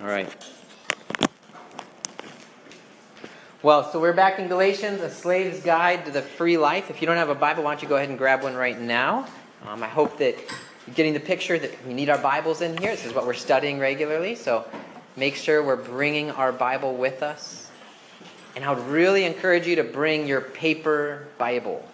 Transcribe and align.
All 0.00 0.06
right. 0.06 0.32
Well, 3.64 3.90
so 3.90 3.98
we're 3.98 4.12
back 4.12 4.38
in 4.38 4.46
Galatians, 4.46 5.00
a 5.00 5.10
slave's 5.10 5.60
guide 5.60 6.06
to 6.06 6.12
the 6.12 6.22
free 6.22 6.56
life. 6.56 6.88
If 6.88 7.00
you 7.00 7.06
don't 7.08 7.16
have 7.16 7.30
a 7.30 7.34
Bible, 7.34 7.64
why 7.64 7.72
don't 7.72 7.82
you 7.82 7.88
go 7.88 7.96
ahead 7.96 8.08
and 8.08 8.16
grab 8.16 8.44
one 8.44 8.54
right 8.54 8.80
now? 8.80 9.26
Um, 9.66 9.82
I 9.82 9.88
hope 9.88 10.18
that 10.18 10.36
you're 10.86 10.94
getting 10.94 11.14
the 11.14 11.20
picture 11.20 11.58
that 11.58 11.84
we 11.84 11.94
need 11.94 12.10
our 12.10 12.18
Bibles 12.18 12.60
in 12.60 12.76
here. 12.76 12.92
This 12.92 13.06
is 13.06 13.12
what 13.12 13.26
we're 13.26 13.34
studying 13.34 13.80
regularly, 13.80 14.36
so 14.36 14.64
make 15.16 15.34
sure 15.34 15.64
we're 15.64 15.74
bringing 15.74 16.30
our 16.30 16.52
Bible 16.52 16.94
with 16.94 17.24
us. 17.24 17.68
And 18.54 18.64
I 18.64 18.72
would 18.72 18.86
really 18.86 19.24
encourage 19.24 19.66
you 19.66 19.74
to 19.76 19.84
bring 19.84 20.28
your 20.28 20.42
paper 20.42 21.26
Bible, 21.38 21.84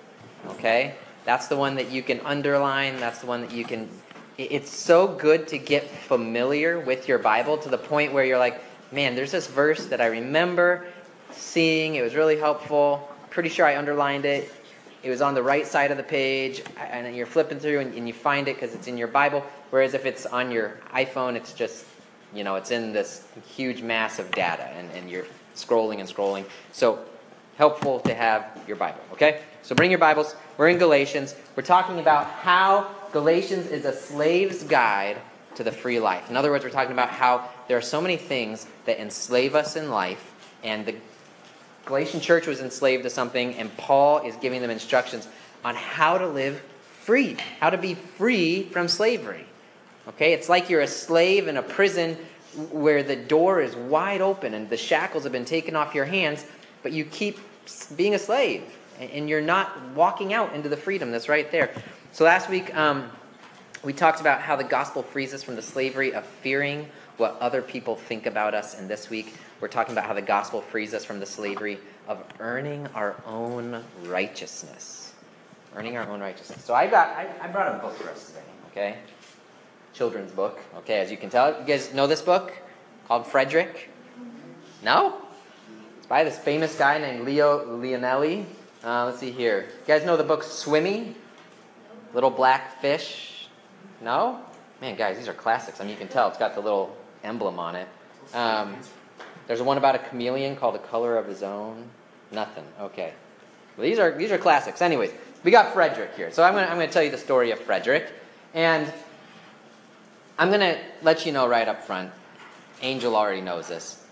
okay? 0.50 0.96
That's 1.24 1.46
the 1.46 1.56
one 1.56 1.76
that 1.76 1.90
you 1.90 2.02
can 2.02 2.20
underline, 2.20 3.00
that's 3.00 3.20
the 3.20 3.26
one 3.26 3.40
that 3.40 3.52
you 3.52 3.64
can. 3.64 3.88
It's 4.36 4.70
so 4.70 5.06
good 5.06 5.46
to 5.48 5.58
get 5.58 5.88
familiar 5.88 6.80
with 6.80 7.06
your 7.06 7.18
Bible 7.18 7.56
to 7.58 7.68
the 7.68 7.78
point 7.78 8.12
where 8.12 8.24
you're 8.24 8.38
like, 8.38 8.60
man, 8.90 9.14
there's 9.14 9.30
this 9.30 9.46
verse 9.46 9.86
that 9.86 10.00
I 10.00 10.06
remember 10.06 10.86
seeing. 11.30 11.94
It 11.94 12.02
was 12.02 12.16
really 12.16 12.36
helpful. 12.36 13.08
Pretty 13.30 13.48
sure 13.48 13.64
I 13.64 13.76
underlined 13.76 14.24
it. 14.24 14.52
It 15.04 15.10
was 15.10 15.20
on 15.20 15.34
the 15.34 15.42
right 15.42 15.64
side 15.64 15.92
of 15.92 15.98
the 15.98 16.02
page, 16.02 16.64
and 16.78 17.14
you're 17.14 17.26
flipping 17.26 17.60
through 17.60 17.78
and, 17.78 17.94
and 17.94 18.08
you 18.08 18.14
find 18.14 18.48
it 18.48 18.56
because 18.56 18.74
it's 18.74 18.88
in 18.88 18.98
your 18.98 19.06
Bible. 19.06 19.44
Whereas 19.70 19.94
if 19.94 20.04
it's 20.04 20.26
on 20.26 20.50
your 20.50 20.80
iPhone, 20.92 21.36
it's 21.36 21.52
just, 21.52 21.84
you 22.34 22.42
know, 22.42 22.56
it's 22.56 22.72
in 22.72 22.92
this 22.92 23.28
huge 23.46 23.82
mass 23.82 24.18
of 24.18 24.32
data, 24.32 24.64
and, 24.64 24.90
and 24.92 25.08
you're 25.08 25.26
scrolling 25.54 26.00
and 26.00 26.08
scrolling. 26.08 26.44
So, 26.72 27.04
helpful 27.56 28.00
to 28.00 28.14
have 28.14 28.62
your 28.66 28.76
Bible, 28.76 29.00
okay? 29.12 29.42
So, 29.62 29.76
bring 29.76 29.90
your 29.90 30.00
Bibles. 30.00 30.34
We're 30.56 30.70
in 30.70 30.78
Galatians. 30.78 31.36
We're 31.54 31.62
talking 31.62 32.00
about 32.00 32.26
how 32.26 32.90
Galatians 33.14 33.68
is 33.68 33.84
a 33.84 33.92
slave's 33.92 34.64
guide 34.64 35.18
to 35.54 35.62
the 35.62 35.70
free 35.70 36.00
life. 36.00 36.28
In 36.28 36.36
other 36.36 36.50
words, 36.50 36.64
we're 36.64 36.70
talking 36.70 36.90
about 36.90 37.10
how 37.10 37.48
there 37.68 37.78
are 37.78 37.80
so 37.80 38.00
many 38.00 38.16
things 38.16 38.66
that 38.86 38.98
enslave 38.98 39.54
us 39.54 39.76
in 39.76 39.88
life, 39.88 40.34
and 40.64 40.84
the 40.84 40.96
Galatian 41.84 42.18
church 42.20 42.48
was 42.48 42.60
enslaved 42.60 43.04
to 43.04 43.10
something, 43.10 43.54
and 43.54 43.74
Paul 43.76 44.26
is 44.26 44.34
giving 44.34 44.60
them 44.60 44.70
instructions 44.70 45.28
on 45.64 45.76
how 45.76 46.18
to 46.18 46.26
live 46.26 46.60
free, 47.02 47.36
how 47.60 47.70
to 47.70 47.78
be 47.78 47.94
free 47.94 48.64
from 48.64 48.88
slavery. 48.88 49.46
Okay, 50.08 50.32
it's 50.32 50.48
like 50.48 50.68
you're 50.68 50.80
a 50.80 50.88
slave 50.88 51.46
in 51.46 51.56
a 51.56 51.62
prison 51.62 52.16
where 52.72 53.04
the 53.04 53.14
door 53.14 53.60
is 53.60 53.76
wide 53.76 54.22
open 54.22 54.54
and 54.54 54.68
the 54.68 54.76
shackles 54.76 55.22
have 55.22 55.30
been 55.30 55.44
taken 55.44 55.76
off 55.76 55.94
your 55.94 56.06
hands, 56.06 56.44
but 56.82 56.90
you 56.90 57.04
keep 57.04 57.38
being 57.94 58.16
a 58.16 58.18
slave 58.18 58.64
and 58.98 59.28
you're 59.28 59.40
not 59.40 59.80
walking 59.94 60.34
out 60.34 60.52
into 60.52 60.68
the 60.68 60.76
freedom 60.76 61.12
that's 61.12 61.28
right 61.28 61.52
there. 61.52 61.70
So 62.14 62.22
last 62.22 62.48
week, 62.48 62.72
um, 62.76 63.10
we 63.82 63.92
talked 63.92 64.20
about 64.20 64.40
how 64.40 64.54
the 64.54 64.62
gospel 64.62 65.02
frees 65.02 65.34
us 65.34 65.42
from 65.42 65.56
the 65.56 65.62
slavery 65.62 66.14
of 66.14 66.24
fearing 66.24 66.86
what 67.16 67.36
other 67.40 67.60
people 67.60 67.96
think 67.96 68.26
about 68.26 68.54
us, 68.54 68.78
and 68.78 68.88
this 68.88 69.10
week 69.10 69.34
we're 69.60 69.66
talking 69.66 69.94
about 69.94 70.06
how 70.06 70.14
the 70.14 70.22
gospel 70.22 70.60
frees 70.60 70.94
us 70.94 71.04
from 71.04 71.18
the 71.18 71.26
slavery 71.26 71.76
of 72.06 72.22
earning 72.38 72.86
our 72.94 73.16
own 73.26 73.82
righteousness. 74.04 75.12
Earning 75.74 75.96
our 75.96 76.08
own 76.08 76.20
righteousness. 76.20 76.64
So 76.64 76.72
I 76.72 76.86
got 76.86 77.08
I, 77.08 77.28
I 77.42 77.48
brought 77.48 77.74
a 77.74 77.78
book 77.78 77.96
for 77.96 78.08
us 78.08 78.28
today, 78.28 78.44
okay? 78.70 78.98
Children's 79.92 80.30
book. 80.30 80.60
Okay, 80.76 81.00
as 81.00 81.10
you 81.10 81.16
can 81.16 81.30
tell, 81.30 81.58
you 81.58 81.66
guys 81.66 81.92
know 81.92 82.06
this 82.06 82.22
book 82.22 82.52
called 83.08 83.26
Frederick? 83.26 83.90
No? 84.84 85.20
It's 85.98 86.06
by 86.06 86.22
this 86.22 86.38
famous 86.38 86.78
guy 86.78 86.98
named 86.98 87.24
Leo 87.24 87.76
Lionni. 87.80 88.44
Uh, 88.84 89.06
let's 89.06 89.18
see 89.18 89.32
here. 89.32 89.62
You 89.62 89.86
guys 89.88 90.04
know 90.04 90.16
the 90.16 90.22
book 90.22 90.44
Swimmy? 90.44 91.16
Little 92.14 92.30
Black 92.30 92.80
Fish? 92.80 93.48
No? 94.00 94.40
Man, 94.80 94.96
guys, 94.96 95.18
these 95.18 95.28
are 95.28 95.34
classics. 95.34 95.80
I 95.80 95.84
mean, 95.84 95.92
you 95.92 95.98
can 95.98 96.08
tell 96.08 96.28
it's 96.28 96.38
got 96.38 96.54
the 96.54 96.60
little 96.60 96.96
emblem 97.22 97.58
on 97.58 97.74
it. 97.74 97.88
Um, 98.32 98.76
there's 99.46 99.60
one 99.60 99.76
about 99.76 99.94
a 99.94 99.98
chameleon 99.98 100.56
called 100.56 100.74
The 100.74 100.80
Color 100.80 101.16
of 101.18 101.26
His 101.26 101.42
Own. 101.42 101.84
Nothing. 102.30 102.64
Okay. 102.80 103.12
Well, 103.76 103.86
these 103.86 103.98
are 103.98 104.16
these 104.16 104.30
are 104.30 104.38
classics. 104.38 104.80
Anyways, 104.80 105.10
we 105.42 105.50
got 105.50 105.72
Frederick 105.74 106.14
here. 106.16 106.30
So 106.30 106.42
I'm 106.42 106.54
gonna 106.54 106.66
I'm 106.66 106.78
gonna 106.78 106.88
tell 106.88 107.02
you 107.02 107.10
the 107.10 107.18
story 107.18 107.50
of 107.50 107.58
Frederick, 107.60 108.10
and 108.54 108.92
I'm 110.38 110.50
gonna 110.50 110.78
let 111.02 111.26
you 111.26 111.32
know 111.32 111.46
right 111.46 111.66
up 111.68 111.82
front. 111.82 112.10
Angel 112.82 113.14
already 113.14 113.40
knows 113.40 113.68
this. 113.68 114.04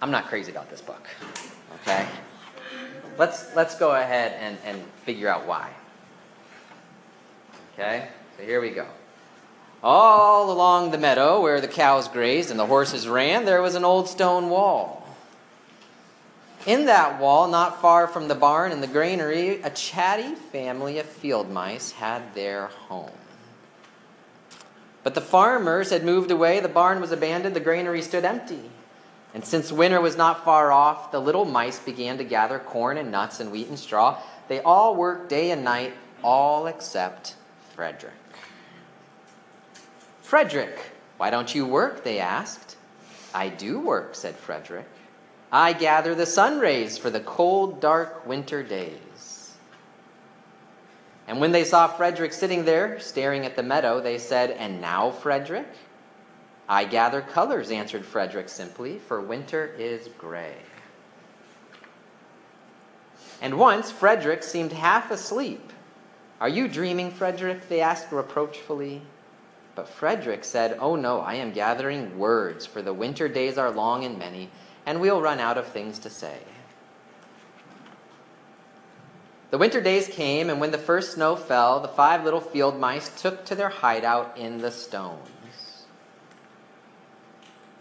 I'm 0.00 0.10
not 0.10 0.26
crazy 0.26 0.50
about 0.50 0.70
this 0.70 0.80
book. 0.80 1.06
Okay. 1.82 2.06
Let's 3.18 3.54
let's 3.56 3.78
go 3.78 3.92
ahead 3.94 4.32
and, 4.40 4.58
and 4.64 4.82
figure 5.04 5.28
out 5.28 5.46
why. 5.46 5.70
Okay. 7.74 8.08
So 8.36 8.44
here 8.44 8.60
we 8.60 8.70
go. 8.70 8.86
All 9.82 10.52
along 10.52 10.90
the 10.90 10.98
meadow 10.98 11.40
where 11.40 11.60
the 11.60 11.68
cows 11.68 12.06
grazed 12.08 12.50
and 12.50 12.58
the 12.58 12.66
horses 12.66 13.08
ran, 13.08 13.44
there 13.44 13.62
was 13.62 13.74
an 13.74 13.84
old 13.84 14.08
stone 14.08 14.48
wall. 14.48 15.06
In 16.66 16.86
that 16.86 17.20
wall, 17.20 17.48
not 17.48 17.80
far 17.80 18.06
from 18.06 18.28
the 18.28 18.36
barn 18.36 18.70
and 18.70 18.82
the 18.82 18.86
granary, 18.86 19.60
a 19.62 19.70
chatty 19.70 20.36
family 20.36 20.98
of 20.98 21.06
field 21.06 21.50
mice 21.50 21.92
had 21.92 22.34
their 22.34 22.68
home. 22.68 23.10
But 25.02 25.14
the 25.14 25.20
farmers 25.20 25.90
had 25.90 26.04
moved 26.04 26.30
away, 26.30 26.60
the 26.60 26.68
barn 26.68 27.00
was 27.00 27.10
abandoned, 27.10 27.56
the 27.56 27.60
granary 27.60 28.02
stood 28.02 28.24
empty. 28.24 28.70
And 29.34 29.44
since 29.44 29.72
winter 29.72 30.00
was 30.00 30.16
not 30.16 30.44
far 30.44 30.70
off, 30.70 31.10
the 31.10 31.18
little 31.18 31.44
mice 31.44 31.80
began 31.80 32.18
to 32.18 32.24
gather 32.24 32.60
corn 32.60 32.96
and 32.98 33.10
nuts 33.10 33.40
and 33.40 33.50
wheat 33.50 33.66
and 33.66 33.78
straw. 33.78 34.18
They 34.46 34.60
all 34.60 34.94
worked 34.94 35.28
day 35.28 35.50
and 35.50 35.64
night, 35.64 35.94
all 36.22 36.68
except 36.68 37.34
Frederick. 37.82 38.14
Frederick, 40.22 40.78
why 41.16 41.30
don't 41.30 41.52
you 41.52 41.66
work? 41.66 42.04
They 42.04 42.20
asked. 42.20 42.76
I 43.34 43.48
do 43.48 43.80
work, 43.80 44.14
said 44.14 44.36
Frederick. 44.36 44.86
I 45.50 45.72
gather 45.72 46.14
the 46.14 46.24
sun 46.24 46.60
rays 46.60 46.96
for 46.96 47.10
the 47.10 47.18
cold, 47.18 47.80
dark 47.80 48.24
winter 48.24 48.62
days. 48.62 49.56
And 51.26 51.40
when 51.40 51.50
they 51.50 51.64
saw 51.64 51.88
Frederick 51.88 52.32
sitting 52.32 52.64
there, 52.64 53.00
staring 53.00 53.46
at 53.46 53.56
the 53.56 53.64
meadow, 53.64 54.00
they 54.00 54.18
said, 54.18 54.52
And 54.52 54.80
now, 54.80 55.10
Frederick? 55.10 55.66
I 56.68 56.84
gather 56.84 57.20
colors, 57.20 57.72
answered 57.72 58.06
Frederick 58.06 58.48
simply, 58.48 59.00
for 59.00 59.20
winter 59.20 59.74
is 59.76 60.08
gray. 60.18 60.54
And 63.40 63.58
once 63.58 63.90
Frederick 63.90 64.44
seemed 64.44 64.70
half 64.70 65.10
asleep. 65.10 65.71
Are 66.42 66.48
you 66.48 66.66
dreaming, 66.66 67.12
Frederick? 67.12 67.68
They 67.68 67.80
asked 67.80 68.10
reproachfully. 68.10 69.02
But 69.76 69.88
Frederick 69.88 70.42
said, 70.42 70.76
Oh 70.80 70.96
no, 70.96 71.20
I 71.20 71.34
am 71.34 71.52
gathering 71.52 72.18
words, 72.18 72.66
for 72.66 72.82
the 72.82 72.92
winter 72.92 73.28
days 73.28 73.58
are 73.58 73.70
long 73.70 74.04
and 74.04 74.18
many, 74.18 74.50
and 74.84 75.00
we'll 75.00 75.22
run 75.22 75.38
out 75.38 75.56
of 75.56 75.68
things 75.68 76.00
to 76.00 76.10
say. 76.10 76.40
The 79.52 79.58
winter 79.58 79.80
days 79.80 80.08
came, 80.08 80.50
and 80.50 80.60
when 80.60 80.72
the 80.72 80.78
first 80.78 81.12
snow 81.12 81.36
fell, 81.36 81.78
the 81.78 81.86
five 81.86 82.24
little 82.24 82.40
field 82.40 82.76
mice 82.76 83.22
took 83.22 83.44
to 83.44 83.54
their 83.54 83.68
hideout 83.68 84.36
in 84.36 84.58
the 84.58 84.72
stones. 84.72 85.84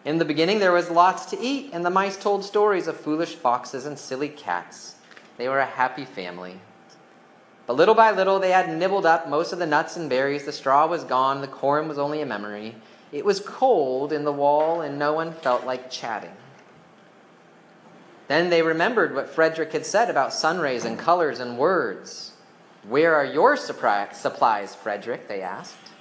In 0.06 0.20
the 0.20 0.26
beginning, 0.26 0.60
there 0.60 0.72
was 0.72 0.92
lots 0.92 1.26
to 1.32 1.42
eat, 1.42 1.72
and 1.74 1.84
the 1.84 1.90
mice 1.90 2.16
told 2.16 2.46
stories 2.46 2.86
of 2.86 2.96
foolish 2.96 3.34
foxes 3.34 3.88
and 3.88 3.98
silly 3.98 4.30
cats. 4.30 4.98
They 5.38 5.50
were 5.50 5.62
a 5.62 5.66
happy 5.66 6.06
family. 6.06 6.60
But 7.72 7.78
little 7.78 7.96
by 7.96 8.12
little, 8.12 8.38
they 8.38 8.52
had 8.52 8.78
nibbled 8.78 9.06
up 9.06 9.30
most 9.30 9.54
of 9.54 9.60
the 9.60 9.66
nuts 9.66 9.96
and 9.96 10.10
berries. 10.10 10.44
The 10.44 10.52
straw 10.52 10.88
was 10.88 11.06
gone. 11.06 11.40
The 11.40 11.48
corn 11.48 11.88
was 11.88 11.98
only 11.98 12.20
a 12.20 12.26
memory. 12.26 12.76
It 13.14 13.24
was 13.24 13.40
cold 13.40 14.12
in 14.12 14.26
the 14.26 14.34
wall, 14.34 14.82
and 14.82 15.00
no 15.00 15.14
one 15.14 15.32
felt 15.32 15.66
like 15.66 15.90
chatting. 15.90 16.36
Then 18.28 18.50
they 18.50 18.62
remembered 18.62 19.16
what 19.16 19.30
Frederick 19.30 19.72
had 19.72 19.86
said 19.86 20.10
about 20.10 20.34
sun 20.34 20.60
rays 20.60 20.84
and 20.84 21.00
colors 21.00 21.40
and 21.40 21.58
words. 21.58 22.34
Where 22.86 23.16
are 23.16 23.24
your 23.24 23.56
supplies, 23.56 24.76
Frederick? 24.76 25.30
they 25.30 25.42
asked. 25.42 25.94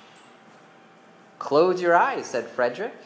Close 1.38 1.80
your 1.80 1.94
eyes, 1.94 2.26
said 2.26 2.48
Frederick. 2.48 2.96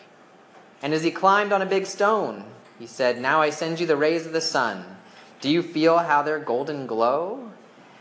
And 0.81 0.95
as 0.95 1.05
he 1.05 1.11
climbed 1.11 1.53
on 1.53 1.61
a 1.61 1.67
big 1.67 1.85
stone, 1.85 2.45
he 2.79 2.87
said, 2.87 3.21
Now 3.21 3.43
I 3.43 3.51
send 3.51 3.79
you 3.79 3.87
the 3.87 3.99
rays 3.99 4.25
of 4.25 4.33
the 4.33 4.41
sun. 4.41 4.97
Do 5.43 5.51
you 5.51 5.63
feel 5.63 5.99
how 5.99 6.23
their 6.23 6.39
golden 6.39 6.87
glow? 6.87 7.51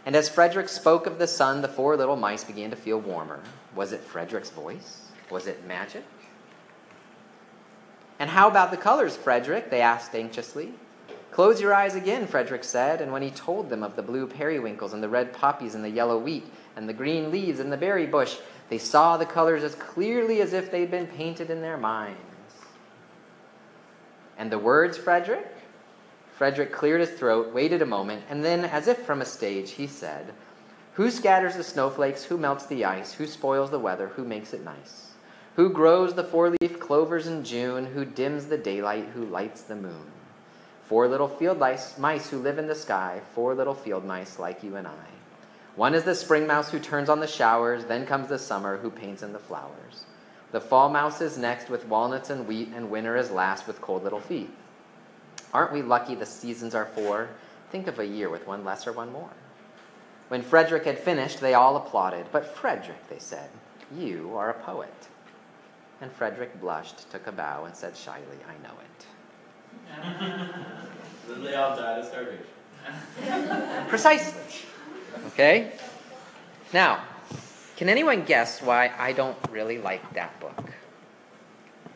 And 0.05 0.15
as 0.15 0.27
Frederick 0.27 0.69
spoke 0.69 1.07
of 1.07 1.17
the 1.17 1.27
sun, 1.27 1.61
the 1.61 1.67
four 1.67 1.95
little 1.95 2.17
mice 2.17 2.43
began 2.43 2.69
to 2.71 2.75
feel 2.75 2.99
warmer. 2.99 3.41
Was 3.75 3.93
it 3.93 4.01
Frederick's 4.01 4.49
voice? 4.49 5.07
Was 5.29 5.47
it 5.47 5.65
magic? 5.65 6.03
And 8.19 8.29
how 8.29 8.49
about 8.49 8.71
the 8.71 8.77
colors, 8.77 9.15
Frederick? 9.15 9.69
They 9.69 9.81
asked 9.81 10.13
anxiously. 10.13 10.73
Close 11.31 11.59
your 11.59 11.73
eyes 11.73 11.95
again, 11.95 12.27
Frederick 12.27 12.63
said, 12.63 13.01
and 13.01 13.11
when 13.11 13.23
he 13.23 13.31
told 13.31 13.69
them 13.69 13.81
of 13.81 13.95
the 13.95 14.03
blue 14.03 14.27
periwinkles 14.27 14.93
and 14.93 15.01
the 15.01 15.09
red 15.09 15.33
poppies 15.33 15.73
and 15.73 15.83
the 15.83 15.89
yellow 15.89 16.19
wheat 16.19 16.45
and 16.75 16.87
the 16.87 16.93
green 16.93 17.31
leaves 17.31 17.59
and 17.59 17.71
the 17.71 17.77
berry 17.77 18.05
bush, 18.05 18.37
they 18.69 18.77
saw 18.77 19.17
the 19.17 19.25
colors 19.25 19.63
as 19.63 19.73
clearly 19.73 20.41
as 20.41 20.53
if 20.53 20.69
they'd 20.69 20.91
been 20.91 21.07
painted 21.07 21.49
in 21.49 21.61
their 21.61 21.77
minds. 21.77 22.19
And 24.37 24.51
the 24.51 24.59
words, 24.59 24.95
Frederick? 24.95 25.47
Frederick 26.43 26.73
cleared 26.73 26.99
his 26.99 27.11
throat, 27.11 27.53
waited 27.53 27.81
a 27.81 27.85
moment, 27.85 28.21
and 28.29 28.43
then, 28.43 28.65
as 28.65 28.89
if 28.89 28.97
from 28.97 29.21
a 29.21 29.25
stage, 29.25 29.71
he 29.71 29.87
said, 29.87 30.33
Who 30.95 31.09
scatters 31.09 31.55
the 31.55 31.63
snowflakes? 31.63 32.25
Who 32.25 32.37
melts 32.37 32.65
the 32.65 32.83
ice? 32.83 33.13
Who 33.13 33.27
spoils 33.27 33.71
the 33.71 33.79
weather? 33.79 34.09
Who 34.09 34.25
makes 34.25 34.53
it 34.53 34.61
nice? 34.61 35.13
Who 35.55 35.69
grows 35.69 36.15
the 36.15 36.23
four 36.25 36.49
leaf 36.49 36.81
clovers 36.81 37.27
in 37.27 37.45
June? 37.45 37.85
Who 37.85 38.03
dims 38.03 38.47
the 38.47 38.57
daylight? 38.57 39.11
Who 39.13 39.23
lights 39.23 39.61
the 39.61 39.77
moon? 39.77 40.11
Four 40.81 41.07
little 41.07 41.29
field 41.29 41.59
lice, 41.59 41.97
mice 41.97 42.29
who 42.29 42.39
live 42.39 42.59
in 42.59 42.67
the 42.67 42.75
sky, 42.75 43.21
four 43.33 43.55
little 43.55 43.73
field 43.73 44.03
mice 44.03 44.37
like 44.37 44.63
you 44.63 44.75
and 44.75 44.85
I. 44.85 45.07
One 45.77 45.95
is 45.95 46.03
the 46.03 46.13
spring 46.13 46.45
mouse 46.45 46.71
who 46.71 46.79
turns 46.79 47.07
on 47.07 47.21
the 47.21 47.25
showers, 47.25 47.85
then 47.85 48.05
comes 48.05 48.27
the 48.27 48.37
summer 48.37 48.79
who 48.79 48.91
paints 48.91 49.23
in 49.23 49.31
the 49.31 49.39
flowers. 49.39 50.03
The 50.51 50.59
fall 50.59 50.89
mouse 50.89 51.21
is 51.21 51.37
next 51.37 51.69
with 51.69 51.87
walnuts 51.87 52.29
and 52.29 52.45
wheat, 52.45 52.67
and 52.75 52.91
winter 52.91 53.15
is 53.15 53.31
last 53.31 53.65
with 53.65 53.79
cold 53.79 54.03
little 54.03 54.19
feet. 54.19 54.49
Aren't 55.53 55.71
we 55.71 55.81
lucky 55.81 56.15
the 56.15 56.25
seasons 56.25 56.73
are 56.75 56.85
four? 56.85 57.29
Think 57.71 57.87
of 57.87 57.99
a 57.99 58.05
year 58.05 58.29
with 58.29 58.47
one 58.47 58.65
less 58.65 58.87
or 58.87 58.91
one 58.91 59.11
more. 59.11 59.29
When 60.29 60.41
Frederick 60.41 60.85
had 60.85 60.97
finished, 60.97 61.39
they 61.39 61.53
all 61.53 61.77
applauded. 61.77 62.25
But 62.31 62.45
Frederick, 62.45 63.07
they 63.09 63.19
said, 63.19 63.49
you 63.95 64.33
are 64.35 64.49
a 64.49 64.53
poet. 64.53 64.93
And 66.01 66.11
Frederick 66.11 66.59
blushed, 66.59 67.09
took 67.11 67.27
a 67.27 67.31
bow, 67.31 67.65
and 67.65 67.75
said 67.75 67.95
shyly, 67.95 68.23
I 68.47 68.53
know 68.63 68.73
it. 68.81 69.05
then 71.27 71.43
they 71.43 71.53
all 71.53 71.75
died 71.75 71.99
of 71.99 72.05
starvation. 72.05 72.45
Precisely. 73.87 74.41
Okay? 75.27 75.71
Now, 76.73 77.03
can 77.77 77.89
anyone 77.89 78.23
guess 78.23 78.61
why 78.61 78.91
I 78.97 79.13
don't 79.13 79.37
really 79.51 79.77
like 79.77 80.13
that 80.13 80.39
book? 80.39 80.71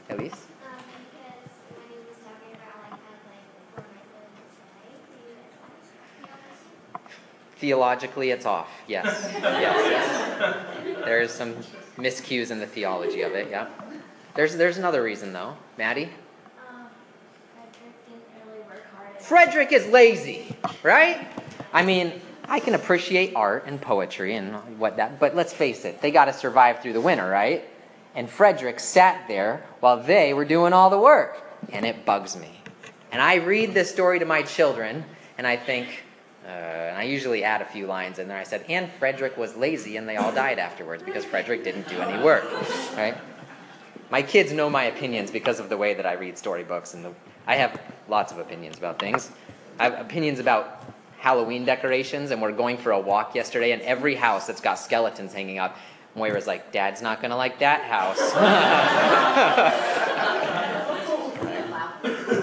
Elise? 0.09 0.31
Um, 0.31 0.77
because 0.87 1.51
when 1.75 1.87
he 1.89 1.97
was 2.07 2.17
talking 2.23 2.53
about 2.53 2.91
like 2.91 3.01
how 3.01 3.17
like 3.27 3.43
before 3.57 3.83
my 3.83 4.03
phone 4.13 4.29
was 4.37 4.55
away, 4.61 4.93
do 5.09 5.17
you 5.19 5.35
Theologically, 7.59 8.31
it's 8.31 8.45
off. 8.45 8.69
Yes. 8.87 9.29
yes, 9.33 10.39
yes. 10.41 11.05
There's 11.05 11.31
some 11.31 11.55
miscues 11.97 12.51
in 12.51 12.59
the 12.59 12.67
theology 12.67 13.21
of 13.21 13.33
it, 13.33 13.49
yeah. 13.49 13.67
There's, 14.35 14.55
there's 14.55 14.77
another 14.77 15.01
reason, 15.01 15.33
though. 15.33 15.57
Maddie? 15.77 16.09
Um, 16.69 16.85
Frederick 17.55 18.05
didn't 18.07 18.21
really 18.45 18.63
work 18.67 18.83
hard. 18.95 19.19
Frederick 19.19 19.71
is 19.71 19.87
lazy, 19.87 20.55
right? 20.83 21.27
I 21.73 21.83
mean, 21.83 22.21
I 22.47 22.59
can 22.59 22.75
appreciate 22.75 23.35
art 23.35 23.65
and 23.65 23.81
poetry 23.81 24.35
and 24.35 24.79
what 24.79 24.97
that, 24.97 25.19
but 25.19 25.35
let's 25.35 25.51
face 25.51 25.83
it, 25.83 26.01
they 26.01 26.11
got 26.11 26.25
to 26.25 26.33
survive 26.33 26.81
through 26.81 26.93
the 26.93 27.01
winter, 27.01 27.27
right? 27.27 27.67
And 28.15 28.29
Frederick 28.29 28.79
sat 28.79 29.27
there 29.27 29.65
while 29.79 30.01
they 30.01 30.33
were 30.33 30.45
doing 30.45 30.73
all 30.73 30.89
the 30.89 30.99
work, 30.99 31.43
and 31.71 31.85
it 31.85 32.05
bugs 32.05 32.37
me. 32.37 32.61
And 33.11 33.21
I 33.21 33.35
read 33.35 33.73
this 33.73 33.89
story 33.89 34.19
to 34.19 34.25
my 34.25 34.43
children, 34.43 35.03
and 35.37 35.45
I 35.45 35.57
think, 35.57 36.03
uh, 36.47 36.49
and 36.49 36.97
I 36.97 37.03
usually 37.03 37.43
add 37.43 37.61
a 37.61 37.65
few 37.65 37.87
lines 37.87 38.19
in 38.19 38.29
there. 38.29 38.37
I 38.37 38.43
said, 38.43 38.63
and 38.69 38.89
Frederick 38.93 39.35
was 39.37 39.57
lazy, 39.57 39.97
and 39.97 40.07
they 40.07 40.15
all 40.15 40.31
died 40.31 40.59
afterwards 40.59 41.03
because 41.03 41.25
Frederick 41.25 41.65
didn't 41.65 41.89
do 41.89 41.99
any 41.99 42.23
work, 42.23 42.45
right? 42.95 43.17
My 44.09 44.21
kids 44.21 44.53
know 44.53 44.69
my 44.69 44.85
opinions 44.85 45.29
because 45.29 45.59
of 45.59 45.67
the 45.67 45.75
way 45.75 45.93
that 45.93 46.05
I 46.05 46.13
read 46.13 46.37
storybooks, 46.37 46.93
and 46.93 47.03
the, 47.03 47.11
I 47.45 47.55
have 47.55 47.81
lots 48.07 48.31
of 48.31 48.39
opinions 48.39 48.77
about 48.77 48.97
things. 48.97 49.29
I 49.77 49.89
have 49.89 49.99
opinions 49.99 50.39
about 50.39 50.85
Halloween 51.17 51.65
decorations, 51.65 52.31
and 52.31 52.41
we're 52.41 52.53
going 52.53 52.77
for 52.77 52.91
a 52.91 52.99
walk 52.99 53.35
yesterday, 53.35 53.71
and 53.71 53.81
every 53.81 54.15
house 54.15 54.47
that's 54.47 54.61
got 54.61 54.75
skeletons 54.75 55.33
hanging 55.33 55.59
up, 55.59 55.77
Moira's 56.15 56.47
like, 56.47 56.71
Dad's 56.71 57.01
not 57.01 57.21
gonna 57.21 57.35
like 57.35 57.59
that 57.59 57.81
house. 57.81 58.17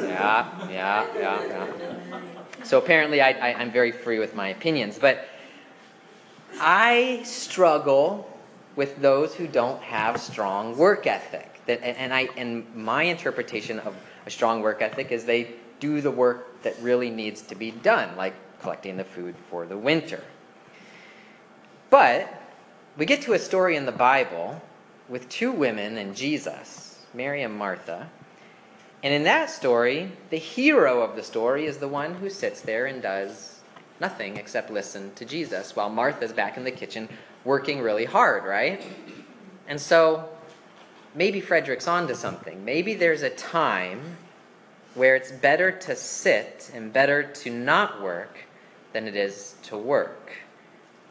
yeah, 0.03 0.69
yeah, 0.71 1.07
yeah, 1.19 1.47
yeah. 1.47 1.84
So 2.65 2.79
apparently, 2.79 3.21
I, 3.21 3.31
I, 3.31 3.55
I'm 3.55 3.71
very 3.71 3.93
free 3.93 4.19
with 4.19 4.35
my 4.35 4.49
opinions, 4.49 4.99
but 4.99 5.29
I 6.61 7.21
struggle 7.25 8.31
with 8.77 9.01
those 9.01 9.35
who 9.35 9.47
don't 9.47 9.81
have 9.83 10.21
strong 10.21 10.77
work 10.77 11.07
ethic. 11.07 11.61
That, 11.67 11.83
and, 11.83 12.13
I, 12.13 12.29
and 12.37 12.65
my 12.75 13.05
interpretation 13.05 13.79
of 13.81 13.95
a 14.27 14.31
strong 14.31 14.63
work 14.63 14.83
ethic 14.83 15.13
is 15.13 15.25
they 15.25 15.55
do 15.81 16.01
the 16.01 16.11
work 16.11 16.63
that 16.63 16.75
really 16.81 17.11
needs 17.11 17.43
to 17.43 17.55
be 17.55 17.71
done, 17.71 18.17
like 18.17 18.35
collecting 18.61 18.97
the 18.97 19.05
food 19.05 19.35
for 19.51 19.67
the 19.67 19.77
winter. 19.77 20.23
But 21.91 22.33
we 22.97 23.07
get 23.07 23.23
to 23.23 23.35
a 23.35 23.39
story 23.39 23.77
in 23.77 23.87
the 23.87 23.93
Bible 23.93 24.63
with 25.09 25.29
two 25.29 25.53
women 25.53 25.99
and 25.99 26.17
Jesus, 26.17 27.05
Mary 27.13 27.43
and 27.43 27.55
Martha. 27.55 28.09
And 29.05 29.13
in 29.13 29.25
that 29.25 29.51
story, 29.51 30.11
the 30.31 30.39
hero 30.39 31.03
of 31.03 31.15
the 31.15 31.23
story 31.23 31.67
is 31.67 31.77
the 31.77 31.87
one 31.87 32.15
who 32.15 32.31
sits 32.31 32.63
there 32.63 32.87
and 32.87 33.03
does 33.03 33.61
nothing 34.01 34.39
except 34.39 34.71
listen 34.71 35.13
to 35.17 35.27
Jesus 35.27 35.77
while 35.77 35.91
Martha's 35.91 36.33
back 36.33 36.57
in 36.57 36.65
the 36.65 36.71
kitchen 36.71 37.11
working 37.45 37.83
really 37.83 38.07
hard, 38.07 38.45
right? 38.45 38.83
And 39.69 39.79
so 39.79 40.31
maybe 41.15 41.43
Frederick's 41.43 41.87
onto 41.87 42.15
something. 42.15 42.65
Maybe 42.65 42.95
there's 42.95 43.21
a 43.21 43.29
time 43.29 44.17
where 44.95 45.17
it's 45.17 45.33
better 45.33 45.71
to 45.71 45.95
sit 45.95 46.71
and 46.73 46.91
better 46.91 47.23
to 47.23 47.51
not 47.51 48.01
work 48.01 48.39
than 48.95 49.07
it 49.07 49.17
is 49.17 49.57
to 49.65 49.77
work. 49.77 50.33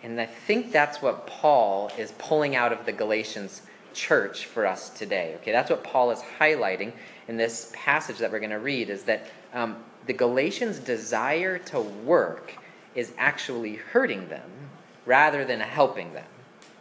And 0.02 0.20
I 0.20 0.26
think 0.26 0.72
that's 0.72 1.00
what 1.00 1.28
Paul 1.28 1.92
is 1.96 2.12
pulling 2.18 2.56
out 2.56 2.74
of 2.74 2.88
the 2.88 2.92
Galatians 2.92 3.62
church 3.94 4.46
for 4.46 4.66
us 4.66 4.90
today. 4.90 5.36
Okay, 5.42 5.52
that's 5.52 5.70
what 5.70 5.84
Paul 5.84 6.10
is 6.10 6.24
highlighting 6.40 6.94
in 7.28 7.38
this 7.38 7.72
passage 7.76 8.18
that 8.20 8.32
we're 8.32 8.40
going 8.40 8.50
to 8.52 8.60
read 8.60 8.90
is 8.90 9.04
that 9.04 9.28
um, 9.54 9.78
the 10.06 10.14
Galatians' 10.14 10.80
desire 10.80 11.58
to 11.58 11.80
work 11.80 12.54
is 12.96 13.14
actually 13.18 13.76
hurting 13.76 14.28
them 14.30 14.50
rather 15.06 15.46
than 15.46 15.60
helping 15.60 16.14
them. 16.14 16.26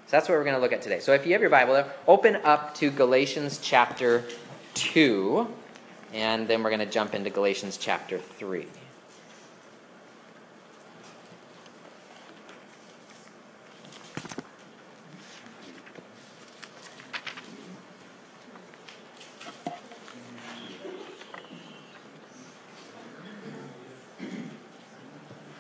So 0.07 0.17
that's 0.17 0.29
what 0.29 0.37
we're 0.37 0.45
going 0.45 0.57
to 0.57 0.61
look 0.61 0.73
at 0.73 0.83
today. 0.83 1.01
So 1.01 1.13
if 1.15 1.27
you 1.27 1.33
have 1.33 1.41
your 1.41 1.51
Bible, 1.51 1.85
open 2.07 2.37
up 2.37 2.75
to 2.77 2.91
Galatians 2.91 3.59
chapter 3.63 4.25
2, 4.75 5.47
and 6.13 6.47
then 6.47 6.63
we're 6.63 6.71
going 6.71 6.81
to 6.81 6.87
jump 6.87 7.15
into 7.15 7.31
Galatians 7.31 7.79
chapter 7.79 8.19
3. 8.19 8.67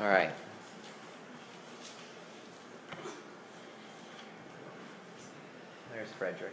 All 0.02 0.08
right. 0.08 0.32
There's 5.93 6.08
Frederick. 6.19 6.52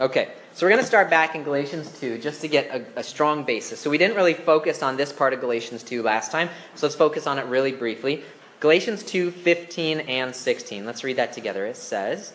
Okay, 0.00 0.32
so 0.54 0.64
we're 0.64 0.70
going 0.70 0.80
to 0.80 0.86
start 0.86 1.10
back 1.10 1.34
in 1.34 1.42
Galatians 1.42 1.92
2 2.00 2.16
just 2.20 2.40
to 2.40 2.48
get 2.48 2.74
a, 2.74 3.00
a, 3.00 3.02
strong 3.02 3.44
basis. 3.44 3.80
So 3.80 3.90
we 3.90 3.98
didn't 3.98 4.16
really 4.16 4.32
focus 4.32 4.82
on 4.82 4.96
this 4.96 5.12
part 5.12 5.34
of 5.34 5.40
Galatians 5.40 5.82
2 5.82 6.02
last 6.02 6.32
time, 6.32 6.48
so 6.74 6.86
let's 6.86 6.96
focus 6.96 7.26
on 7.26 7.38
it 7.38 7.44
really 7.44 7.72
briefly. 7.72 8.24
Galatians 8.60 9.02
2 9.02 9.30
15 9.30 10.00
and 10.00 10.34
16. 10.34 10.86
Let's 10.86 11.04
read 11.04 11.16
that 11.16 11.34
together. 11.34 11.66
It 11.66 11.76
says, 11.76 12.32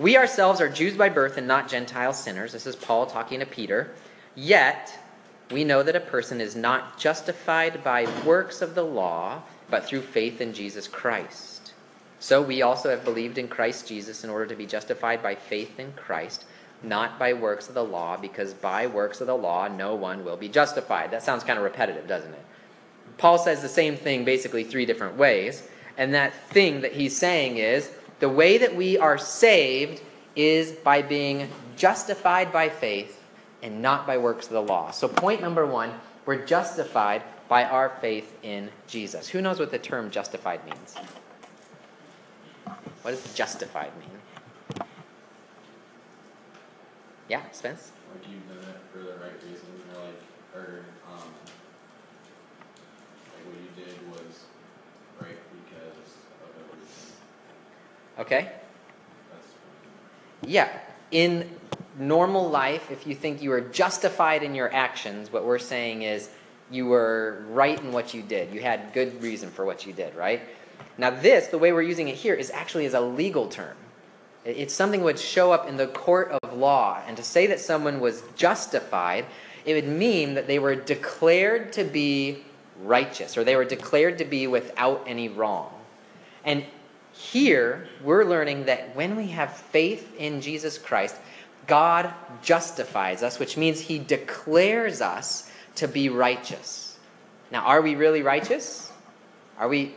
We 0.00 0.16
ourselves 0.16 0.60
are 0.60 0.68
Jews 0.68 0.96
by 0.96 1.10
birth 1.10 1.36
and 1.36 1.46
not 1.46 1.68
Gentile 1.68 2.12
sinners. 2.12 2.54
This 2.54 2.66
is 2.66 2.74
Paul 2.74 3.06
talking 3.06 3.38
to 3.38 3.46
Peter. 3.46 3.92
Yet, 4.34 4.92
we 5.52 5.62
know 5.62 5.84
that 5.84 5.94
a 5.94 6.00
person 6.00 6.40
is 6.40 6.56
not 6.56 6.98
justified 6.98 7.84
by 7.84 8.08
works 8.26 8.62
of 8.62 8.74
the 8.74 8.84
law, 8.84 9.42
but 9.70 9.84
through 9.84 10.02
faith 10.02 10.40
in 10.40 10.52
Jesus 10.52 10.88
Christ. 10.88 11.72
So 12.18 12.42
we 12.42 12.62
also 12.62 12.90
have 12.90 13.04
believed 13.04 13.38
in 13.38 13.48
Christ 13.48 13.88
Jesus 13.88 14.24
in 14.24 14.30
order 14.30 14.46
to 14.46 14.56
be 14.56 14.66
justified 14.66 15.22
by 15.22 15.36
faith 15.36 15.78
in 15.78 15.92
Christ, 15.92 16.44
not 16.82 17.18
by 17.18 17.32
works 17.32 17.68
of 17.68 17.74
the 17.74 17.84
law, 17.84 18.16
because 18.16 18.54
by 18.54 18.86
works 18.86 19.20
of 19.20 19.26
the 19.26 19.36
law 19.36 19.68
no 19.68 19.94
one 19.94 20.24
will 20.24 20.36
be 20.36 20.48
justified. 20.48 21.10
That 21.10 21.22
sounds 21.22 21.44
kind 21.44 21.58
of 21.58 21.64
repetitive, 21.64 22.06
doesn't 22.06 22.32
it? 22.32 22.44
Paul 23.18 23.38
says 23.38 23.60
the 23.60 23.68
same 23.68 23.96
thing 23.96 24.24
basically 24.24 24.64
three 24.64 24.86
different 24.86 25.16
ways, 25.16 25.68
and 25.98 26.14
that 26.14 26.34
thing 26.50 26.80
that 26.80 26.92
he's 26.92 27.16
saying 27.16 27.58
is 27.58 27.90
the 28.20 28.28
way 28.28 28.58
that 28.58 28.74
we 28.74 28.98
are 28.98 29.18
saved 29.18 30.02
is 30.36 30.72
by 30.72 31.02
being 31.02 31.48
justified 31.76 32.52
by 32.52 32.68
faith 32.68 33.22
and 33.62 33.82
not 33.82 34.06
by 34.06 34.16
works 34.16 34.46
of 34.46 34.52
the 34.52 34.62
law. 34.62 34.90
So, 34.90 35.08
point 35.08 35.40
number 35.40 35.66
one, 35.66 35.92
we're 36.24 36.44
justified 36.46 37.22
by 37.48 37.64
our 37.64 37.90
faith 38.00 38.38
in 38.42 38.70
Jesus. 38.86 39.28
Who 39.28 39.42
knows 39.42 39.58
what 39.58 39.70
the 39.70 39.78
term 39.78 40.10
justified 40.10 40.64
means? 40.64 40.94
What 43.02 43.10
does 43.12 43.34
justified 43.34 43.90
mean? 43.98 44.09
Yeah, 47.30 47.42
Spence? 47.52 47.92
Like 48.12 48.28
you've 48.28 48.48
done 48.48 48.68
it 48.68 48.80
for 48.92 48.98
the 48.98 49.12
right 49.24 49.32
reasons, 49.48 49.62
or 49.94 50.02
like, 50.04 50.20
or, 50.52 50.84
um, 51.08 51.28
like 53.32 53.46
what 53.46 53.54
you 53.54 53.84
did 53.84 54.10
was 54.10 54.46
right 55.20 55.38
because 55.64 56.16
of 56.42 56.76
reason. 56.76 57.12
Okay. 58.18 58.50
That's 59.30 59.46
Yeah. 60.44 60.76
In 61.12 61.48
normal 62.00 62.50
life, 62.50 62.90
if 62.90 63.06
you 63.06 63.14
think 63.14 63.40
you 63.40 63.52
are 63.52 63.60
justified 63.60 64.42
in 64.42 64.56
your 64.56 64.74
actions, 64.74 65.32
what 65.32 65.44
we're 65.44 65.60
saying 65.60 66.02
is 66.02 66.30
you 66.68 66.86
were 66.86 67.44
right 67.50 67.80
in 67.80 67.92
what 67.92 68.12
you 68.12 68.22
did. 68.22 68.52
You 68.52 68.60
had 68.60 68.92
good 68.92 69.22
reason 69.22 69.50
for 69.50 69.64
what 69.64 69.86
you 69.86 69.92
did, 69.92 70.16
right? 70.16 70.40
Now, 70.98 71.10
this, 71.10 71.46
the 71.46 71.58
way 71.58 71.72
we're 71.72 71.82
using 71.82 72.08
it 72.08 72.16
here, 72.16 72.34
is 72.34 72.50
actually 72.50 72.86
as 72.86 72.94
a 72.94 73.00
legal 73.00 73.46
term. 73.46 73.76
It's 74.44 74.74
something 74.74 75.04
would 75.04 75.18
show 75.18 75.52
up 75.52 75.68
in 75.68 75.76
the 75.76 75.86
court 75.86 76.32
of 76.32 76.39
law. 76.60 77.00
And 77.06 77.16
to 77.16 77.22
say 77.22 77.46
that 77.48 77.60
someone 77.60 78.00
was 78.00 78.22
justified, 78.36 79.26
it 79.64 79.74
would 79.74 79.88
mean 79.88 80.34
that 80.34 80.46
they 80.46 80.58
were 80.58 80.74
declared 80.74 81.72
to 81.74 81.84
be 81.84 82.44
righteous 82.82 83.36
or 83.36 83.44
they 83.44 83.56
were 83.56 83.64
declared 83.64 84.18
to 84.18 84.24
be 84.24 84.46
without 84.46 85.04
any 85.06 85.28
wrong. 85.28 85.72
And 86.44 86.64
here, 87.12 87.88
we're 88.02 88.24
learning 88.24 88.66
that 88.66 88.94
when 88.96 89.16
we 89.16 89.28
have 89.28 89.56
faith 89.56 90.16
in 90.16 90.40
Jesus 90.40 90.78
Christ, 90.78 91.16
God 91.66 92.12
justifies 92.42 93.22
us, 93.22 93.38
which 93.38 93.56
means 93.56 93.80
he 93.80 93.98
declares 93.98 95.00
us 95.00 95.50
to 95.76 95.86
be 95.86 96.08
righteous. 96.08 96.98
Now, 97.50 97.60
are 97.60 97.82
we 97.82 97.94
really 97.94 98.22
righteous? 98.22 98.90
Are 99.58 99.68
we 99.68 99.94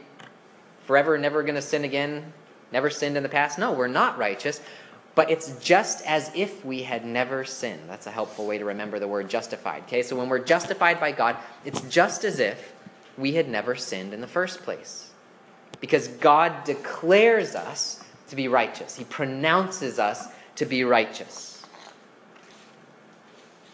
forever 0.84 1.18
never 1.18 1.42
going 1.44 1.56
to 1.56 1.62
sin 1.62 1.84
again? 1.84 2.34
Never 2.72 2.90
sinned 2.90 3.16
in 3.16 3.24
the 3.24 3.30
past? 3.30 3.58
No, 3.58 3.72
we're 3.72 3.88
not 3.88 4.18
righteous. 4.18 4.60
But 5.16 5.30
it's 5.30 5.58
just 5.64 6.04
as 6.06 6.32
if 6.34 6.66
we 6.66 6.84
had 6.84 7.06
never 7.06 7.46
sinned. 7.46 7.82
That's 7.88 8.08
a 8.08 8.12
helpful 8.12 8.48
way 8.48 8.58
to 8.58 8.66
remember 8.66 8.98
the 8.98 9.08
word 9.08 9.30
justified. 9.30 9.84
Okay, 9.84 10.02
so 10.02 10.16
when 10.16 10.28
we're 10.28 10.40
justified 10.40 11.00
by 11.00 11.12
God, 11.12 11.38
it's 11.66 11.82
just 11.82 12.24
as 12.24 12.40
if 12.40 12.74
we 13.18 13.34
had 13.34 13.48
never 13.48 13.76
sinned 13.76 14.14
in 14.14 14.22
the 14.22 14.28
first 14.28 14.64
place. 14.64 15.12
Because 15.80 16.08
God 16.08 16.64
declares 16.64 17.56
us 17.56 18.04
to 18.30 18.36
be 18.36 18.48
righteous, 18.48 18.96
He 18.96 19.04
pronounces 19.04 20.00
us 20.00 20.28
to 20.56 20.66
be 20.66 20.84
righteous. 20.84 21.64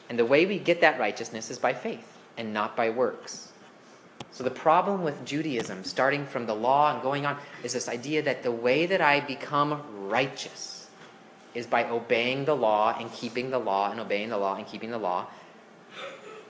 And 0.10 0.17
the 0.17 0.25
way 0.25 0.46
we 0.46 0.58
get 0.58 0.81
that 0.81 1.00
righteousness 1.00 1.51
is 1.51 1.60
by 1.60 1.74
faith 1.74 2.17
and 2.36 2.51
not 2.53 2.75
by 2.75 2.89
works. 2.89 3.51
So 4.31 4.43
the 4.43 4.51
problem 4.51 5.03
with 5.03 5.24
Judaism, 5.24 5.84
starting 5.84 6.25
from 6.25 6.46
the 6.48 6.55
law 6.55 6.93
and 6.93 7.01
going 7.01 7.25
on, 7.25 7.38
is 7.63 7.74
this 7.74 7.88
idea 7.88 8.22
that 8.24 8.41
the 8.41 8.51
way 8.51 8.86
that 8.88 9.01
I 9.01 9.19
become 9.19 10.10
righteous 10.10 10.79
is 11.53 11.65
by 11.65 11.89
obeying 11.89 12.46
the 12.46 12.56
law 12.56 12.96
and 12.98 13.12
keeping 13.12 13.50
the 13.50 13.60
law 13.60 13.91
and 13.91 14.00
obeying 14.00 14.29
the 14.29 14.38
law 14.38 14.56
and 14.56 14.68
keeping 14.68 14.91
the 14.91 14.98
law. 14.98 15.27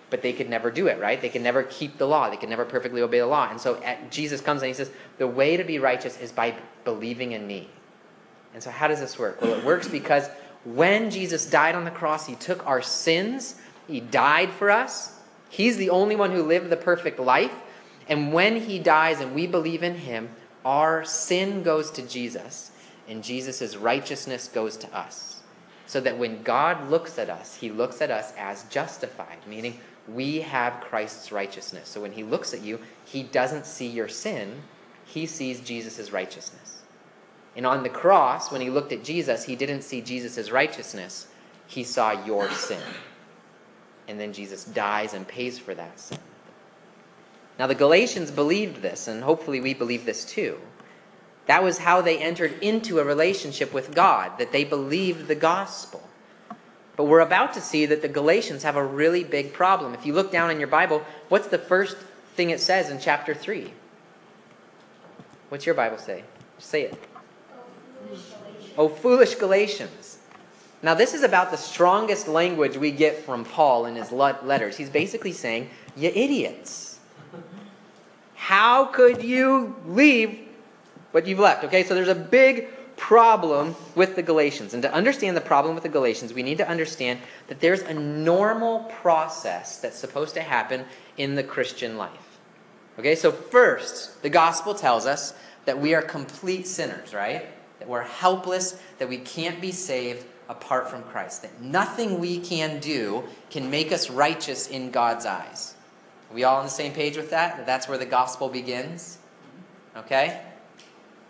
But 0.09 0.21
they 0.21 0.33
could 0.33 0.49
never 0.49 0.71
do 0.71 0.87
it, 0.87 0.99
right? 0.99 1.21
They 1.21 1.29
could 1.29 1.41
never 1.41 1.63
keep 1.63 1.97
the 1.97 2.07
law. 2.07 2.29
They 2.29 2.37
could 2.37 2.49
never 2.49 2.65
perfectly 2.65 3.01
obey 3.01 3.19
the 3.19 3.27
law. 3.27 3.49
And 3.49 3.61
so 3.61 3.79
Jesus 4.09 4.41
comes 4.41 4.61
and 4.61 4.67
he 4.67 4.73
says, 4.73 4.89
the 5.17 5.27
way 5.27 5.55
to 5.55 5.63
be 5.63 5.79
righteous 5.79 6.19
is 6.19 6.31
by 6.31 6.55
believing 6.83 7.31
in 7.31 7.45
me. 7.45 7.69
And 8.53 8.63
so 8.63 8.71
how 8.71 8.87
does 8.87 8.99
this 8.99 9.19
work? 9.19 9.41
Well, 9.41 9.53
it 9.53 9.63
works 9.63 9.87
because 9.87 10.27
when 10.65 11.11
Jesus 11.11 11.49
died 11.49 11.75
on 11.75 11.85
the 11.85 11.91
cross, 11.91 12.25
he 12.25 12.35
took 12.35 12.65
our 12.65 12.81
sins, 12.81 13.55
he 13.87 13.99
died 13.99 14.51
for 14.51 14.71
us. 14.71 15.15
He's 15.49 15.77
the 15.77 15.91
only 15.91 16.15
one 16.15 16.31
who 16.31 16.43
lived 16.43 16.69
the 16.69 16.77
perfect 16.77 17.19
life. 17.19 17.53
And 18.07 18.33
when 18.33 18.57
he 18.61 18.79
dies 18.79 19.21
and 19.21 19.35
we 19.35 19.45
believe 19.45 19.83
in 19.83 19.95
him, 19.95 20.29
our 20.65 21.05
sin 21.05 21.63
goes 21.63 21.91
to 21.91 22.01
Jesus 22.01 22.71
and 23.09 23.23
Jesus' 23.23 23.75
righteousness 23.75 24.47
goes 24.47 24.77
to 24.77 24.95
us. 24.95 25.41
So 25.87 25.99
that 26.01 26.19
when 26.19 26.43
God 26.43 26.89
looks 26.89 27.17
at 27.17 27.29
us, 27.29 27.55
he 27.55 27.71
looks 27.71 27.99
at 28.01 28.11
us 28.11 28.31
as 28.37 28.63
justified, 28.65 29.39
meaning 29.47 29.79
we 30.07 30.41
have 30.41 30.81
Christ's 30.81 31.31
righteousness. 31.31 31.89
So 31.89 32.01
when 32.01 32.11
he 32.11 32.23
looks 32.23 32.53
at 32.53 32.61
you, 32.61 32.79
he 33.05 33.23
doesn't 33.23 33.65
see 33.65 33.87
your 33.87 34.07
sin, 34.07 34.61
he 35.05 35.25
sees 35.25 35.59
Jesus' 35.59 36.11
righteousness. 36.11 36.83
And 37.55 37.65
on 37.65 37.81
the 37.81 37.89
cross, 37.89 38.51
when 38.51 38.61
he 38.61 38.69
looked 38.69 38.91
at 38.91 39.03
Jesus, 39.03 39.43
he 39.43 39.55
didn't 39.55 39.81
see 39.81 40.01
Jesus' 40.01 40.51
righteousness, 40.51 41.27
he 41.65 41.83
saw 41.83 42.23
your 42.25 42.49
sin. 42.51 42.81
And 44.07 44.19
then 44.19 44.31
Jesus 44.31 44.63
dies 44.63 45.13
and 45.13 45.27
pays 45.27 45.57
for 45.57 45.73
that 45.73 45.99
sin. 45.99 46.19
Now, 47.57 47.67
the 47.67 47.75
Galatians 47.75 48.31
believed 48.31 48.81
this, 48.81 49.07
and 49.07 49.23
hopefully 49.23 49.59
we 49.59 49.73
believe 49.73 50.05
this 50.05 50.23
too. 50.23 50.59
That 51.49 51.63
was 51.63 51.79
how 51.79 52.01
they 52.01 52.19
entered 52.19 52.61
into 52.61 52.99
a 52.99 53.03
relationship 53.03 53.73
with 53.73 53.95
God, 53.95 54.37
that 54.37 54.51
they 54.51 54.63
believed 54.63 55.27
the 55.27 55.33
gospel. 55.33 56.07
But 56.95 57.05
we're 57.05 57.21
about 57.21 57.53
to 57.53 57.61
see 57.61 57.87
that 57.87 58.03
the 58.03 58.07
Galatians 58.07 58.61
have 58.61 58.75
a 58.75 58.85
really 58.85 59.23
big 59.23 59.51
problem. 59.51 59.95
If 59.95 60.05
you 60.05 60.13
look 60.13 60.31
down 60.31 60.51
in 60.51 60.59
your 60.59 60.67
Bible, 60.67 61.03
what's 61.27 61.47
the 61.47 61.57
first 61.57 61.97
thing 62.35 62.51
it 62.51 62.59
says 62.59 62.91
in 62.91 62.99
chapter 62.99 63.33
3? 63.33 63.73
What's 65.49 65.65
your 65.65 65.73
Bible 65.73 65.97
say? 65.97 66.23
Say 66.59 66.83
it. 66.83 67.03
Oh, 68.77 68.87
foolish 68.87 69.33
Galatians. 69.33 70.19
Now, 70.83 70.93
this 70.93 71.15
is 71.15 71.23
about 71.23 71.49
the 71.49 71.57
strongest 71.57 72.27
language 72.27 72.77
we 72.77 72.91
get 72.91 73.25
from 73.25 73.43
Paul 73.43 73.87
in 73.87 73.95
his 73.95 74.11
letters. 74.11 74.77
He's 74.77 74.91
basically 74.91 75.33
saying, 75.33 75.71
You 75.95 76.11
idiots. 76.13 76.99
How 78.35 78.85
could 78.85 79.23
you 79.23 79.75
leave 79.87 80.45
what 81.11 81.27
you've 81.27 81.39
left? 81.39 81.63
Okay, 81.65 81.83
so 81.83 81.95
there's 81.95 82.07
a 82.07 82.15
big 82.15 82.67
problem 82.97 83.75
with 83.95 84.15
the 84.15 84.21
Galatians. 84.21 84.73
And 84.73 84.83
to 84.83 84.93
understand 84.93 85.35
the 85.35 85.41
problem 85.41 85.73
with 85.73 85.83
the 85.83 85.89
Galatians, 85.89 86.33
we 86.33 86.43
need 86.43 86.57
to 86.57 86.67
understand 86.67 87.19
that 87.47 87.61
there's 87.61 87.81
a 87.81 87.93
normal 87.93 88.81
process 89.01 89.77
that's 89.79 89.97
supposed 89.97 90.33
to 90.35 90.41
happen 90.41 90.85
in 91.17 91.35
the 91.35 91.43
Christian 91.43 91.97
life. 91.97 92.39
Okay, 92.99 93.15
so 93.15 93.31
first, 93.31 94.21
the 94.21 94.29
gospel 94.29 94.75
tells 94.75 95.05
us 95.05 95.33
that 95.63 95.79
we 95.79 95.93
are 95.93 96.01
complete 96.01 96.67
sinners, 96.67 97.13
right? 97.13 97.45
That 97.79 97.87
we're 97.87 98.03
helpless, 98.03 98.79
that 98.97 99.07
we 99.07 99.17
can't 99.17 99.61
be 99.61 99.71
saved 99.71 100.25
apart 100.49 100.89
from 100.89 101.03
Christ, 101.03 101.43
that 101.43 101.61
nothing 101.61 102.19
we 102.19 102.39
can 102.39 102.79
do 102.79 103.23
can 103.49 103.69
make 103.69 103.91
us 103.91 104.09
righteous 104.09 104.67
in 104.67 104.91
God's 104.91 105.25
eyes. 105.25 105.75
Are 106.29 106.33
we 106.33 106.43
all 106.43 106.57
on 106.57 106.65
the 106.65 106.71
same 106.71 106.91
page 106.91 107.15
with 107.15 107.29
that? 107.29 107.55
That 107.57 107.65
that's 107.65 107.87
where 107.87 107.97
the 107.97 108.05
gospel 108.05 108.49
begins? 108.49 109.19
Okay? 109.95 110.41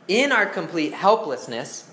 In 0.09 0.31
our 0.31 0.47
complete 0.47 0.91
helplessness, 0.91 1.87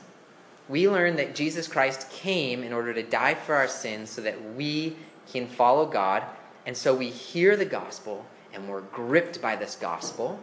we 0.71 0.89
learn 0.89 1.17
that 1.17 1.35
Jesus 1.35 1.69
Christ 1.69 2.09
came 2.09 2.63
in 2.63 2.73
order 2.73 2.95
to 2.95 3.03
die 3.03 3.35
for 3.35 3.55
our 3.55 3.69
sins 3.69 4.09
so 4.09 4.23
that 4.23 4.55
we 4.55 4.97
can 5.31 5.47
follow 5.47 5.85
God. 5.85 6.23
And 6.65 6.75
so 6.75 6.95
we 6.95 7.11
hear 7.11 7.57
the 7.57 7.67
gospel 7.67 8.25
and 8.55 8.71
we're 8.71 8.81
gripped 8.81 9.43
by 9.43 9.55
this 9.55 9.77
gospel. 9.77 10.41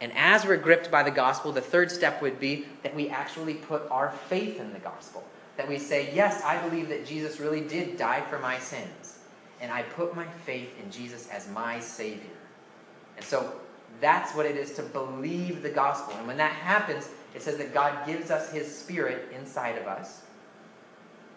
And 0.00 0.12
as 0.16 0.44
we're 0.44 0.56
gripped 0.56 0.90
by 0.90 1.04
the 1.04 1.10
gospel, 1.12 1.52
the 1.52 1.60
third 1.60 1.88
step 1.88 2.20
would 2.20 2.40
be 2.40 2.66
that 2.82 2.96
we 2.96 3.10
actually 3.10 3.54
put 3.54 3.88
our 3.88 4.10
faith 4.28 4.58
in 4.58 4.72
the 4.72 4.80
gospel. 4.80 5.22
That 5.56 5.68
we 5.68 5.78
say, 5.78 6.12
Yes, 6.12 6.42
I 6.42 6.60
believe 6.68 6.88
that 6.88 7.06
Jesus 7.06 7.38
really 7.38 7.60
did 7.60 7.96
die 7.96 8.22
for 8.22 8.40
my 8.40 8.58
sins. 8.58 9.20
And 9.60 9.70
I 9.70 9.82
put 9.82 10.16
my 10.16 10.26
faith 10.44 10.74
in 10.82 10.90
Jesus 10.90 11.28
as 11.30 11.48
my 11.48 11.78
Savior. 11.78 12.26
And 13.16 13.24
so 13.24 13.52
that's 14.00 14.34
what 14.34 14.46
it 14.46 14.56
is 14.56 14.72
to 14.74 14.82
believe 14.82 15.62
the 15.62 15.70
gospel. 15.70 16.14
And 16.18 16.26
when 16.26 16.36
that 16.36 16.52
happens, 16.52 17.08
it 17.34 17.42
says 17.42 17.56
that 17.58 17.74
God 17.74 18.06
gives 18.06 18.30
us 18.30 18.50
His 18.52 18.72
Spirit 18.74 19.32
inside 19.34 19.78
of 19.78 19.86
us. 19.86 20.22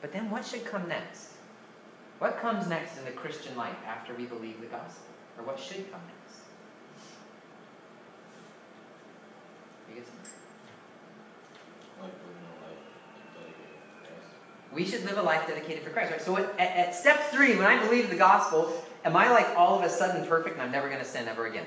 But 0.01 0.13
then 0.13 0.29
what 0.29 0.45
should 0.45 0.65
come 0.65 0.87
next? 0.87 1.33
What 2.19 2.39
comes 2.39 2.67
next 2.67 2.97
in 2.97 3.05
the 3.05 3.11
Christian 3.11 3.55
life 3.55 3.77
after 3.87 4.13
we 4.13 4.25
believe 4.25 4.59
the 4.59 4.67
gospel? 4.67 5.05
Or 5.37 5.43
what 5.43 5.59
should 5.59 5.89
come 5.91 6.01
next? 6.07 6.19
We 14.71 14.85
should 14.85 15.03
live 15.03 15.17
a 15.17 15.21
life 15.21 15.47
dedicated 15.47 15.83
for 15.83 15.89
Christ. 15.89 16.11
Right? 16.11 16.21
So 16.21 16.37
at, 16.37 16.59
at 16.59 16.95
step 16.95 17.31
three, 17.31 17.55
when 17.55 17.65
I 17.65 17.83
believe 17.83 18.09
the 18.09 18.15
gospel, 18.15 18.71
am 19.03 19.15
I 19.15 19.29
like 19.29 19.47
all 19.57 19.79
of 19.79 19.83
a 19.83 19.89
sudden 19.89 20.25
perfect 20.27 20.55
and 20.55 20.63
I'm 20.63 20.71
never 20.71 20.87
going 20.87 20.99
to 20.99 21.05
sin 21.05 21.27
ever 21.27 21.47
again? 21.47 21.65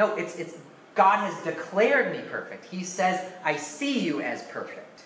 No, 0.00 0.16
it's, 0.16 0.36
it's 0.36 0.56
God 0.94 1.18
has 1.18 1.44
declared 1.44 2.16
me 2.16 2.22
perfect. 2.30 2.64
He 2.64 2.84
says, 2.84 3.22
I 3.44 3.56
see 3.56 3.98
you 3.98 4.22
as 4.22 4.42
perfect 4.44 5.04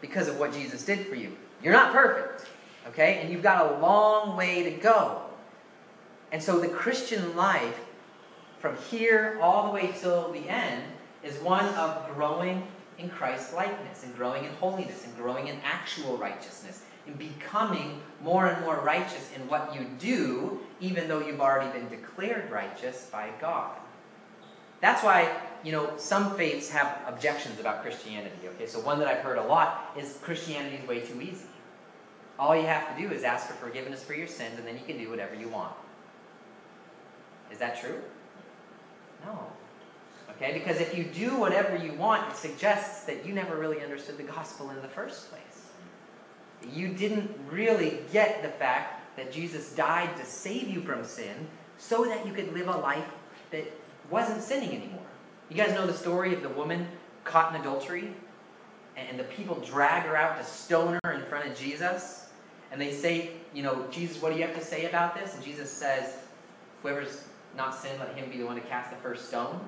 because 0.00 0.28
of 0.28 0.38
what 0.38 0.52
Jesus 0.52 0.84
did 0.84 1.08
for 1.08 1.16
you. 1.16 1.36
You're 1.60 1.72
not 1.72 1.92
perfect, 1.92 2.48
okay? 2.86 3.18
And 3.18 3.32
you've 3.32 3.42
got 3.42 3.72
a 3.72 3.78
long 3.80 4.36
way 4.36 4.62
to 4.62 4.70
go. 4.70 5.22
And 6.30 6.40
so 6.40 6.60
the 6.60 6.68
Christian 6.68 7.34
life, 7.34 7.80
from 8.60 8.76
here 8.76 9.40
all 9.42 9.66
the 9.66 9.72
way 9.72 9.92
till 10.00 10.30
the 10.30 10.48
end, 10.48 10.84
is 11.24 11.36
one 11.38 11.64
of 11.74 12.08
growing 12.14 12.64
in 12.98 13.08
Christ's 13.08 13.54
likeness, 13.54 14.04
and 14.04 14.14
growing 14.14 14.44
in 14.44 14.52
holiness, 14.52 15.04
and 15.04 15.16
growing 15.16 15.48
in 15.48 15.58
actual 15.64 16.16
righteousness, 16.16 16.84
and 17.08 17.18
becoming 17.18 18.00
more 18.22 18.46
and 18.46 18.64
more 18.64 18.76
righteous 18.76 19.32
in 19.34 19.48
what 19.48 19.74
you 19.74 19.84
do, 19.98 20.60
even 20.80 21.08
though 21.08 21.26
you've 21.26 21.40
already 21.40 21.76
been 21.76 21.88
declared 21.88 22.48
righteous 22.52 23.08
by 23.10 23.30
God. 23.40 23.76
That's 24.80 25.02
why, 25.02 25.34
you 25.64 25.72
know, 25.72 25.96
some 25.96 26.36
faiths 26.36 26.70
have 26.70 27.00
objections 27.06 27.58
about 27.60 27.82
Christianity. 27.82 28.36
Okay, 28.54 28.66
so 28.66 28.80
one 28.80 28.98
that 28.98 29.08
I've 29.08 29.22
heard 29.22 29.38
a 29.38 29.44
lot 29.44 29.92
is 29.98 30.18
Christianity 30.22 30.76
is 30.76 30.88
way 30.88 31.00
too 31.00 31.20
easy. 31.20 31.46
All 32.38 32.54
you 32.54 32.66
have 32.66 32.94
to 32.94 33.02
do 33.02 33.12
is 33.12 33.24
ask 33.24 33.46
for 33.46 33.54
forgiveness 33.54 34.04
for 34.04 34.14
your 34.14 34.26
sins, 34.26 34.58
and 34.58 34.66
then 34.66 34.74
you 34.74 34.84
can 34.84 34.98
do 34.98 35.08
whatever 35.08 35.34
you 35.34 35.48
want. 35.48 35.72
Is 37.50 37.58
that 37.58 37.80
true? 37.80 38.00
No. 39.24 39.46
Okay, 40.32 40.52
because 40.52 40.80
if 40.80 40.96
you 40.96 41.04
do 41.04 41.36
whatever 41.36 41.76
you 41.76 41.94
want, 41.94 42.30
it 42.30 42.36
suggests 42.36 43.04
that 43.04 43.24
you 43.24 43.32
never 43.32 43.56
really 43.56 43.82
understood 43.82 44.18
the 44.18 44.22
gospel 44.22 44.70
in 44.70 44.76
the 44.82 44.88
first 44.88 45.30
place. 45.30 45.40
You 46.74 46.88
didn't 46.88 47.34
really 47.50 48.00
get 48.12 48.42
the 48.42 48.48
fact 48.48 49.16
that 49.16 49.32
Jesus 49.32 49.72
died 49.74 50.14
to 50.16 50.24
save 50.26 50.68
you 50.68 50.82
from 50.82 51.04
sin 51.04 51.48
so 51.78 52.04
that 52.04 52.26
you 52.26 52.32
could 52.32 52.52
live 52.52 52.68
a 52.68 52.76
life 52.76 53.08
that 53.50 53.64
wasn't 54.10 54.42
sinning 54.42 54.70
anymore. 54.70 55.02
You 55.48 55.56
guys 55.56 55.74
know 55.74 55.86
the 55.86 55.94
story 55.94 56.34
of 56.34 56.42
the 56.42 56.48
woman 56.48 56.88
caught 57.24 57.54
in 57.54 57.60
adultery? 57.60 58.12
and 58.96 59.18
the 59.18 59.24
people 59.24 59.56
drag 59.56 60.04
her 60.04 60.16
out 60.16 60.38
to 60.38 60.44
stone 60.44 60.98
her 61.04 61.12
in 61.12 61.22
front 61.26 61.46
of 61.48 61.56
Jesus. 61.56 62.30
And 62.72 62.80
they 62.80 62.92
say, 62.92 63.30
you 63.54 63.62
know, 63.62 63.86
Jesus, 63.90 64.20
what 64.20 64.32
do 64.32 64.38
you 64.38 64.46
have 64.46 64.56
to 64.56 64.64
say 64.64 64.86
about 64.86 65.14
this? 65.14 65.34
And 65.34 65.44
Jesus 65.44 65.70
says, 65.70 66.16
whoever's 66.82 67.24
not 67.56 67.74
sinned, 67.74 67.98
let 68.00 68.14
him 68.14 68.30
be 68.30 68.38
the 68.38 68.46
one 68.46 68.56
to 68.56 68.62
cast 68.62 68.90
the 68.90 68.96
first 68.96 69.28
stone. 69.28 69.60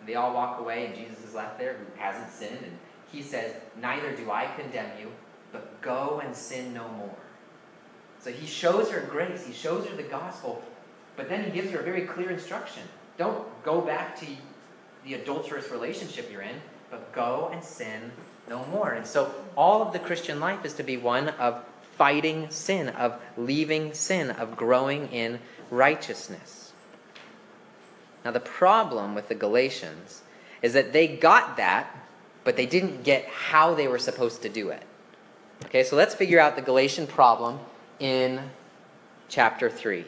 And 0.00 0.08
they 0.08 0.16
all 0.16 0.34
walk 0.34 0.60
away, 0.60 0.86
and 0.86 0.94
Jesus 0.94 1.24
is 1.24 1.34
left 1.34 1.58
there 1.58 1.74
who 1.74 2.00
hasn't 2.00 2.30
sinned. 2.32 2.58
And 2.62 2.76
he 3.10 3.22
says, 3.22 3.54
Neither 3.80 4.14
do 4.16 4.30
I 4.30 4.46
condemn 4.58 4.90
you, 5.00 5.10
but 5.52 5.80
go 5.80 6.20
and 6.24 6.34
sin 6.34 6.74
no 6.74 6.88
more. 6.88 7.14
So 8.18 8.30
he 8.30 8.46
shows 8.46 8.90
her 8.90 9.00
grace, 9.00 9.46
he 9.46 9.52
shows 9.52 9.86
her 9.86 9.96
the 9.96 10.02
gospel, 10.02 10.62
but 11.16 11.28
then 11.28 11.44
he 11.44 11.50
gives 11.50 11.70
her 11.70 11.80
a 11.80 11.84
very 11.84 12.02
clear 12.02 12.30
instruction. 12.30 12.82
Don't 13.22 13.62
go 13.62 13.80
back 13.80 14.18
to 14.18 14.26
the 15.04 15.14
adulterous 15.14 15.70
relationship 15.70 16.28
you're 16.32 16.42
in, 16.42 16.56
but 16.90 17.12
go 17.12 17.50
and 17.52 17.62
sin 17.62 18.10
no 18.48 18.66
more. 18.66 18.90
And 18.90 19.06
so 19.06 19.32
all 19.56 19.80
of 19.80 19.92
the 19.92 20.00
Christian 20.00 20.40
life 20.40 20.64
is 20.64 20.72
to 20.72 20.82
be 20.82 20.96
one 20.96 21.28
of 21.28 21.64
fighting 21.96 22.50
sin, 22.50 22.88
of 22.88 23.20
leaving 23.36 23.94
sin, 23.94 24.32
of 24.32 24.56
growing 24.56 25.06
in 25.12 25.38
righteousness. 25.70 26.72
Now, 28.24 28.32
the 28.32 28.40
problem 28.40 29.14
with 29.14 29.28
the 29.28 29.36
Galatians 29.36 30.22
is 30.60 30.72
that 30.72 30.92
they 30.92 31.06
got 31.06 31.56
that, 31.58 31.96
but 32.42 32.56
they 32.56 32.66
didn't 32.66 33.04
get 33.04 33.24
how 33.26 33.72
they 33.72 33.86
were 33.86 34.00
supposed 34.00 34.42
to 34.42 34.48
do 34.48 34.70
it. 34.70 34.82
Okay, 35.66 35.84
so 35.84 35.94
let's 35.94 36.16
figure 36.16 36.40
out 36.40 36.56
the 36.56 36.62
Galatian 36.62 37.06
problem 37.06 37.60
in 38.00 38.50
chapter 39.28 39.70
3. 39.70 40.06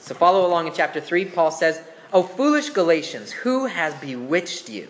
So 0.00 0.14
follow 0.14 0.46
along 0.46 0.66
in 0.66 0.74
chapter 0.74 1.00
3. 1.00 1.24
Paul 1.26 1.50
says, 1.50 1.80
O 2.12 2.22
foolish 2.22 2.70
Galatians, 2.70 3.32
who 3.32 3.66
has 3.66 3.94
bewitched 3.94 4.68
you? 4.68 4.88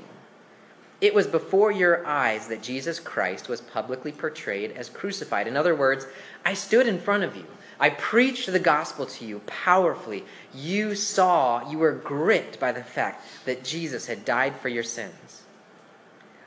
It 1.00 1.14
was 1.14 1.26
before 1.26 1.70
your 1.70 2.06
eyes 2.06 2.48
that 2.48 2.62
Jesus 2.62 2.98
Christ 2.98 3.48
was 3.48 3.60
publicly 3.60 4.12
portrayed 4.12 4.72
as 4.72 4.88
crucified. 4.88 5.46
In 5.46 5.56
other 5.56 5.74
words, 5.74 6.06
I 6.44 6.54
stood 6.54 6.86
in 6.86 6.98
front 6.98 7.22
of 7.22 7.36
you. 7.36 7.44
I 7.78 7.90
preached 7.90 8.50
the 8.50 8.58
gospel 8.58 9.04
to 9.04 9.26
you 9.26 9.40
powerfully. 9.40 10.24
You 10.54 10.94
saw, 10.94 11.70
you 11.70 11.78
were 11.78 11.92
gripped 11.92 12.58
by 12.58 12.72
the 12.72 12.82
fact 12.82 13.24
that 13.44 13.64
Jesus 13.64 14.06
had 14.06 14.24
died 14.24 14.56
for 14.56 14.70
your 14.70 14.82
sins. 14.82 15.42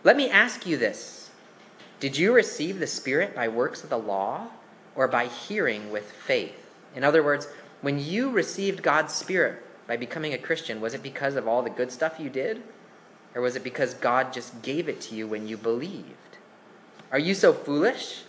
Let 0.03 0.17
me 0.17 0.29
ask 0.29 0.65
you 0.65 0.77
this 0.77 1.29
Did 1.99 2.17
you 2.17 2.33
receive 2.33 2.79
the 2.79 2.87
Spirit 2.87 3.35
by 3.35 3.47
works 3.47 3.83
of 3.83 3.91
the 3.91 3.99
law 3.99 4.47
or 4.95 5.07
by 5.07 5.27
hearing 5.27 5.91
with 5.91 6.11
faith? 6.11 6.55
In 6.95 7.03
other 7.03 7.21
words, 7.21 7.47
when 7.81 7.99
you 7.99 8.29
received 8.29 8.83
God's 8.83 9.13
Spirit 9.13 9.63
by 9.87 9.97
becoming 9.97 10.33
a 10.33 10.37
Christian, 10.37 10.81
was 10.81 10.93
it 10.93 11.01
because 11.01 11.35
of 11.35 11.47
all 11.47 11.61
the 11.61 11.69
good 11.69 11.91
stuff 11.91 12.19
you 12.19 12.29
did? 12.29 12.61
Or 13.35 13.41
was 13.41 13.55
it 13.55 13.63
because 13.63 13.93
God 13.93 14.33
just 14.33 14.61
gave 14.61 14.89
it 14.89 15.01
to 15.01 15.15
you 15.15 15.27
when 15.27 15.47
you 15.47 15.55
believed? 15.55 16.37
Are 17.11 17.19
you 17.19 17.33
so 17.33 17.53
foolish? 17.53 18.23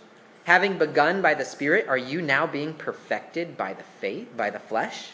Having 0.45 0.79
begun 0.79 1.23
by 1.23 1.35
the 1.35 1.45
Spirit, 1.45 1.89
are 1.89 1.99
you 1.99 2.23
now 2.23 2.47
being 2.47 2.75
perfected 2.75 3.57
by 3.57 3.75
the 3.75 3.83
faith, 3.83 4.29
by 4.37 4.51
the 4.51 4.59
flesh? 4.59 5.11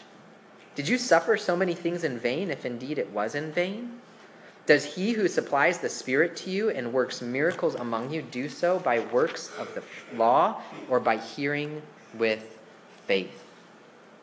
Did 0.75 0.88
you 0.88 0.99
suffer 0.99 1.37
so 1.37 1.57
many 1.57 1.75
things 1.75 2.05
in 2.05 2.19
vain, 2.19 2.50
if 2.50 2.66
indeed 2.66 2.99
it 2.99 3.11
was 3.11 3.35
in 3.35 3.52
vain? 3.52 4.00
Does 4.66 4.97
he 4.97 5.12
who 5.12 5.28
supplies 5.28 5.78
the 5.78 5.88
Spirit 5.88 6.37
to 6.38 6.50
you 6.50 6.71
and 6.71 6.93
works 6.93 7.23
miracles 7.23 7.76
among 7.76 8.12
you 8.12 8.21
do 8.21 8.49
so 8.49 8.78
by 8.78 8.99
works 8.99 9.50
of 9.59 9.75
the 9.75 9.83
law 10.16 10.61
or 10.88 11.00
by 11.00 11.16
hearing 11.16 11.83
with 12.14 12.59
faith? 13.07 13.45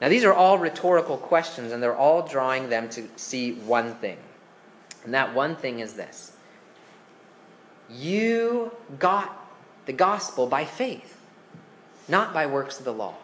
Now, 0.01 0.09
these 0.09 0.23
are 0.23 0.33
all 0.33 0.57
rhetorical 0.57 1.17
questions, 1.17 1.71
and 1.71 1.81
they're 1.81 1.95
all 1.95 2.27
drawing 2.27 2.69
them 2.69 2.89
to 2.89 3.07
see 3.15 3.53
one 3.53 3.95
thing. 3.95 4.17
And 5.03 5.13
that 5.13 5.33
one 5.33 5.55
thing 5.55 5.79
is 5.79 5.93
this 5.93 6.33
you 7.89 8.71
got 8.99 9.39
the 9.85 9.93
gospel 9.93 10.47
by 10.47 10.65
faith, 10.65 11.19
not 12.07 12.33
by 12.33 12.45
works 12.45 12.79
of 12.79 12.85
the 12.85 12.93
law. 12.93 13.15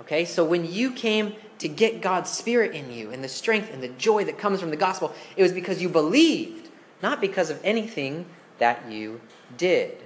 Okay, 0.00 0.24
so 0.24 0.44
when 0.44 0.70
you 0.70 0.92
came 0.92 1.34
to 1.58 1.68
get 1.68 2.00
God's 2.00 2.30
Spirit 2.30 2.74
in 2.74 2.90
you 2.90 3.10
and 3.10 3.22
the 3.22 3.28
strength 3.28 3.72
and 3.72 3.82
the 3.82 3.88
joy 3.88 4.24
that 4.24 4.38
comes 4.38 4.60
from 4.60 4.70
the 4.70 4.76
gospel, 4.76 5.14
it 5.36 5.42
was 5.42 5.52
because 5.52 5.82
you 5.82 5.88
believed, 5.88 6.70
not 7.02 7.20
because 7.20 7.50
of 7.50 7.60
anything 7.62 8.24
that 8.58 8.90
you 8.90 9.20
did. 9.56 9.98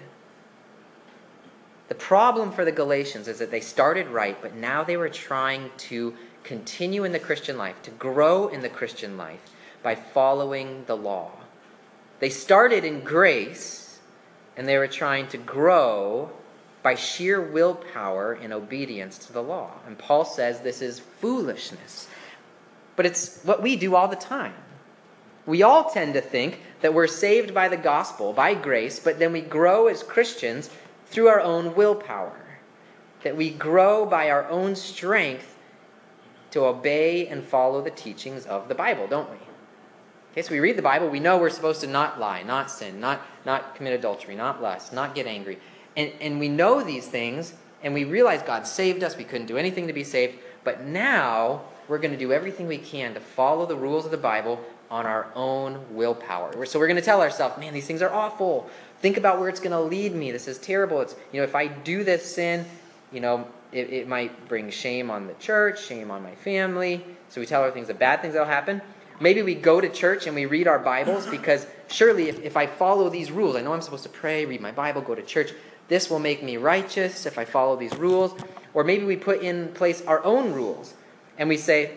The 1.89 1.95
problem 1.95 2.51
for 2.51 2.65
the 2.65 2.73
Galatians 2.73 3.29
is 3.29 3.39
that 3.39 3.51
they 3.51 3.61
started 3.61 4.09
right, 4.09 4.41
but 4.41 4.55
now 4.55 4.85
they 4.85 4.97
were 4.97 5.11
trying 5.11 5.71
to 5.79 6.15
continue 6.43 7.05
in 7.05 7.13
the 7.13 7.19
Christian 7.19 7.59
life, 7.59 7.81
to 7.83 7.91
grow 7.91 8.49
in 8.49 8.63
the 8.63 8.69
Christian 8.69 9.17
life 9.17 9.41
by 9.83 9.95
following 9.95 10.85
the 10.87 10.97
law. 10.97 11.31
They 12.21 12.31
started 12.31 12.85
in 12.85 13.01
grace, 13.01 13.99
and 14.57 14.67
they 14.67 14.79
were 14.79 14.89
trying 14.89 15.29
to 15.29 15.37
grow 15.37 16.31
by 16.83 16.95
sheer 16.95 17.41
willpower 17.41 18.35
in 18.35 18.53
obedience 18.53 19.19
to 19.19 19.33
the 19.33 19.43
law. 19.43 19.71
And 19.87 19.99
Paul 19.99 20.25
says 20.25 20.61
this 20.61 20.83
is 20.83 21.01
foolishness. 21.01 22.09
But 22.97 23.07
it's 23.07 23.43
what 23.43 23.63
we 23.63 23.77
do 23.77 23.95
all 23.95 24.09
the 24.09 24.17
time. 24.17 24.55
We 25.47 25.63
all 25.63 25.91
tend 25.91 26.15
to 26.15 26.21
think 26.21 26.61
that 26.81 26.95
we're 26.95 27.07
saved 27.07 27.53
by 27.53 27.69
the 27.69 27.77
gospel, 27.77 28.33
by 28.33 28.55
grace, 28.55 28.99
but 28.99 29.19
then 29.19 29.33
we 29.33 29.41
grow 29.41 29.89
as 29.89 30.03
Christians 30.03 30.71
through 31.07 31.29
our 31.29 31.41
own 31.41 31.75
willpower. 31.75 32.41
That 33.23 33.37
we 33.37 33.51
grow 33.51 34.05
by 34.05 34.31
our 34.31 34.49
own 34.49 34.77
strength 34.77 35.59
to 36.51 36.65
obey 36.65 37.27
and 37.27 37.43
follow 37.43 37.83
the 37.83 37.91
teachings 37.91 38.47
of 38.47 38.69
the 38.69 38.75
Bible, 38.75 39.07
don't 39.07 39.31
we? 39.31 39.37
Okay, 40.33 40.43
so 40.43 40.51
we 40.51 40.61
read 40.61 40.77
the 40.77 40.83
Bible, 40.83 41.09
we 41.09 41.21
know 41.21 41.39
we're 41.39 41.49
supposed 41.49 41.81
to 41.83 41.87
not 41.87 42.19
lie, 42.19 42.43
not 42.43 42.71
sin, 42.71 43.01
not, 43.01 43.23
not 43.47 43.77
commit 43.77 43.93
adultery, 43.93 44.35
not 44.35 44.61
lust, 44.61 44.93
not 44.93 45.15
get 45.15 45.27
angry. 45.27 45.59
And, 45.97 46.13
and 46.21 46.41
we 46.41 46.49
know 46.49 46.83
these 46.83 47.07
things, 47.07 47.55
and 47.83 47.95
we 47.95 48.05
realize 48.05 48.43
God 48.43 48.67
saved 48.67 49.05
us, 49.05 49.17
we 49.17 49.25
couldn't 49.25 49.47
do 49.47 49.57
anything 49.57 49.87
to 49.87 49.93
be 49.93 50.05
saved, 50.05 50.39
but 50.65 50.83
now 50.83 51.63
we're 51.87 51.99
going 51.99 52.11
to 52.11 52.19
do 52.19 52.33
everything 52.33 52.67
we 52.67 52.79
can 52.79 53.15
to 53.15 53.21
follow 53.21 53.67
the 53.67 53.77
rules 53.77 54.05
of 54.05 54.11
the 54.11 54.17
Bible 54.17 54.61
on 54.91 55.07
our 55.07 55.29
own 55.35 55.85
willpower. 55.91 56.67
So 56.67 56.79
we're 56.79 56.87
going 56.87 56.97
to 56.97 57.03
tell 57.03 57.21
ourselves, 57.21 57.59
man, 57.59 57.73
these 57.73 57.87
things 57.87 58.03
are 58.03 58.13
awful. 58.13 58.69
Think 59.01 59.17
about 59.17 59.39
where 59.39 59.49
it's 59.49 59.61
going 59.61 59.73
to 59.73 59.81
lead 59.81 60.15
me. 60.15 60.31
This 60.33 60.49
is 60.49 60.59
terrible. 60.59 61.01
It's, 61.01 61.15
you 61.33 61.41
know, 61.41 61.45
if 61.45 61.55
I 61.55 61.67
do 61.67 62.05
this 62.05 62.35
sin, 62.35 62.65
you 63.13 63.21
know, 63.21 63.47
it, 63.73 63.93
it 63.93 64.09
might 64.09 64.49
bring 64.49 64.71
shame 64.71 65.11
on 65.11 65.27
the 65.27 65.35
church, 65.35 65.85
shame 65.85 66.11
on 66.11 66.23
my 66.23 66.35
family. 66.37 67.05
So 67.29 67.41
we 67.41 67.47
tell 67.47 67.63
our 67.63 67.71
things, 67.71 67.89
the 67.89 67.95
bad 67.95 68.23
things 68.23 68.35
that'll 68.35 68.49
happen. 68.49 68.81
Maybe 69.21 69.43
we 69.43 69.55
go 69.55 69.81
to 69.81 69.89
church 69.89 70.27
and 70.27 70.35
we 70.35 70.47
read 70.47 70.67
our 70.67 70.79
Bibles 70.79 71.27
because 71.27 71.67
surely 71.89 72.29
if, 72.29 72.41
if 72.41 72.57
I 72.57 72.67
follow 72.67 73.09
these 73.09 73.31
rules, 73.31 73.57
I 73.57 73.61
know 73.61 73.73
I'm 73.73 73.83
supposed 73.83 74.03
to 74.05 74.09
pray, 74.09 74.45
read 74.45 74.61
my 74.61 74.73
Bible, 74.73 75.03
go 75.03 75.15
to 75.15 75.23
church. 75.23 75.53
This 75.89 76.11
will 76.11 76.19
make 76.19 76.43
me 76.43 76.57
righteous 76.57 77.27
if 77.27 77.39
I 77.39 77.45
follow 77.45 77.77
these 77.77 77.95
rules. 77.97 78.35
Or 78.73 78.83
maybe 78.83 79.05
we 79.05 79.17
put 79.17 79.43
in 79.43 79.69
place 79.69 80.03
our 80.03 80.25
own 80.25 80.53
rules 80.53 80.95
and 81.39 81.49
we 81.49 81.57
say, 81.57 81.93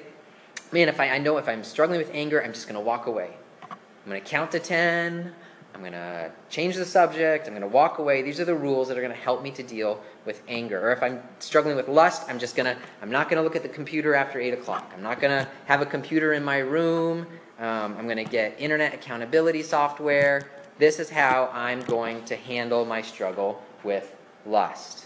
man, 0.71 0.89
if 0.89 0.99
I, 0.99 1.09
I 1.09 1.17
know 1.17 1.37
if 1.37 1.47
I'm 1.47 1.63
struggling 1.63 1.99
with 1.99 2.11
anger, 2.13 2.43
I'm 2.43 2.53
just 2.53 2.67
going 2.67 2.79
to 2.79 2.85
walk 2.85 3.07
away. 3.07 3.31
I'm 3.71 4.11
going 4.11 4.21
to 4.21 4.27
count 4.27 4.51
to 4.51 4.59
10. 4.59 5.33
I'm 5.73 5.81
going 5.81 5.93
to 5.93 6.31
change 6.49 6.75
the 6.75 6.85
subject. 6.85 7.47
I'm 7.47 7.53
going 7.53 7.61
to 7.61 7.67
walk 7.67 7.99
away. 7.99 8.21
These 8.23 8.39
are 8.39 8.45
the 8.45 8.55
rules 8.55 8.87
that 8.87 8.97
are 8.97 9.01
going 9.01 9.13
to 9.13 9.19
help 9.19 9.43
me 9.43 9.51
to 9.51 9.63
deal 9.63 10.01
with 10.25 10.41
anger. 10.47 10.79
Or 10.87 10.91
if 10.91 11.03
I'm 11.03 11.21
struggling 11.39 11.75
with 11.75 11.87
lust, 11.87 12.23
I'm 12.27 12.39
just 12.39 12.55
going 12.55 12.65
to, 12.65 12.81
I'm 13.01 13.11
not 13.11 13.29
going 13.29 13.37
to 13.37 13.43
look 13.43 13.55
at 13.55 13.61
the 13.63 13.69
computer 13.69 14.15
after 14.15 14.39
8 14.39 14.53
o'clock. 14.53 14.91
I'm 14.95 15.03
not 15.03 15.21
going 15.21 15.45
to 15.45 15.49
have 15.65 15.81
a 15.81 15.85
computer 15.85 16.33
in 16.33 16.43
my 16.43 16.57
room. 16.57 17.27
Um, 17.59 17.95
I'm 17.97 18.05
going 18.05 18.17
to 18.17 18.23
get 18.23 18.59
internet 18.59 18.93
accountability 18.93 19.61
software. 19.61 20.49
This 20.79 20.99
is 20.99 21.09
how 21.09 21.49
I'm 21.53 21.81
going 21.81 22.23
to 22.25 22.35
handle 22.35 22.85
my 22.85 23.01
struggle 23.01 23.61
with 23.83 24.15
lust. 24.45 25.05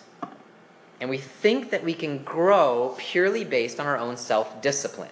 And 1.01 1.09
we 1.09 1.17
think 1.17 1.71
that 1.71 1.83
we 1.83 1.93
can 1.93 2.23
grow 2.23 2.95
purely 2.97 3.43
based 3.43 3.79
on 3.79 3.87
our 3.87 3.97
own 3.97 4.17
self 4.17 4.61
discipline. 4.61 5.09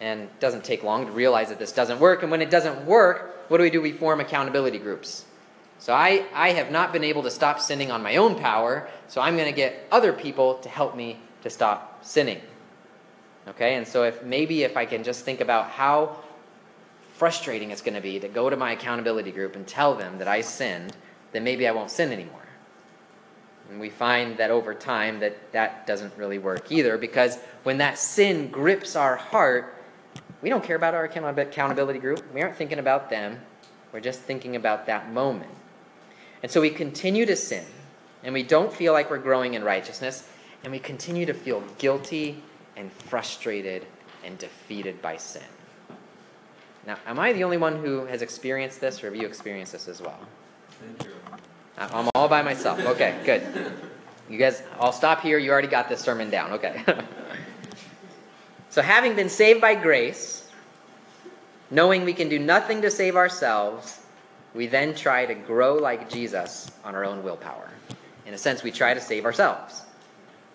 And 0.00 0.22
it 0.22 0.40
doesn't 0.40 0.64
take 0.64 0.82
long 0.82 1.06
to 1.06 1.12
realize 1.12 1.50
that 1.50 1.58
this 1.58 1.70
doesn't 1.70 2.00
work. 2.00 2.22
And 2.22 2.30
when 2.30 2.40
it 2.40 2.50
doesn't 2.50 2.86
work, 2.86 3.41
what 3.52 3.58
do 3.58 3.64
we 3.64 3.70
do? 3.70 3.82
We 3.82 3.92
form 3.92 4.18
accountability 4.18 4.78
groups. 4.78 5.26
So 5.78 5.92
I, 5.92 6.24
I 6.32 6.52
have 6.52 6.70
not 6.70 6.90
been 6.90 7.04
able 7.04 7.22
to 7.24 7.30
stop 7.30 7.60
sinning 7.60 7.90
on 7.90 8.02
my 8.02 8.16
own 8.16 8.34
power, 8.36 8.88
so 9.08 9.20
I'm 9.20 9.36
going 9.36 9.52
to 9.52 9.54
get 9.54 9.86
other 9.92 10.14
people 10.14 10.54
to 10.60 10.70
help 10.70 10.96
me 10.96 11.20
to 11.42 11.50
stop 11.50 12.02
sinning. 12.02 12.40
Okay, 13.46 13.74
and 13.74 13.86
so 13.86 14.04
if 14.04 14.22
maybe 14.22 14.62
if 14.62 14.78
I 14.78 14.86
can 14.86 15.04
just 15.04 15.26
think 15.26 15.42
about 15.42 15.68
how 15.68 16.16
frustrating 17.12 17.72
it's 17.72 17.82
going 17.82 17.92
to 17.92 18.00
be 18.00 18.18
to 18.20 18.28
go 18.28 18.48
to 18.48 18.56
my 18.56 18.72
accountability 18.72 19.32
group 19.32 19.54
and 19.54 19.66
tell 19.66 19.94
them 19.94 20.16
that 20.16 20.28
I 20.28 20.40
sinned, 20.40 20.96
then 21.32 21.44
maybe 21.44 21.68
I 21.68 21.72
won't 21.72 21.90
sin 21.90 22.10
anymore. 22.10 22.46
And 23.68 23.78
we 23.78 23.90
find 23.90 24.38
that 24.38 24.50
over 24.50 24.72
time 24.72 25.20
that 25.20 25.52
that 25.52 25.86
doesn't 25.86 26.16
really 26.16 26.38
work 26.38 26.72
either 26.72 26.96
because 26.96 27.36
when 27.64 27.76
that 27.78 27.98
sin 27.98 28.48
grips 28.48 28.96
our 28.96 29.16
heart, 29.16 29.74
we 30.42 30.48
don't 30.48 30.64
care 30.64 30.76
about 30.76 30.94
our 30.94 31.04
accountability 31.04 32.00
group. 32.00 32.22
We 32.34 32.42
aren't 32.42 32.56
thinking 32.56 32.78
about 32.78 33.08
them. 33.08 33.40
We're 33.92 34.00
just 34.00 34.20
thinking 34.20 34.56
about 34.56 34.86
that 34.86 35.12
moment. 35.12 35.50
And 36.42 36.50
so 36.50 36.60
we 36.60 36.70
continue 36.70 37.24
to 37.26 37.36
sin, 37.36 37.64
and 38.24 38.34
we 38.34 38.42
don't 38.42 38.72
feel 38.72 38.92
like 38.92 39.10
we're 39.10 39.18
growing 39.18 39.54
in 39.54 39.62
righteousness, 39.62 40.28
and 40.64 40.72
we 40.72 40.78
continue 40.80 41.24
to 41.26 41.34
feel 41.34 41.62
guilty 41.78 42.42
and 42.76 42.90
frustrated 42.92 43.86
and 44.24 44.36
defeated 44.38 45.00
by 45.00 45.16
sin. 45.16 45.42
Now, 46.86 46.96
am 47.06 47.20
I 47.20 47.32
the 47.32 47.44
only 47.44 47.58
one 47.58 47.76
who 47.76 48.06
has 48.06 48.22
experienced 48.22 48.80
this, 48.80 49.02
or 49.04 49.06
have 49.06 49.16
you 49.16 49.26
experienced 49.26 49.72
this 49.72 49.86
as 49.86 50.00
well? 50.00 50.18
Thank 50.80 51.04
you. 51.04 51.12
I- 51.78 52.00
I'm 52.00 52.08
all 52.14 52.28
by 52.28 52.42
myself. 52.42 52.80
Okay, 52.80 53.20
good. 53.24 53.42
You 54.28 54.38
guys, 54.38 54.62
I'll 54.80 54.92
stop 54.92 55.20
here. 55.20 55.38
You 55.38 55.52
already 55.52 55.68
got 55.68 55.88
this 55.88 56.00
sermon 56.00 56.30
down. 56.30 56.52
Okay. 56.52 56.82
so, 58.72 58.80
having 58.80 59.14
been 59.14 59.28
saved 59.28 59.60
by 59.60 59.74
grace, 59.74 60.48
knowing 61.70 62.06
we 62.06 62.14
can 62.14 62.30
do 62.30 62.38
nothing 62.38 62.80
to 62.80 62.90
save 62.90 63.16
ourselves, 63.16 64.00
we 64.54 64.66
then 64.66 64.94
try 64.94 65.26
to 65.26 65.34
grow 65.34 65.74
like 65.74 66.08
Jesus 66.08 66.70
on 66.82 66.94
our 66.94 67.04
own 67.04 67.22
willpower. 67.22 67.68
In 68.24 68.32
a 68.32 68.38
sense, 68.38 68.62
we 68.62 68.70
try 68.72 68.94
to 68.94 69.00
save 69.00 69.26
ourselves. 69.26 69.82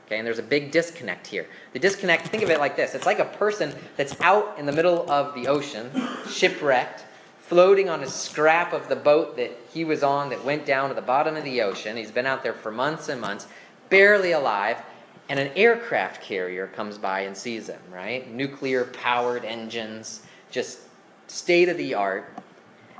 Okay, 0.08 0.18
and 0.18 0.26
there's 0.26 0.40
a 0.40 0.44
big 0.44 0.72
disconnect 0.72 1.28
here. 1.28 1.46
The 1.74 1.80
disconnect, 1.80 2.30
think 2.30 2.42
of 2.42 2.50
it 2.50 2.58
like 2.58 2.76
this 2.76 2.96
it's 2.96 3.06
like 3.06 3.20
a 3.20 3.26
person 3.26 3.76
that's 3.98 4.20
out 4.20 4.58
in 4.58 4.66
the 4.66 4.72
middle 4.72 5.08
of 5.12 5.36
the 5.36 5.48
ocean, 5.48 5.92
shipwrecked, 6.28 7.06
floating 7.42 7.88
on 7.88 8.02
a 8.02 8.08
scrap 8.08 8.74
of 8.74 8.90
the 8.90 8.96
boat 8.96 9.38
that 9.38 9.52
he 9.72 9.86
was 9.86 10.02
on 10.02 10.32
that 10.32 10.44
went 10.44 10.66
down 10.66 10.90
to 10.90 10.96
the 10.96 11.04
bottom 11.04 11.38
of 11.38 11.44
the 11.44 11.62
ocean. 11.62 11.96
He's 11.96 12.10
been 12.10 12.26
out 12.26 12.42
there 12.42 12.54
for 12.54 12.72
months 12.72 13.10
and 13.10 13.22
months, 13.22 13.46
barely 13.90 14.32
alive, 14.32 14.82
and 15.30 15.40
an 15.40 15.50
aircraft 15.56 16.22
carrier 16.22 16.68
comes 16.68 16.98
by 16.98 17.22
and 17.22 17.36
sees 17.36 17.68
him, 17.68 17.82
right? 17.92 18.32
Nuclear 18.32 18.86
powered 18.86 19.44
engines, 19.44 20.22
just 20.52 20.80
state 21.28 21.70
of 21.70 21.78
the 21.78 21.94
art. 21.94 22.34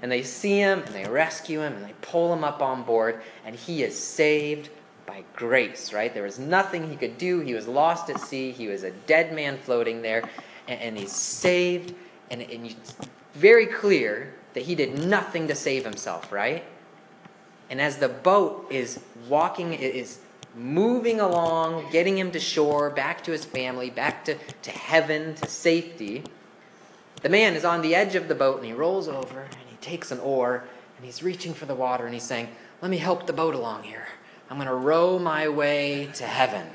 And 0.02 0.12
they 0.12 0.22
see 0.22 0.60
him 0.60 0.84
and 0.86 0.94
they 0.94 1.06
rescue 1.06 1.62
him 1.62 1.74
and 1.74 1.86
they 1.86 1.94
pull 2.02 2.32
him 2.34 2.44
up 2.44 2.62
on 2.62 2.84
board, 2.84 3.22
and 3.46 3.56
he 3.56 3.84
is 3.84 3.98
saved 3.98 4.70
by 5.06 5.24
grace, 5.36 5.94
right? 5.94 6.14
There 6.14 6.24
was 6.24 6.38
nothing 6.38 6.90
he 6.90 6.96
could 6.96 7.18
do. 7.18 7.40
He 7.40 7.54
was 7.54 7.68
lost 7.68 8.10
at 8.10 8.20
sea. 8.20 8.52
He 8.52 8.68
was 8.68 8.84
a 8.84 8.92
dead 8.92 9.34
man 9.34 9.58
floating 9.58 10.02
there, 10.02 10.30
and, 10.68 10.80
and 10.82 10.98
he's 10.98 11.14
saved. 11.14 11.96
And, 12.30 12.42
and 12.42 12.68
it's 12.68 12.96
very 13.34 13.66
clear 13.66 14.34
that 14.54 14.64
he 14.64 14.76
did 14.76 15.00
nothing 15.06 15.48
to 15.48 15.56
save 15.56 15.86
himself, 15.86 16.32
right? 16.32 16.64
And 17.70 17.82
as 17.82 17.98
the 17.98 18.10
boat 18.10 18.68
is 18.70 19.00
walking, 19.28 19.74
it 19.74 19.96
is 19.96 20.20
moving 20.58 21.20
along, 21.20 21.92
getting 21.92 22.18
him 22.18 22.32
to 22.32 22.40
shore, 22.40 22.90
back 22.90 23.24
to 23.24 23.32
his 23.32 23.46
family, 23.46 23.90
back 23.90 24.26
to, 24.26 24.36
to 24.64 24.72
heaven, 24.72 25.36
to 25.36 25.48
safety, 25.48 26.24
the 27.22 27.30
man 27.30 27.56
is 27.56 27.64
on 27.64 27.82
the 27.82 27.96
edge 27.96 28.16
of 28.16 28.28
the 28.28 28.36
boat 28.36 28.58
and 28.58 28.66
he 28.66 28.74
rolls 28.74 29.08
over 29.08 29.42
and 29.42 29.70
he 29.70 29.76
takes 29.82 30.12
an 30.12 30.20
oar 30.20 30.64
and 30.98 31.06
he's 31.06 31.24
reaching 31.24 31.54
for 31.54 31.66
the 31.66 31.76
water 31.76 32.06
and 32.06 32.14
he's 32.14 32.24
saying, 32.24 32.50
Let 32.82 32.92
me 32.92 32.98
help 32.98 33.28
the 33.28 33.34
boat 33.34 33.56
along 33.56 33.84
here. 33.84 34.08
I'm 34.50 34.58
going 34.58 34.68
to 34.68 34.74
row 34.74 35.20
my 35.20 35.48
way 35.48 36.10
to 36.16 36.24
heaven. 36.24 36.68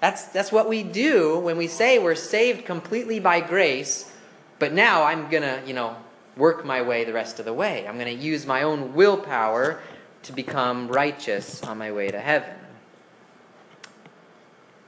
That's, 0.00 0.26
that's 0.26 0.50
what 0.50 0.68
we 0.68 0.82
do 0.82 1.38
when 1.38 1.56
we 1.56 1.68
say 1.68 1.98
we're 1.98 2.14
saved 2.14 2.64
completely 2.64 3.20
by 3.20 3.40
grace, 3.40 4.12
but 4.58 4.72
now 4.72 5.04
I'm 5.04 5.30
going 5.30 5.42
to, 5.42 5.62
you 5.66 5.74
know, 5.74 5.96
work 6.36 6.64
my 6.64 6.82
way 6.82 7.04
the 7.04 7.12
rest 7.12 7.38
of 7.38 7.44
the 7.44 7.52
way. 7.52 7.86
I'm 7.86 7.98
going 7.98 8.16
to 8.16 8.22
use 8.22 8.46
my 8.46 8.62
own 8.62 8.94
willpower 8.94 9.80
to 10.22 10.32
become 10.32 10.88
righteous 10.88 11.62
on 11.62 11.78
my 11.78 11.92
way 11.92 12.08
to 12.08 12.20
heaven. 12.20 12.54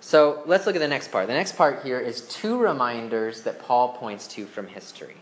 So 0.00 0.42
let's 0.44 0.66
look 0.66 0.76
at 0.76 0.80
the 0.80 0.88
next 0.88 1.10
part. 1.10 1.26
The 1.28 1.32
next 1.32 1.56
part 1.56 1.82
here 1.82 1.98
is 1.98 2.22
two 2.28 2.58
reminders 2.58 3.42
that 3.42 3.58
Paul 3.58 3.94
points 3.94 4.26
to 4.28 4.44
from 4.44 4.66
history. 4.66 5.16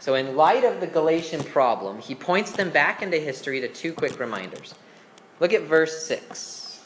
So, 0.00 0.14
in 0.14 0.34
light 0.34 0.64
of 0.64 0.80
the 0.80 0.86
Galatian 0.86 1.44
problem, 1.44 1.98
he 1.98 2.14
points 2.14 2.52
them 2.52 2.70
back 2.70 3.02
into 3.02 3.18
history 3.18 3.60
to 3.60 3.68
two 3.68 3.92
quick 3.92 4.18
reminders. 4.18 4.74
Look 5.40 5.52
at 5.52 5.64
verse 5.64 6.06
6. 6.06 6.80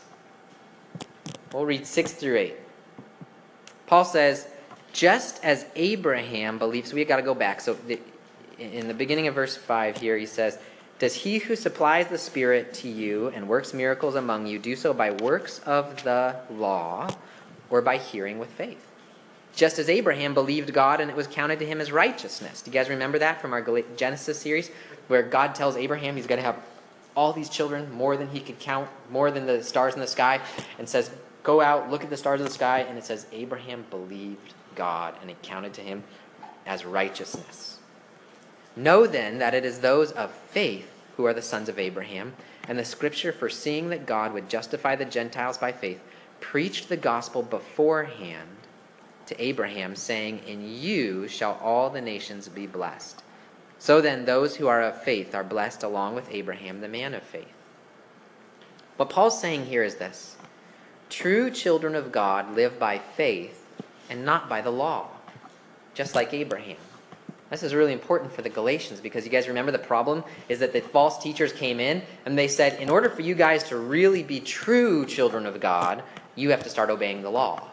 We'll 1.52 1.64
read 1.64 1.86
6 1.86 2.12
through 2.14 2.38
8. 2.38 2.56
Paul 3.86 4.04
says, 4.04 4.48
just 4.92 5.42
as 5.44 5.66
Abraham 5.76 6.58
believes, 6.58 6.90
so 6.90 6.96
we've 6.96 7.06
got 7.06 7.16
to 7.16 7.22
go 7.22 7.34
back. 7.34 7.60
So, 7.60 7.74
the, 7.74 8.00
in 8.58 8.88
the 8.88 8.94
beginning 8.94 9.28
of 9.28 9.36
verse 9.36 9.56
5 9.56 9.98
here, 9.98 10.18
he 10.18 10.26
says, 10.26 10.58
Does 10.98 11.14
he 11.14 11.38
who 11.38 11.57
supplies 11.57 12.09
the 12.09 12.18
Spirit 12.18 12.72
to 12.74 12.88
you 12.88 13.28
and 13.28 13.48
works 13.48 13.74
miracles 13.74 14.14
among 14.14 14.46
you 14.46 14.59
do 14.59 14.76
so 14.76 14.94
by 14.94 15.11
works 15.11 15.59
of 15.61 16.04
the 16.04 16.37
law 16.50 17.09
or 17.68 17.83
by 17.83 17.96
hearing 17.98 18.38
with 18.38 18.50
faith? 18.50 18.90
Just 19.57 19.78
as 19.78 19.88
Abraham 19.88 20.35
believed 20.35 20.72
God 20.72 21.00
and 21.00 21.11
it 21.11 21.16
was 21.16 21.26
counted 21.26 21.59
to 21.61 21.66
him 21.66 21.80
as 21.80 21.92
righteousness. 21.92 22.62
Do 22.62 22.70
you 22.70 22.74
guys 22.74 22.88
remember 22.88 23.18
that 23.18 23.40
from 23.40 23.52
our 23.52 23.83
Genesis 23.96 24.38
series 24.38 24.70
where 25.09 25.22
God 25.22 25.54
tells 25.54 25.76
Abraham 25.76 26.16
he's 26.16 26.26
going 26.26 26.40
to 26.40 26.44
have 26.46 26.61
all 27.16 27.33
these 27.33 27.48
children, 27.48 27.92
more 27.92 28.16
than 28.16 28.28
he 28.28 28.40
could 28.40 28.59
count, 28.59 28.88
more 29.11 29.30
than 29.30 29.46
the 29.46 29.62
stars 29.62 29.94
in 29.94 30.00
the 30.00 30.07
sky, 30.07 30.40
and 30.78 30.88
says, 30.88 31.11
Go 31.42 31.61
out, 31.61 31.90
look 31.90 32.02
at 32.02 32.11
the 32.11 32.16
stars 32.16 32.40
of 32.40 32.46
the 32.46 32.52
sky, 32.52 32.80
and 32.80 32.96
it 32.96 33.04
says, 33.04 33.26
Abraham 33.30 33.85
believed 33.90 34.54
God 34.74 35.14
and 35.20 35.30
it 35.30 35.42
counted 35.42 35.74
to 35.74 35.83
him 35.83 36.02
as 36.66 36.85
righteousness. 36.85 37.78
Know 38.76 39.06
then 39.06 39.38
that 39.38 39.54
it 39.54 39.64
is 39.64 39.78
those 39.78 40.10
of 40.12 40.30
faith 40.32 40.90
who 41.16 41.24
are 41.26 41.34
the 41.34 41.42
sons 41.42 41.68
of 41.68 41.78
Abraham, 41.78 42.34
and 42.66 42.78
the 42.78 42.84
scripture, 42.84 43.32
foreseeing 43.32 43.90
that 43.90 44.06
God 44.06 44.32
would 44.32 44.48
justify 44.48 44.96
the 44.96 45.04
Gentiles 45.04 45.58
by 45.58 45.70
faith, 45.72 46.00
preached 46.40 46.88
the 46.88 46.96
gospel 46.96 47.42
beforehand 47.42 48.48
to 49.26 49.40
Abraham, 49.42 49.94
saying, 49.94 50.40
In 50.46 50.66
you 50.66 51.28
shall 51.28 51.58
all 51.62 51.90
the 51.90 52.00
nations 52.00 52.48
be 52.48 52.66
blessed. 52.66 53.22
So 53.78 54.00
then, 54.00 54.24
those 54.24 54.56
who 54.56 54.66
are 54.66 54.82
of 54.82 55.02
faith 55.02 55.34
are 55.34 55.44
blessed 55.44 55.82
along 55.82 56.14
with 56.14 56.32
Abraham, 56.32 56.80
the 56.80 56.88
man 56.88 57.14
of 57.14 57.22
faith. 57.22 57.52
What 58.96 59.10
Paul's 59.10 59.40
saying 59.40 59.66
here 59.66 59.82
is 59.82 59.96
this 59.96 60.37
true 61.10 61.50
children 61.50 61.94
of 61.94 62.10
God 62.10 62.54
live 62.54 62.78
by 62.78 62.98
faith 62.98 63.66
and 64.08 64.24
not 64.24 64.48
by 64.48 64.60
the 64.60 64.70
law, 64.70 65.08
just 65.92 66.14
like 66.14 66.32
Abraham. 66.32 66.76
This 67.54 67.62
is 67.62 67.72
really 67.72 67.92
important 67.92 68.32
for 68.32 68.42
the 68.42 68.48
Galatians 68.48 69.00
because 69.00 69.24
you 69.24 69.30
guys 69.30 69.46
remember 69.46 69.70
the 69.70 69.78
problem 69.78 70.24
is 70.48 70.58
that 70.58 70.72
the 70.72 70.80
false 70.80 71.22
teachers 71.22 71.52
came 71.52 71.78
in 71.78 72.02
and 72.26 72.36
they 72.36 72.48
said, 72.48 72.80
in 72.80 72.90
order 72.90 73.08
for 73.08 73.22
you 73.22 73.36
guys 73.36 73.62
to 73.68 73.76
really 73.76 74.24
be 74.24 74.40
true 74.40 75.06
children 75.06 75.46
of 75.46 75.60
God, 75.60 76.02
you 76.34 76.50
have 76.50 76.64
to 76.64 76.68
start 76.68 76.90
obeying 76.90 77.22
the 77.22 77.30
law. 77.30 77.68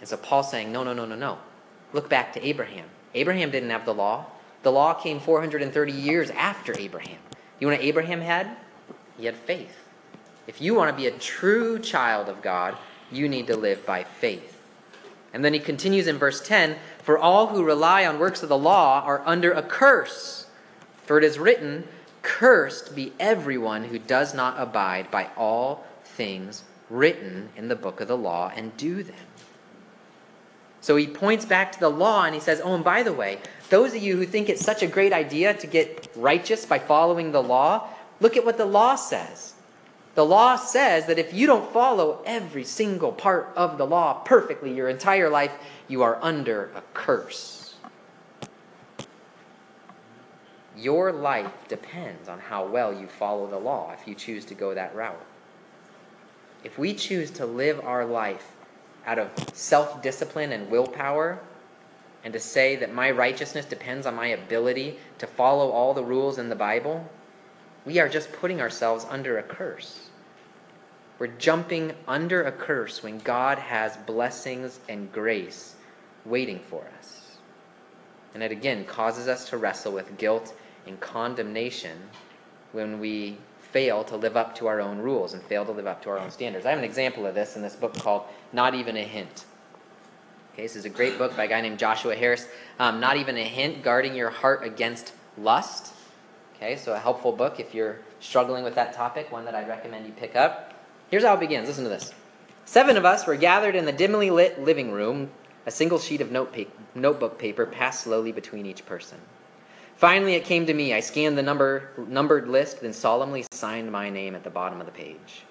And 0.00 0.08
so 0.10 0.18
Paul's 0.18 0.50
saying, 0.50 0.70
no, 0.70 0.84
no, 0.84 0.92
no, 0.92 1.06
no, 1.06 1.14
no. 1.14 1.38
Look 1.94 2.10
back 2.10 2.34
to 2.34 2.46
Abraham. 2.46 2.84
Abraham 3.14 3.50
didn't 3.50 3.70
have 3.70 3.86
the 3.86 3.94
law. 3.94 4.26
The 4.64 4.72
law 4.72 4.92
came 4.92 5.18
430 5.18 5.90
years 5.90 6.28
after 6.28 6.78
Abraham. 6.78 7.16
You 7.58 7.68
know 7.68 7.76
what 7.76 7.82
Abraham 7.82 8.20
had? 8.20 8.54
He 9.16 9.24
had 9.24 9.36
faith. 9.36 9.78
If 10.46 10.60
you 10.60 10.74
want 10.74 10.90
to 10.90 10.96
be 10.96 11.06
a 11.06 11.18
true 11.18 11.78
child 11.78 12.28
of 12.28 12.42
God, 12.42 12.76
you 13.10 13.30
need 13.30 13.46
to 13.46 13.56
live 13.56 13.86
by 13.86 14.04
faith. 14.04 14.53
And 15.34 15.44
then 15.44 15.52
he 15.52 15.58
continues 15.58 16.06
in 16.06 16.16
verse 16.16 16.40
10 16.40 16.76
For 17.02 17.18
all 17.18 17.48
who 17.48 17.64
rely 17.64 18.06
on 18.06 18.20
works 18.20 18.44
of 18.44 18.48
the 18.48 18.56
law 18.56 19.02
are 19.04 19.20
under 19.26 19.50
a 19.50 19.62
curse. 19.62 20.46
For 21.02 21.18
it 21.18 21.24
is 21.24 21.40
written, 21.40 21.88
Cursed 22.22 22.94
be 22.94 23.12
everyone 23.18 23.84
who 23.84 23.98
does 23.98 24.32
not 24.32 24.54
abide 24.58 25.10
by 25.10 25.28
all 25.36 25.84
things 26.04 26.62
written 26.88 27.48
in 27.56 27.66
the 27.66 27.76
book 27.76 28.00
of 28.00 28.08
the 28.08 28.16
law 28.16 28.52
and 28.54 28.76
do 28.76 29.02
them. 29.02 29.26
So 30.80 30.96
he 30.96 31.06
points 31.06 31.44
back 31.44 31.72
to 31.72 31.80
the 31.80 31.90
law 31.90 32.24
and 32.24 32.34
he 32.34 32.40
says, 32.40 32.60
Oh, 32.62 32.74
and 32.74 32.84
by 32.84 33.02
the 33.02 33.12
way, 33.12 33.38
those 33.70 33.92
of 33.94 34.02
you 34.02 34.16
who 34.16 34.26
think 34.26 34.48
it's 34.48 34.64
such 34.64 34.82
a 34.82 34.86
great 34.86 35.12
idea 35.12 35.52
to 35.54 35.66
get 35.66 36.08
righteous 36.14 36.64
by 36.64 36.78
following 36.78 37.32
the 37.32 37.42
law, 37.42 37.88
look 38.20 38.36
at 38.36 38.44
what 38.44 38.56
the 38.56 38.66
law 38.66 38.94
says. 38.94 39.53
The 40.14 40.24
law 40.24 40.56
says 40.56 41.06
that 41.06 41.18
if 41.18 41.34
you 41.34 41.46
don't 41.46 41.72
follow 41.72 42.22
every 42.24 42.64
single 42.64 43.10
part 43.10 43.52
of 43.56 43.78
the 43.78 43.86
law 43.86 44.22
perfectly 44.24 44.72
your 44.72 44.88
entire 44.88 45.28
life, 45.28 45.52
you 45.88 46.02
are 46.02 46.18
under 46.22 46.70
a 46.76 46.82
curse. 46.92 47.74
Your 50.76 51.12
life 51.12 51.52
depends 51.68 52.28
on 52.28 52.38
how 52.38 52.66
well 52.66 52.92
you 52.92 53.06
follow 53.06 53.48
the 53.48 53.58
law 53.58 53.92
if 53.92 54.06
you 54.06 54.14
choose 54.14 54.44
to 54.46 54.54
go 54.54 54.74
that 54.74 54.94
route. 54.94 55.24
If 56.62 56.78
we 56.78 56.94
choose 56.94 57.30
to 57.32 57.46
live 57.46 57.80
our 57.84 58.04
life 58.04 58.52
out 59.06 59.18
of 59.18 59.30
self 59.52 60.00
discipline 60.00 60.52
and 60.52 60.70
willpower, 60.70 61.40
and 62.24 62.32
to 62.32 62.40
say 62.40 62.74
that 62.76 62.92
my 62.92 63.10
righteousness 63.10 63.66
depends 63.66 64.06
on 64.06 64.14
my 64.14 64.28
ability 64.28 64.98
to 65.18 65.26
follow 65.26 65.70
all 65.70 65.92
the 65.92 66.02
rules 66.02 66.38
in 66.38 66.48
the 66.48 66.56
Bible, 66.56 67.08
we 67.84 67.98
are 67.98 68.08
just 68.08 68.32
putting 68.32 68.60
ourselves 68.60 69.06
under 69.10 69.38
a 69.38 69.42
curse. 69.42 70.03
We're 71.24 71.38
jumping 71.38 71.94
under 72.06 72.42
a 72.42 72.52
curse 72.52 73.02
when 73.02 73.16
God 73.20 73.56
has 73.56 73.96
blessings 73.96 74.78
and 74.90 75.10
grace 75.10 75.74
waiting 76.26 76.58
for 76.58 76.84
us. 76.98 77.38
And 78.34 78.42
it 78.42 78.52
again 78.52 78.84
causes 78.84 79.26
us 79.26 79.48
to 79.48 79.56
wrestle 79.56 79.92
with 79.92 80.18
guilt 80.18 80.54
and 80.86 81.00
condemnation 81.00 81.96
when 82.72 83.00
we 83.00 83.38
fail 83.58 84.04
to 84.04 84.18
live 84.18 84.36
up 84.36 84.54
to 84.56 84.66
our 84.66 84.82
own 84.82 84.98
rules 84.98 85.32
and 85.32 85.42
fail 85.44 85.64
to 85.64 85.72
live 85.72 85.86
up 85.86 86.02
to 86.02 86.10
our 86.10 86.18
own 86.18 86.30
standards. 86.30 86.66
I 86.66 86.68
have 86.68 86.78
an 86.78 86.84
example 86.84 87.24
of 87.24 87.34
this 87.34 87.56
in 87.56 87.62
this 87.62 87.74
book 87.74 87.94
called 87.94 88.24
Not 88.52 88.74
Even 88.74 88.94
a 88.98 89.02
Hint. 89.02 89.46
Okay, 90.52 90.64
this 90.64 90.76
is 90.76 90.84
a 90.84 90.90
great 90.90 91.16
book 91.16 91.34
by 91.34 91.44
a 91.44 91.48
guy 91.48 91.62
named 91.62 91.78
Joshua 91.78 92.14
Harris. 92.14 92.46
Um, 92.78 93.00
Not 93.00 93.16
Even 93.16 93.38
a 93.38 93.44
Hint 93.44 93.82
Guarding 93.82 94.14
Your 94.14 94.28
Heart 94.28 94.62
Against 94.62 95.14
Lust. 95.38 95.94
Okay, 96.56 96.76
so 96.76 96.92
a 96.92 96.98
helpful 96.98 97.32
book 97.32 97.58
if 97.58 97.74
you're 97.74 98.00
struggling 98.20 98.62
with 98.62 98.74
that 98.74 98.92
topic, 98.92 99.32
one 99.32 99.46
that 99.46 99.54
I'd 99.54 99.68
recommend 99.68 100.04
you 100.04 100.12
pick 100.12 100.36
up. 100.36 100.73
Here's 101.10 101.24
how 101.24 101.34
it 101.34 101.40
begins. 101.40 101.68
Listen 101.68 101.84
to 101.84 101.90
this. 101.90 102.12
Seven 102.64 102.96
of 102.96 103.04
us 103.04 103.26
were 103.26 103.36
gathered 103.36 103.74
in 103.76 103.84
the 103.84 103.92
dimly 103.92 104.30
lit 104.30 104.60
living 104.62 104.90
room 104.90 105.30
A 105.66 105.70
single 105.70 105.98
sheet 105.98 106.20
of 106.20 106.30
note 106.30 106.52
pa- 106.52 106.70
notebook 106.94 107.38
paper 107.38 107.64
passed 107.66 108.04
slowly 108.04 108.32
between 108.32 108.66
each 108.66 108.84
person. 108.84 109.18
Finally, 109.96 110.34
it 110.34 110.44
came 110.44 110.66
to 110.66 110.74
me. 110.74 110.92
I 110.92 111.00
scanned 111.00 111.38
the 111.38 111.42
number, 111.42 111.90
numbered 112.08 112.48
list, 112.48 112.80
then 112.80 112.92
solemnly 112.92 113.46
signed 113.52 113.90
my 113.90 114.10
name 114.10 114.34
at 114.34 114.44
the 114.44 114.50
bottom 114.50 114.80
of 114.80 114.86
the 114.86 114.92
page. 114.92 115.44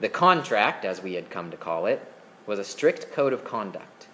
The 0.00 0.08
contract, 0.08 0.84
as 0.84 1.02
we 1.02 1.14
had 1.14 1.30
come 1.30 1.50
to 1.50 1.56
call 1.56 1.86
it, 1.86 2.00
was 2.46 2.58
a 2.58 2.64
strict 2.64 3.12
code 3.12 3.32
of 3.32 3.44
conduct, 3.44 4.08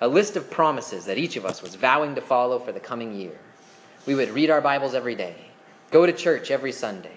a 0.00 0.06
list 0.06 0.36
of 0.36 0.50
promises 0.50 1.04
that 1.06 1.18
each 1.18 1.36
of 1.36 1.46
us 1.46 1.62
was 1.62 1.74
vowing 1.74 2.14
to 2.14 2.20
follow 2.20 2.58
for 2.60 2.70
the 2.70 2.78
coming 2.78 3.12
year. 3.12 3.38
We 4.06 4.14
would 4.14 4.30
read 4.30 4.50
our 4.50 4.60
Bibles 4.60 4.94
every 4.94 5.16
day, 5.16 5.34
go 5.90 6.06
to 6.06 6.12
church 6.12 6.50
every 6.52 6.72
Sunday, 6.72 7.16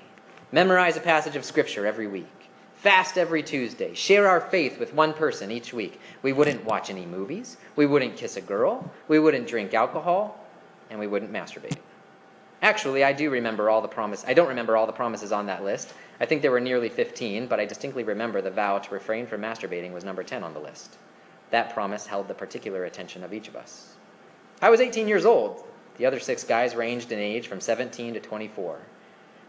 memorize 0.51 0.97
a 0.97 1.01
passage 1.01 1.35
of 1.35 1.45
Scripture 1.45 1.85
every 1.85 2.07
week, 2.07 2.44
fast 2.85 3.17
every 3.17 3.41
Tuesday, 3.41 3.95
share 3.95 4.29
our 4.29 4.39
faith 4.39 4.79
with 4.79 4.93
one 4.93 5.11
person 5.11 5.49
each 5.49 5.73
week. 5.73 5.99
We 6.21 6.33
wouldn't 6.33 6.63
watch 6.65 6.91
any 6.91 7.03
movies, 7.03 7.57
we 7.75 7.87
wouldn't 7.87 8.15
kiss 8.15 8.37
a 8.37 8.41
girl, 8.41 8.91
we 9.07 9.17
wouldn't 9.17 9.47
drink 9.47 9.73
alcohol, 9.73 10.37
and 10.91 10.99
we 10.99 11.07
wouldn't 11.07 11.33
masturbate. 11.33 11.77
Actually, 12.61 13.03
I 13.03 13.11
do 13.11 13.31
remember 13.31 13.71
all 13.71 13.81
the 13.81 13.87
promise. 13.87 14.23
I 14.27 14.35
don't 14.35 14.49
remember 14.49 14.77
all 14.77 14.85
the 14.85 14.93
promises 14.93 15.31
on 15.31 15.47
that 15.47 15.63
list. 15.63 15.95
I 16.19 16.27
think 16.27 16.43
there 16.43 16.51
were 16.51 16.59
nearly 16.59 16.89
15, 16.89 17.47
but 17.47 17.59
I 17.59 17.65
distinctly 17.65 18.03
remember 18.03 18.39
the 18.39 18.51
vow 18.51 18.77
to 18.77 18.93
refrain 18.93 19.25
from 19.25 19.41
masturbating 19.41 19.91
was 19.91 20.03
number 20.03 20.21
10 20.21 20.43
on 20.43 20.53
the 20.53 20.59
list. 20.59 20.97
That 21.49 21.73
promise 21.73 22.05
held 22.05 22.27
the 22.27 22.35
particular 22.35 22.85
attention 22.85 23.23
of 23.23 23.33
each 23.33 23.47
of 23.47 23.55
us. 23.55 23.95
I 24.61 24.69
was 24.69 24.79
18 24.79 25.07
years 25.07 25.25
old. 25.25 25.63
The 25.97 26.05
other 26.05 26.19
six 26.19 26.43
guys 26.43 26.75
ranged 26.75 27.11
in 27.11 27.17
age 27.17 27.47
from 27.47 27.61
17 27.61 28.13
to 28.13 28.19
24. 28.19 28.77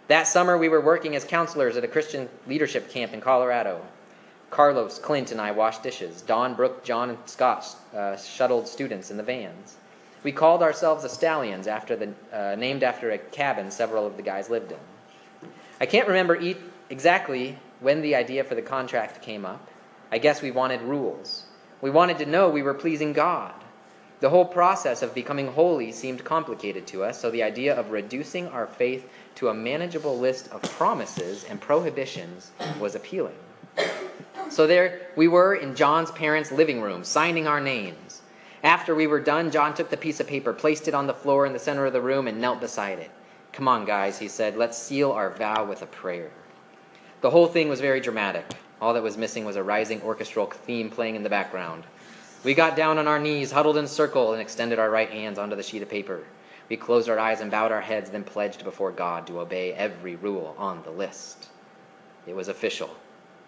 That 0.09 0.29
summer, 0.29 0.57
we 0.57 0.69
were 0.69 0.81
working 0.81 1.17
as 1.17 1.25
counselors 1.25 1.77
at 1.77 1.83
a 1.83 1.89
Christian 1.89 2.29
leadership 2.47 2.91
camp 2.91 3.13
in 3.13 3.21
Colorado. 3.21 3.81
Carlos, 4.51 5.01
Clint, 5.01 5.33
and 5.33 5.41
I 5.41 5.51
washed 5.51 5.83
dishes. 5.83 6.23
Don, 6.23 6.55
Brooke, 6.55 6.85
John, 6.85 7.11
and 7.11 7.19
Scott 7.27 7.67
uh, 7.93 8.17
shuttled 8.17 8.69
students 8.69 9.11
in 9.11 9.17
the 9.17 9.25
vans. 9.25 9.77
We 10.23 10.31
called 10.31 10.63
ourselves 10.63 11.03
the 11.03 11.09
Stallions, 11.09 11.67
after 11.67 11.97
the, 11.97 12.13
uh, 12.33 12.55
named 12.55 12.85
after 12.85 13.11
a 13.11 13.19
cabin 13.19 13.71
several 13.71 14.07
of 14.07 14.17
the 14.17 14.23
guys 14.23 14.49
lived 14.49 14.71
in. 14.71 14.79
I 15.81 15.87
can't 15.87 16.07
remember 16.07 16.41
e- 16.41 16.57
exactly 16.89 17.59
when 17.81 18.01
the 18.01 18.15
idea 18.15 18.45
for 18.45 18.55
the 18.55 18.63
contract 18.63 19.23
came 19.23 19.45
up. 19.45 19.69
I 20.13 20.19
guess 20.19 20.41
we 20.41 20.53
wanted 20.53 20.83
rules. 20.83 21.47
We 21.81 21.91
wanted 21.91 22.19
to 22.19 22.27
know 22.27 22.49
we 22.49 22.63
were 22.63 22.75
pleasing 22.75 23.13
God. 23.13 23.55
The 24.21 24.31
whole 24.31 24.47
process 24.47 25.03
of 25.03 25.15
becoming 25.15 25.49
holy 25.49 25.93
seemed 25.93 26.25
complicated 26.25 26.87
to 26.87 27.05
us, 27.05 27.21
so 27.21 27.31
the 27.31 27.43
idea 27.43 27.79
of 27.79 27.91
reducing 27.91 28.49
our 28.49 28.67
faith 28.67 29.07
to 29.37 29.49
a 29.49 29.55
manageable 29.55 30.19
list 30.19 30.49
of 30.51 30.63
promises 30.63 31.45
and 31.45 31.61
prohibitions 31.61 32.51
was 32.81 32.95
appealing. 32.95 33.37
So 34.49 34.67
there 34.67 35.09
we 35.17 35.29
were 35.29 35.55
in 35.55 35.75
John's 35.75 36.11
parents' 36.11 36.53
living 36.53 36.81
room, 36.81 37.05
signing 37.05 37.47
our 37.47 37.61
names. 37.61 38.23
After 38.63 38.95
we 38.95 39.07
were 39.07 39.21
done, 39.21 39.51
John 39.51 39.75
took 39.75 39.91
the 39.91 39.97
piece 39.97 40.21
of 40.21 40.27
paper, 40.27 40.53
placed 40.53 40.89
it 40.89 40.95
on 40.95 41.07
the 41.07 41.15
floor 41.15 41.47
in 41.47 41.53
the 41.53 41.59
center 41.59 41.87
of 41.87 41.93
the 41.93 42.01
room, 42.01 42.27
and 42.27 42.41
knelt 42.41 42.61
beside 42.61 42.99
it. 42.99 43.11
Come 43.53 43.69
on, 43.69 43.85
guys, 43.85 44.19
he 44.19 44.29
said, 44.29 44.57
let's 44.57 44.79
seal 44.79 45.13
our 45.13 45.31
vow 45.31 45.65
with 45.65 45.83
a 45.83 45.87
prayer. 45.87 46.31
The 47.21 47.31
whole 47.31 47.47
thing 47.47 47.69
was 47.69 47.81
very 47.81 48.01
dramatic. 48.01 48.45
All 48.81 48.95
that 48.95 49.03
was 49.03 49.17
missing 49.17 49.45
was 49.45 49.57
a 49.57 49.63
rising 49.63 50.03
orchestral 50.03 50.47
theme 50.47 50.91
playing 50.91 51.17
in 51.17 51.23
the 51.23 51.31
background. 51.31 51.85
We 52.45 52.55
got 52.55 52.77
down 52.77 52.99
on 52.99 53.09
our 53.09 53.19
knees, 53.19 53.51
huddled 53.51 53.77
in 53.77 53.85
a 53.85 53.89
circle, 53.89 54.33
and 54.33 54.41
extended 54.41 54.79
our 54.79 54.91
right 54.91 55.11
hands 55.11 55.39
onto 55.39 55.57
the 55.57 55.63
sheet 55.63 55.83
of 55.83 55.89
paper. 55.89 56.25
We 56.69 56.77
closed 56.77 57.09
our 57.09 57.19
eyes 57.19 57.41
and 57.41 57.51
bowed 57.51 57.73
our 57.73 57.81
heads, 57.81 58.11
then 58.11 58.25
pledged 58.25 58.65
before 58.65 58.91
God 58.91 59.27
to 59.27 59.41
obey 59.41 59.73
every 59.73 60.17
rule 60.17 60.55
on 60.59 60.83
the 60.83 60.91
list. 60.91 61.49
It 62.27 62.35
was 62.35 62.49
official. 62.49 62.91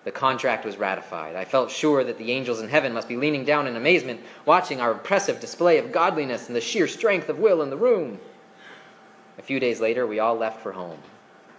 The 0.04 0.12
contract 0.12 0.64
was 0.64 0.78
ratified. 0.78 1.34
I 1.34 1.44
felt 1.44 1.70
sure 1.70 2.04
that 2.04 2.16
the 2.16 2.30
angels 2.30 2.60
in 2.60 2.68
heaven 2.68 2.92
must 2.92 3.08
be 3.08 3.16
leaning 3.16 3.44
down 3.44 3.66
in 3.66 3.76
amazement, 3.76 4.20
watching 4.46 4.80
our 4.80 4.92
impressive 4.92 5.40
display 5.40 5.78
of 5.78 5.92
godliness 5.92 6.46
and 6.46 6.54
the 6.54 6.60
sheer 6.60 6.86
strength 6.86 7.28
of 7.28 7.40
will 7.40 7.62
in 7.62 7.70
the 7.70 7.76
room. 7.76 8.20
A 9.38 9.42
few 9.42 9.58
days 9.58 9.80
later, 9.80 10.06
we 10.06 10.20
all 10.20 10.36
left 10.36 10.62
for 10.62 10.72
home. 10.72 10.98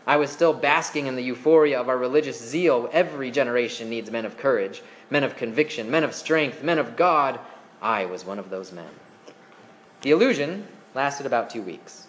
I 0.08 0.18
was 0.18 0.32
still 0.32 0.54
basking 0.54 1.08
in 1.08 1.16
the 1.16 1.24
euphoria 1.24 1.80
of 1.80 1.90
our 1.90 1.98
religious 1.98 2.42
zeal. 2.42 2.90
Every 2.92 3.30
generation 3.30 3.90
needs 3.90 4.10
men 4.10 4.26
of 4.26 4.38
courage, 4.38 4.82
men 5.10 5.24
of 5.24 5.36
conviction, 5.36 5.92
men 5.92 6.04
of 6.04 6.16
strength, 6.16 6.64
men 6.64 6.80
of 6.80 6.96
God. 6.96 7.40
I 7.82 8.06
was 8.06 8.26
one 8.26 8.40
of 8.40 8.50
those 8.50 8.72
men. 8.72 8.90
The 10.02 10.12
illusion 10.12 10.66
lasted 10.94 11.26
about 11.26 11.50
two 11.50 11.62
weeks. 11.62 12.08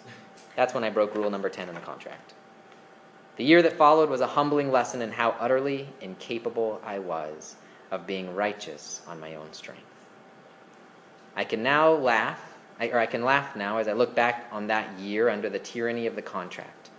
That's 0.55 0.73
when 0.73 0.83
I 0.83 0.89
broke 0.89 1.15
rule 1.15 1.29
number 1.29 1.49
10 1.49 1.69
in 1.69 1.75
the 1.75 1.81
contract. 1.81 2.33
The 3.37 3.43
year 3.43 3.61
that 3.61 3.77
followed 3.77 4.09
was 4.09 4.21
a 4.21 4.27
humbling 4.27 4.71
lesson 4.71 5.01
in 5.01 5.11
how 5.11 5.35
utterly 5.39 5.87
incapable 6.01 6.81
I 6.85 6.99
was 6.99 7.55
of 7.89 8.05
being 8.05 8.35
righteous 8.35 9.01
on 9.07 9.19
my 9.19 9.35
own 9.35 9.53
strength. 9.53 9.81
I 11.35 11.43
can 11.43 11.63
now 11.63 11.91
laugh, 11.91 12.41
or 12.79 12.99
I 12.99 13.05
can 13.05 13.23
laugh 13.23 13.55
now 13.55 13.77
as 13.77 13.87
I 13.87 13.93
look 13.93 14.13
back 14.15 14.47
on 14.51 14.67
that 14.67 14.99
year 14.99 15.29
under 15.29 15.49
the 15.49 15.59
tyranny 15.59 16.07
of 16.07 16.15
the 16.15 16.21
contract. 16.21 16.89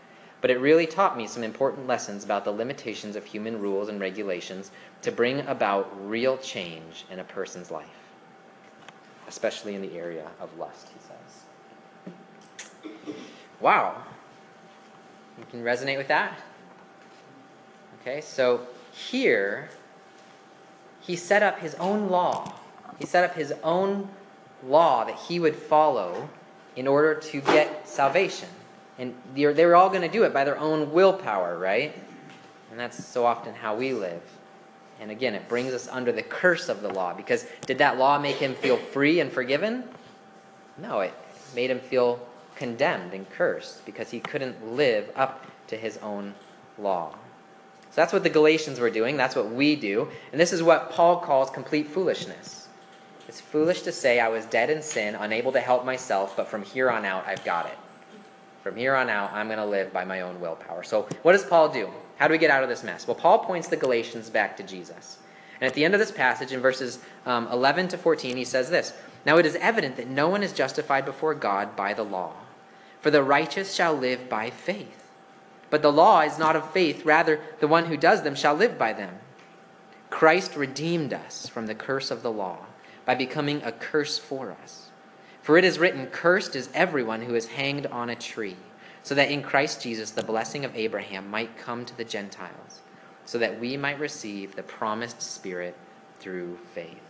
But 0.40 0.51
it 0.51 0.59
really 0.59 0.87
taught 0.87 1.16
me 1.16 1.27
some 1.27 1.45
important 1.45 1.87
lessons 1.87 2.25
about 2.25 2.45
the 2.45 2.51
limitations 2.51 3.14
of 3.14 3.25
human 3.25 3.61
rules 3.61 3.88
and 3.88 4.01
regulations 4.01 4.73
to 5.03 5.12
bring 5.12 5.40
about 5.47 5.92
real 6.09 6.37
change 6.38 7.05
in 7.11 7.21
a 7.21 7.25
person's 7.25 7.71
life, 7.71 7.87
especially 9.29 9.75
in 9.75 9.83
the 9.83 9.97
area 9.97 10.29
of 10.40 10.59
lust, 10.59 10.88
he 10.88 10.99
says. 11.07 11.22
Wow. 13.61 14.03
You 15.38 15.45
can 15.51 15.62
resonate 15.62 15.97
with 15.97 16.09
that? 16.09 16.38
Okay, 18.01 18.21
so 18.21 18.66
here, 18.92 19.71
he 21.01 21.16
set 21.16 21.42
up 21.42 21.61
his 21.61 21.75
own 21.77 22.09
law. 22.09 22.53
He 22.99 23.07
set 23.07 23.25
up 23.25 23.35
his 23.35 23.53
own 23.62 24.09
law 24.66 25.05
that 25.05 25.16
he 25.16 25.38
would 25.38 25.57
follow 25.57 26.29
in 26.77 26.87
order 26.87 27.14
to 27.14 27.40
get 27.40 27.88
salvation. 27.88 28.49
And 28.99 29.14
they 29.35 29.47
were 29.47 29.75
all 29.75 29.88
going 29.88 30.03
to 30.03 30.09
do 30.09 30.25
it 30.25 30.33
by 30.33 30.45
their 30.45 30.59
own 30.59 30.92
willpower, 30.92 31.59
right? 31.59 31.95
And 32.71 32.79
that's 32.79 33.05
so 33.05 33.25
often 33.25 33.55
how 33.55 33.75
we 33.75 33.92
live. 33.92 34.23
And 35.01 35.11
again, 35.11 35.35
it 35.35 35.49
brings 35.49 35.73
us 35.73 35.88
under 35.88 36.12
the 36.12 36.23
curse 36.23 36.68
of 36.68 36.83
the 36.83 36.88
law 36.88 37.12
because 37.12 37.47
did 37.66 37.79
that 37.79 37.99
law 37.99 38.18
make 38.18 38.37
him 38.37 38.55
feel 38.55 38.77
free 38.77 39.21
and 39.21 39.33
forgiven? 39.33 39.85
No, 40.79 41.01
it 41.01 41.12
made 41.55 41.71
him 41.71 41.81
feel 41.81 42.25
condemned 42.62 43.12
and 43.12 43.29
cursed 43.31 43.85
because 43.85 44.09
he 44.09 44.20
couldn't 44.20 44.77
live 44.77 45.11
up 45.16 45.44
to 45.66 45.77
his 45.77 45.98
own 45.98 46.33
law. 46.79 47.11
So 47.90 47.96
that's 47.96 48.12
what 48.12 48.22
the 48.22 48.31
Galatians 48.31 48.79
were 48.79 48.88
doing. 48.88 49.16
That's 49.16 49.35
what 49.35 49.51
we 49.51 49.75
do. 49.75 50.07
And 50.31 50.40
this 50.40 50.53
is 50.53 50.62
what 50.62 50.92
Paul 50.92 51.16
calls 51.16 51.51
complete 51.51 51.88
foolishness. 51.88 52.68
It's 53.27 53.40
foolish 53.40 53.83
to 53.83 53.90
say 53.90 54.20
I 54.20 54.29
was 54.29 54.46
dead 54.46 54.70
in 54.70 54.81
sin, 54.81 55.16
unable 55.16 55.51
to 55.51 55.61
help 55.61 55.85
myself, 55.85 56.37
but 56.37 56.46
from 56.46 56.62
here 56.62 56.88
on 56.88 57.05
out, 57.05 57.27
I've 57.27 57.44
got 57.44 57.66
it. 57.66 57.77
From 58.62 58.77
here 58.77 58.94
on 58.94 59.11
out, 59.11 59.33
I'm 59.33 59.48
going 59.48 59.59
to 59.59 59.66
live 59.66 59.92
by 59.92 60.05
my 60.05 60.20
own 60.20 60.40
willpower. 60.40 60.85
So, 60.85 61.09
what 61.22 61.33
does 61.33 61.44
Paul 61.44 61.68
do? 61.68 61.90
How 62.16 62.29
do 62.29 62.33
we 62.33 62.38
get 62.38 62.53
out 62.53 62.62
of 62.62 62.68
this 62.68 62.85
mess? 62.85 63.09
Well, 63.09 63.16
Paul 63.16 63.40
points 63.40 63.66
the 63.66 63.77
Galatians 63.77 64.31
back 64.31 64.57
to 64.59 64.62
Jesus. 64.62 65.18
And 65.61 65.66
at 65.66 65.75
the 65.75 65.85
end 65.85 65.94
of 65.94 66.01
this 66.01 66.12
passage, 66.12 66.53
in 66.53 66.61
verses 66.61 67.01
um, 67.27 67.48
11 67.48 67.88
to 67.88 67.98
14, 67.98 68.37
he 68.37 68.44
says 68.44 68.70
this 68.70 68.92
Now 69.27 69.38
it 69.38 69.46
is 69.46 69.57
evident 69.57 69.96
that 69.96 70.09
no 70.09 70.29
one 70.29 70.42
is 70.42 70.53
justified 70.53 71.05
before 71.05 71.35
God 71.35 71.75
by 71.77 71.94
the 71.94 72.05
law, 72.05 72.33
for 73.03 73.11
the 73.11 73.23
righteous 73.23 73.75
shall 73.75 73.95
live 73.95 74.29
by 74.29 74.49
faith. 74.49 75.11
But 75.69 75.83
the 75.83 75.93
law 75.93 76.21
is 76.21 76.38
not 76.38 76.55
of 76.55 76.71
faith, 76.71 77.05
rather, 77.05 77.41
the 77.61 77.69
one 77.69 77.87
who 77.87 77.97
does 77.97 78.23
them 78.23 78.35
shall 78.35 78.55
live 78.55 78.79
by 78.79 78.93
them. 78.93 79.17
Christ 80.09 80.55
redeemed 80.55 81.12
us 81.12 81.49
from 81.49 81.67
the 81.67 81.75
curse 81.75 82.11
of 82.11 82.23
the 82.23 82.31
law 82.31 82.67
by 83.05 83.15
becoming 83.15 83.61
a 83.62 83.73
curse 83.73 84.19
for 84.19 84.55
us. 84.62 84.91
For 85.41 85.59
it 85.59 85.65
is 85.65 85.79
written, 85.79 86.07
Cursed 86.07 86.55
is 86.55 86.69
everyone 86.73 87.23
who 87.23 87.35
is 87.35 87.47
hanged 87.47 87.87
on 87.87 88.09
a 88.09 88.15
tree, 88.15 88.57
so 89.03 89.15
that 89.17 89.31
in 89.31 89.43
Christ 89.43 89.83
Jesus 89.83 90.12
the 90.12 90.23
blessing 90.23 90.65
of 90.65 90.77
Abraham 90.77 91.29
might 91.29 91.59
come 91.59 91.85
to 91.85 91.97
the 91.97 92.05
Gentiles, 92.05 92.81
so 93.25 93.38
that 93.38 93.59
we 93.59 93.77
might 93.77 93.99
receive 93.99 94.55
the 94.55 94.62
promised 94.62 95.21
Spirit 95.21 95.75
through 96.21 96.59
faith. 96.73 97.03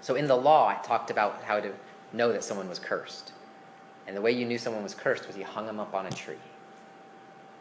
So 0.00 0.14
in 0.14 0.28
the 0.28 0.36
law, 0.36 0.68
I 0.68 0.74
talked 0.86 1.10
about 1.10 1.42
how 1.42 1.58
to 1.58 1.72
know 2.12 2.32
that 2.32 2.44
someone 2.44 2.68
was 2.68 2.78
cursed. 2.78 3.32
And 4.10 4.16
the 4.16 4.20
way 4.20 4.32
you 4.32 4.44
knew 4.44 4.58
someone 4.58 4.82
was 4.82 4.92
cursed 4.92 5.28
was 5.28 5.36
you 5.36 5.44
hung 5.44 5.66
them 5.66 5.78
up 5.78 5.94
on 5.94 6.04
a 6.04 6.10
tree. 6.10 6.34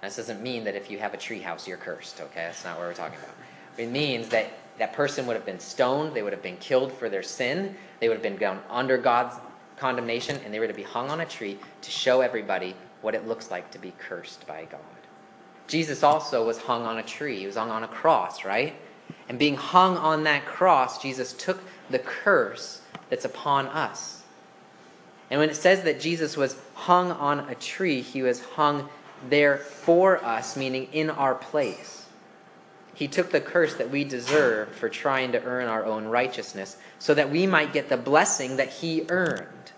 This 0.01 0.15
doesn't 0.15 0.41
mean 0.41 0.63
that 0.63 0.73
if 0.73 0.89
you 0.89 0.97
have 0.97 1.13
a 1.13 1.17
tree 1.17 1.41
house, 1.41 1.67
you're 1.67 1.77
cursed, 1.77 2.19
okay? 2.21 2.45
That's 2.45 2.63
not 2.63 2.79
what 2.79 2.87
we're 2.87 2.95
talking 2.95 3.19
about. 3.19 3.35
It 3.77 3.91
means 3.91 4.29
that 4.29 4.47
that 4.79 4.93
person 4.93 5.27
would 5.27 5.35
have 5.35 5.45
been 5.45 5.59
stoned, 5.59 6.15
they 6.15 6.23
would 6.23 6.33
have 6.33 6.41
been 6.41 6.57
killed 6.57 6.91
for 6.91 7.07
their 7.07 7.21
sin, 7.21 7.75
they 7.99 8.07
would 8.07 8.15
have 8.15 8.23
been 8.23 8.35
gone 8.35 8.63
under 8.67 8.97
God's 8.97 9.35
condemnation, 9.77 10.39
and 10.43 10.51
they 10.51 10.59
were 10.59 10.67
to 10.67 10.73
be 10.73 10.81
hung 10.81 11.11
on 11.11 11.21
a 11.21 11.25
tree 11.25 11.59
to 11.83 11.91
show 11.91 12.21
everybody 12.21 12.75
what 13.01 13.13
it 13.13 13.27
looks 13.27 13.51
like 13.51 13.69
to 13.69 13.77
be 13.77 13.93
cursed 13.99 14.47
by 14.47 14.65
God. 14.65 14.81
Jesus 15.67 16.01
also 16.01 16.47
was 16.47 16.57
hung 16.57 16.81
on 16.81 16.97
a 16.97 17.03
tree, 17.03 17.37
he 17.37 17.45
was 17.45 17.57
hung 17.57 17.69
on 17.69 17.83
a 17.83 17.87
cross, 17.87 18.43
right? 18.43 18.73
And 19.27 19.37
being 19.37 19.55
hung 19.55 19.97
on 19.97 20.23
that 20.23 20.47
cross, 20.47 20.99
Jesus 20.99 21.31
took 21.31 21.61
the 21.91 21.99
curse 21.99 22.81
that's 23.11 23.25
upon 23.25 23.67
us. 23.67 24.18
And 25.29 25.39
when 25.39 25.49
it 25.49 25.55
says 25.55 25.83
that 25.83 25.99
Jesus 25.99 26.35
was 26.35 26.57
hung 26.73 27.11
on 27.11 27.41
a 27.41 27.55
tree, 27.55 28.01
he 28.01 28.21
was 28.21 28.41
hung 28.41 28.89
there 29.27 29.57
for 29.57 30.23
us, 30.23 30.55
meaning 30.55 30.87
in 30.91 31.09
our 31.09 31.35
place. 31.35 32.05
He 32.93 33.07
took 33.07 33.31
the 33.31 33.39
curse 33.39 33.75
that 33.75 33.91
we 33.91 34.03
deserve 34.03 34.75
for 34.75 34.89
trying 34.89 35.31
to 35.31 35.43
earn 35.43 35.67
our 35.67 35.85
own 35.85 36.05
righteousness 36.05 36.77
so 36.97 37.13
that 37.13 37.31
we 37.31 37.47
might 37.47 37.71
get 37.71 37.87
the 37.87 37.95
blessing 37.95 38.57
that 38.57 38.69
He 38.69 39.05
earned. 39.07 39.71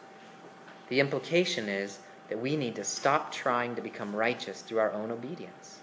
The 0.90 1.00
implication 1.00 1.70
is 1.70 2.00
that 2.30 2.42
we 2.42 2.56
need 2.56 2.76
to 2.78 2.84
stop 2.84 3.32
trying 3.32 3.76
to 3.76 3.82
become 3.82 4.16
righteous 4.16 4.62
through 4.62 4.80
our 4.80 4.92
own 4.92 5.12
obedience. 5.12 5.80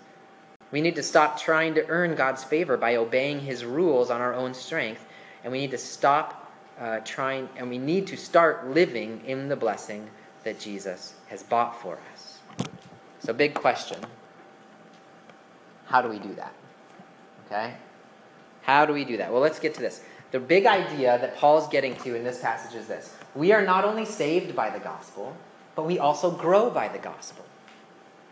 We 0.72 0.80
need 0.80 0.96
to 0.96 1.02
stop 1.02 1.38
trying 1.38 1.74
to 1.74 1.86
earn 1.86 2.16
God's 2.16 2.42
favor 2.42 2.76
by 2.76 2.96
obeying 2.96 3.40
His 3.40 3.64
rules 3.64 4.10
on 4.10 4.20
our 4.20 4.34
own 4.34 4.52
strength, 4.52 5.06
and 5.44 5.52
we 5.52 5.60
need 5.60 5.70
to 5.70 5.78
stop 5.78 6.37
uh, 6.78 7.00
trying, 7.00 7.48
and 7.56 7.68
we 7.68 7.78
need 7.78 8.06
to 8.08 8.16
start 8.16 8.68
living 8.68 9.22
in 9.26 9.48
the 9.48 9.56
blessing 9.56 10.08
that 10.44 10.60
Jesus 10.60 11.14
has 11.26 11.42
bought 11.42 11.80
for 11.80 11.98
us. 12.12 12.38
So, 13.20 13.32
big 13.32 13.54
question 13.54 13.98
how 15.86 16.02
do 16.02 16.08
we 16.08 16.18
do 16.18 16.34
that? 16.34 16.52
Okay? 17.46 17.74
How 18.62 18.84
do 18.84 18.92
we 18.92 19.04
do 19.04 19.16
that? 19.16 19.32
Well, 19.32 19.40
let's 19.40 19.58
get 19.58 19.74
to 19.74 19.80
this. 19.80 20.02
The 20.30 20.38
big 20.38 20.66
idea 20.66 21.18
that 21.18 21.38
Paul's 21.38 21.66
getting 21.68 21.96
to 21.96 22.14
in 22.14 22.22
this 22.22 22.40
passage 22.40 22.76
is 22.76 22.86
this 22.86 23.14
we 23.34 23.52
are 23.52 23.64
not 23.64 23.84
only 23.84 24.04
saved 24.04 24.54
by 24.54 24.70
the 24.70 24.78
gospel, 24.78 25.36
but 25.74 25.86
we 25.86 25.98
also 25.98 26.30
grow 26.30 26.70
by 26.70 26.88
the 26.88 26.98
gospel. 26.98 27.44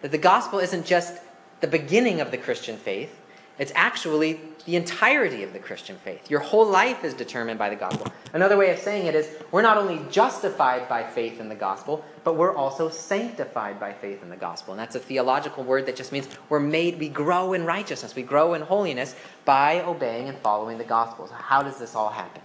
That 0.03 0.11
the 0.11 0.19
gospel 0.19 0.59
isn't 0.59 0.85
just 0.85 1.19
the 1.61 1.67
beginning 1.67 2.21
of 2.21 2.31
the 2.31 2.39
Christian 2.39 2.77
faith, 2.77 3.19
it's 3.59 3.73
actually 3.75 4.41
the 4.67 4.77
entirety 4.77 5.45
of 5.45 5.53
the 5.53 5.59
Christian 5.59 5.97
faith. 5.97 6.31
Your 6.31 6.41
whole 6.41 6.67
life 6.67 7.05
is 7.05 7.15
determined 7.15 7.59
by 7.59 7.71
the 7.71 7.77
gospel. 7.77 8.13
Another 8.33 8.57
way 8.57 8.71
of 8.71 8.79
saying 8.79 9.07
it 9.07 9.15
is 9.15 9.31
we're 9.53 9.63
not 9.63 9.79
only 9.79 10.01
justified 10.11 10.89
by 10.89 11.05
faith 11.05 11.41
in 11.41 11.49
the 11.49 11.55
gospel, 11.55 12.05
but 12.25 12.35
we're 12.35 12.55
also 12.55 12.91
sanctified 12.91 13.79
by 13.79 13.93
faith 13.93 14.23
in 14.23 14.29
the 14.29 14.37
gospel. 14.37 14.73
And 14.75 14.81
that's 14.81 14.97
a 14.97 15.01
theological 15.01 15.63
word 15.63 15.87
that 15.87 15.97
just 15.97 16.11
means 16.11 16.29
we're 16.49 16.61
made, 16.61 16.99
we 16.99 17.09
grow 17.09 17.53
in 17.53 17.65
righteousness, 17.65 18.17
we 18.17 18.25
grow 18.25 18.55
in 18.55 18.63
holiness 18.63 19.15
by 19.45 19.83
obeying 19.83 20.29
and 20.29 20.37
following 20.39 20.79
the 20.79 20.85
gospel. 20.85 21.29
So, 21.29 21.35
how 21.35 21.63
does 21.63 21.79
this 21.79 21.95
all 21.95 22.11
happen? 22.11 22.43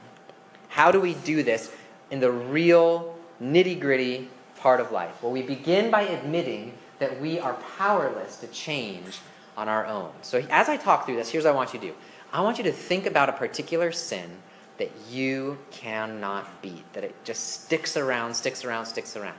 How 0.69 0.91
do 0.91 1.01
we 1.01 1.15
do 1.15 1.43
this 1.43 1.73
in 2.11 2.19
the 2.19 2.31
real 2.31 3.17
nitty 3.41 3.79
gritty 3.79 4.29
part 4.57 4.79
of 4.79 4.91
life? 4.91 5.23
Well, 5.23 5.31
we 5.31 5.41
begin 5.41 5.89
by 5.89 6.03
admitting 6.03 6.73
that 6.99 7.19
we 7.19 7.39
are 7.39 7.55
powerless 7.77 8.37
to 8.37 8.47
change 8.47 9.19
on 9.57 9.67
our 9.67 9.85
own. 9.85 10.11
So, 10.21 10.43
as 10.49 10.69
I 10.69 10.77
talk 10.77 11.05
through 11.05 11.17
this, 11.17 11.29
here's 11.29 11.43
what 11.43 11.53
I 11.53 11.55
want 11.55 11.73
you 11.73 11.79
to 11.79 11.87
do 11.87 11.93
I 12.33 12.41
want 12.41 12.57
you 12.57 12.63
to 12.65 12.71
think 12.71 13.05
about 13.05 13.29
a 13.29 13.33
particular 13.33 13.91
sin 13.91 14.29
that 14.77 14.91
you 15.09 15.57
cannot 15.69 16.61
beat, 16.61 16.91
that 16.93 17.03
it 17.03 17.13
just 17.23 17.63
sticks 17.63 17.97
around, 17.97 18.33
sticks 18.33 18.65
around, 18.65 18.85
sticks 18.85 19.15
around. 19.15 19.37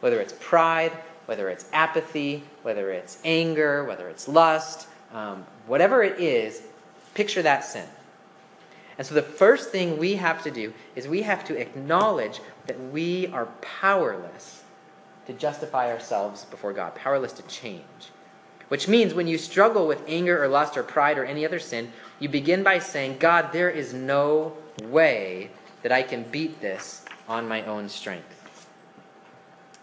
Whether 0.00 0.20
it's 0.20 0.34
pride, 0.40 0.92
whether 1.26 1.48
it's 1.48 1.66
apathy, 1.72 2.42
whether 2.62 2.90
it's 2.90 3.18
anger, 3.24 3.84
whether 3.84 4.08
it's 4.08 4.28
lust, 4.28 4.86
um, 5.12 5.46
whatever 5.66 6.02
it 6.02 6.20
is, 6.20 6.62
picture 7.14 7.42
that 7.42 7.64
sin. 7.64 7.86
And 8.98 9.06
so 9.06 9.14
the 9.14 9.22
first 9.22 9.70
thing 9.70 9.98
we 9.98 10.16
have 10.16 10.42
to 10.44 10.50
do 10.50 10.72
is 10.94 11.06
we 11.06 11.22
have 11.22 11.44
to 11.46 11.56
acknowledge 11.58 12.40
that 12.66 12.78
we 12.92 13.28
are 13.28 13.46
powerless 13.60 14.62
to 15.26 15.32
justify 15.32 15.92
ourselves 15.92 16.44
before 16.46 16.72
God, 16.72 16.94
powerless 16.94 17.32
to 17.32 17.42
change. 17.42 18.10
Which 18.68 18.88
means 18.88 19.14
when 19.14 19.28
you 19.28 19.38
struggle 19.38 19.86
with 19.86 20.02
anger 20.08 20.42
or 20.42 20.48
lust 20.48 20.76
or 20.76 20.82
pride 20.82 21.18
or 21.18 21.24
any 21.24 21.44
other 21.44 21.60
sin, 21.60 21.92
you 22.18 22.28
begin 22.28 22.62
by 22.62 22.80
saying, 22.80 23.18
God, 23.18 23.52
there 23.52 23.70
is 23.70 23.94
no 23.94 24.56
way 24.82 25.50
that 25.82 25.92
I 25.92 26.02
can 26.02 26.24
beat 26.24 26.60
this 26.60 27.04
on 27.28 27.46
my 27.46 27.64
own 27.64 27.88
strength. 27.88 28.68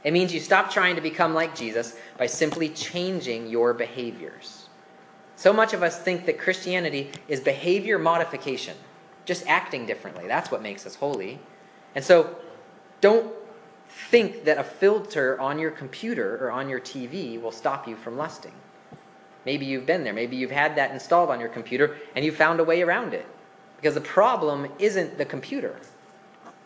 It 0.03 0.11
means 0.11 0.33
you 0.33 0.41
stop 0.41 0.69
trying 0.69 0.95
to 0.95 1.01
become 1.01 1.33
like 1.33 1.55
Jesus 1.55 1.95
by 2.17 2.25
simply 2.25 2.67
changing 2.69 3.47
your 3.47 3.73
behaviors. 3.73 4.67
So 5.37 5.53
much 5.53 5.73
of 5.73 5.81
us 5.81 5.99
think 5.99 6.25
that 6.25 6.37
Christianity 6.37 7.11
is 7.27 7.39
behavior 7.39 7.97
modification, 7.97 8.75
just 9.25 9.47
acting 9.47 9.85
differently. 9.85 10.27
That's 10.27 10.51
what 10.51 10.61
makes 10.61 10.85
us 10.85 10.95
holy. 10.95 11.39
And 11.95 12.03
so 12.03 12.35
don't 12.99 13.33
think 13.87 14.43
that 14.43 14.57
a 14.57 14.63
filter 14.63 15.39
on 15.39 15.59
your 15.59 15.71
computer 15.71 16.37
or 16.45 16.51
on 16.51 16.67
your 16.67 16.79
TV 16.79 17.41
will 17.41 17.51
stop 17.51 17.87
you 17.87 17.95
from 17.95 18.17
lusting. 18.17 18.53
Maybe 19.45 19.65
you've 19.65 19.85
been 19.85 20.03
there. 20.03 20.13
Maybe 20.13 20.35
you've 20.35 20.51
had 20.51 20.75
that 20.75 20.91
installed 20.91 21.29
on 21.29 21.39
your 21.39 21.49
computer 21.49 21.97
and 22.15 22.23
you 22.23 22.31
found 22.31 22.59
a 22.59 22.63
way 22.63 22.81
around 22.81 23.13
it. 23.13 23.25
Because 23.77 23.95
the 23.95 24.01
problem 24.01 24.71
isn't 24.79 25.17
the 25.17 25.25
computer. 25.25 25.75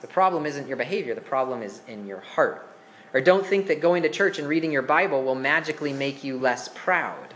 The 0.02 0.08
problem 0.08 0.46
isn't 0.46 0.68
your 0.68 0.78
behavior. 0.78 1.16
The 1.16 1.22
problem 1.22 1.64
is 1.64 1.82
in 1.88 2.06
your 2.06 2.20
heart. 2.20 2.68
Or 3.14 3.22
don't 3.22 3.46
think 3.46 3.68
that 3.68 3.82
going 3.82 4.04
to 4.04 4.10
church 4.10 4.38
and 4.38 4.48
reading 4.48 4.72
your 4.72 4.84
Bible 4.84 5.24
will 5.24 5.36
magically 5.36 5.94
make 5.94 6.24
you 6.24 6.38
less 6.38 6.70
proud. 6.76 7.34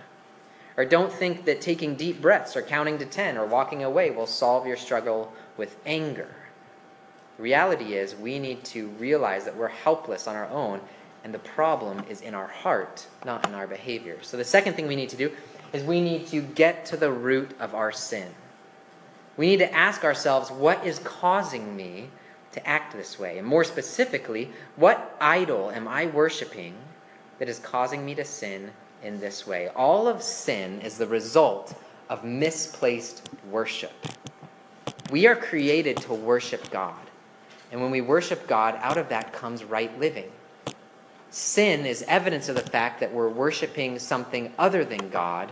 Or 0.77 0.85
don't 0.85 1.11
think 1.11 1.45
that 1.45 1.61
taking 1.61 1.95
deep 1.95 2.21
breaths 2.21 2.55
or 2.55 2.61
counting 2.61 2.97
to 2.99 3.05
10 3.05 3.37
or 3.37 3.45
walking 3.45 3.83
away 3.83 4.11
will 4.11 4.27
solve 4.27 4.67
your 4.67 4.77
struggle 4.77 5.33
with 5.57 5.75
anger. 5.85 6.35
The 7.37 7.43
reality 7.43 7.95
is, 7.95 8.15
we 8.15 8.37
need 8.37 8.63
to 8.65 8.89
realize 8.89 9.45
that 9.45 9.55
we're 9.55 9.69
helpless 9.69 10.27
on 10.27 10.35
our 10.35 10.47
own 10.49 10.81
and 11.23 11.33
the 11.33 11.39
problem 11.39 12.03
is 12.09 12.21
in 12.21 12.33
our 12.33 12.47
heart, 12.47 13.05
not 13.25 13.47
in 13.47 13.53
our 13.53 13.67
behavior. 13.67 14.17
So 14.21 14.37
the 14.37 14.43
second 14.43 14.73
thing 14.73 14.87
we 14.87 14.95
need 14.95 15.09
to 15.09 15.17
do 15.17 15.31
is 15.73 15.83
we 15.83 16.01
need 16.01 16.27
to 16.27 16.41
get 16.41 16.85
to 16.87 16.97
the 16.97 17.11
root 17.11 17.51
of 17.59 17.75
our 17.75 17.91
sin. 17.91 18.27
We 19.37 19.47
need 19.47 19.59
to 19.59 19.73
ask 19.73 20.03
ourselves, 20.03 20.51
what 20.51 20.85
is 20.85 20.99
causing 20.99 21.75
me 21.75 22.09
to 22.51 22.67
act 22.67 22.93
this 22.93 23.17
way? 23.17 23.37
And 23.37 23.47
more 23.47 23.63
specifically, 23.63 24.49
what 24.75 25.15
idol 25.21 25.71
am 25.71 25.87
I 25.87 26.07
worshiping 26.07 26.75
that 27.39 27.47
is 27.47 27.59
causing 27.59 28.05
me 28.05 28.15
to 28.15 28.25
sin 28.25 28.71
in 29.03 29.19
this 29.19 29.47
way? 29.47 29.69
All 29.69 30.07
of 30.07 30.21
sin 30.21 30.81
is 30.81 30.97
the 30.97 31.07
result 31.07 31.73
of 32.09 32.23
misplaced 32.23 33.29
worship. 33.49 33.93
We 35.11 35.27
are 35.27 35.35
created 35.35 35.97
to 35.97 36.13
worship 36.13 36.69
God. 36.71 36.95
And 37.71 37.81
when 37.81 37.91
we 37.91 38.01
worship 38.01 38.47
God, 38.47 38.75
out 38.81 38.97
of 38.97 39.09
that 39.09 39.31
comes 39.31 39.63
right 39.63 39.97
living. 39.97 40.29
Sin 41.31 41.85
is 41.85 42.03
evidence 42.09 42.49
of 42.49 42.55
the 42.55 42.61
fact 42.61 42.99
that 42.99 43.13
we're 43.13 43.29
worshiping 43.29 43.97
something 43.99 44.53
other 44.59 44.83
than 44.83 45.09
God 45.09 45.49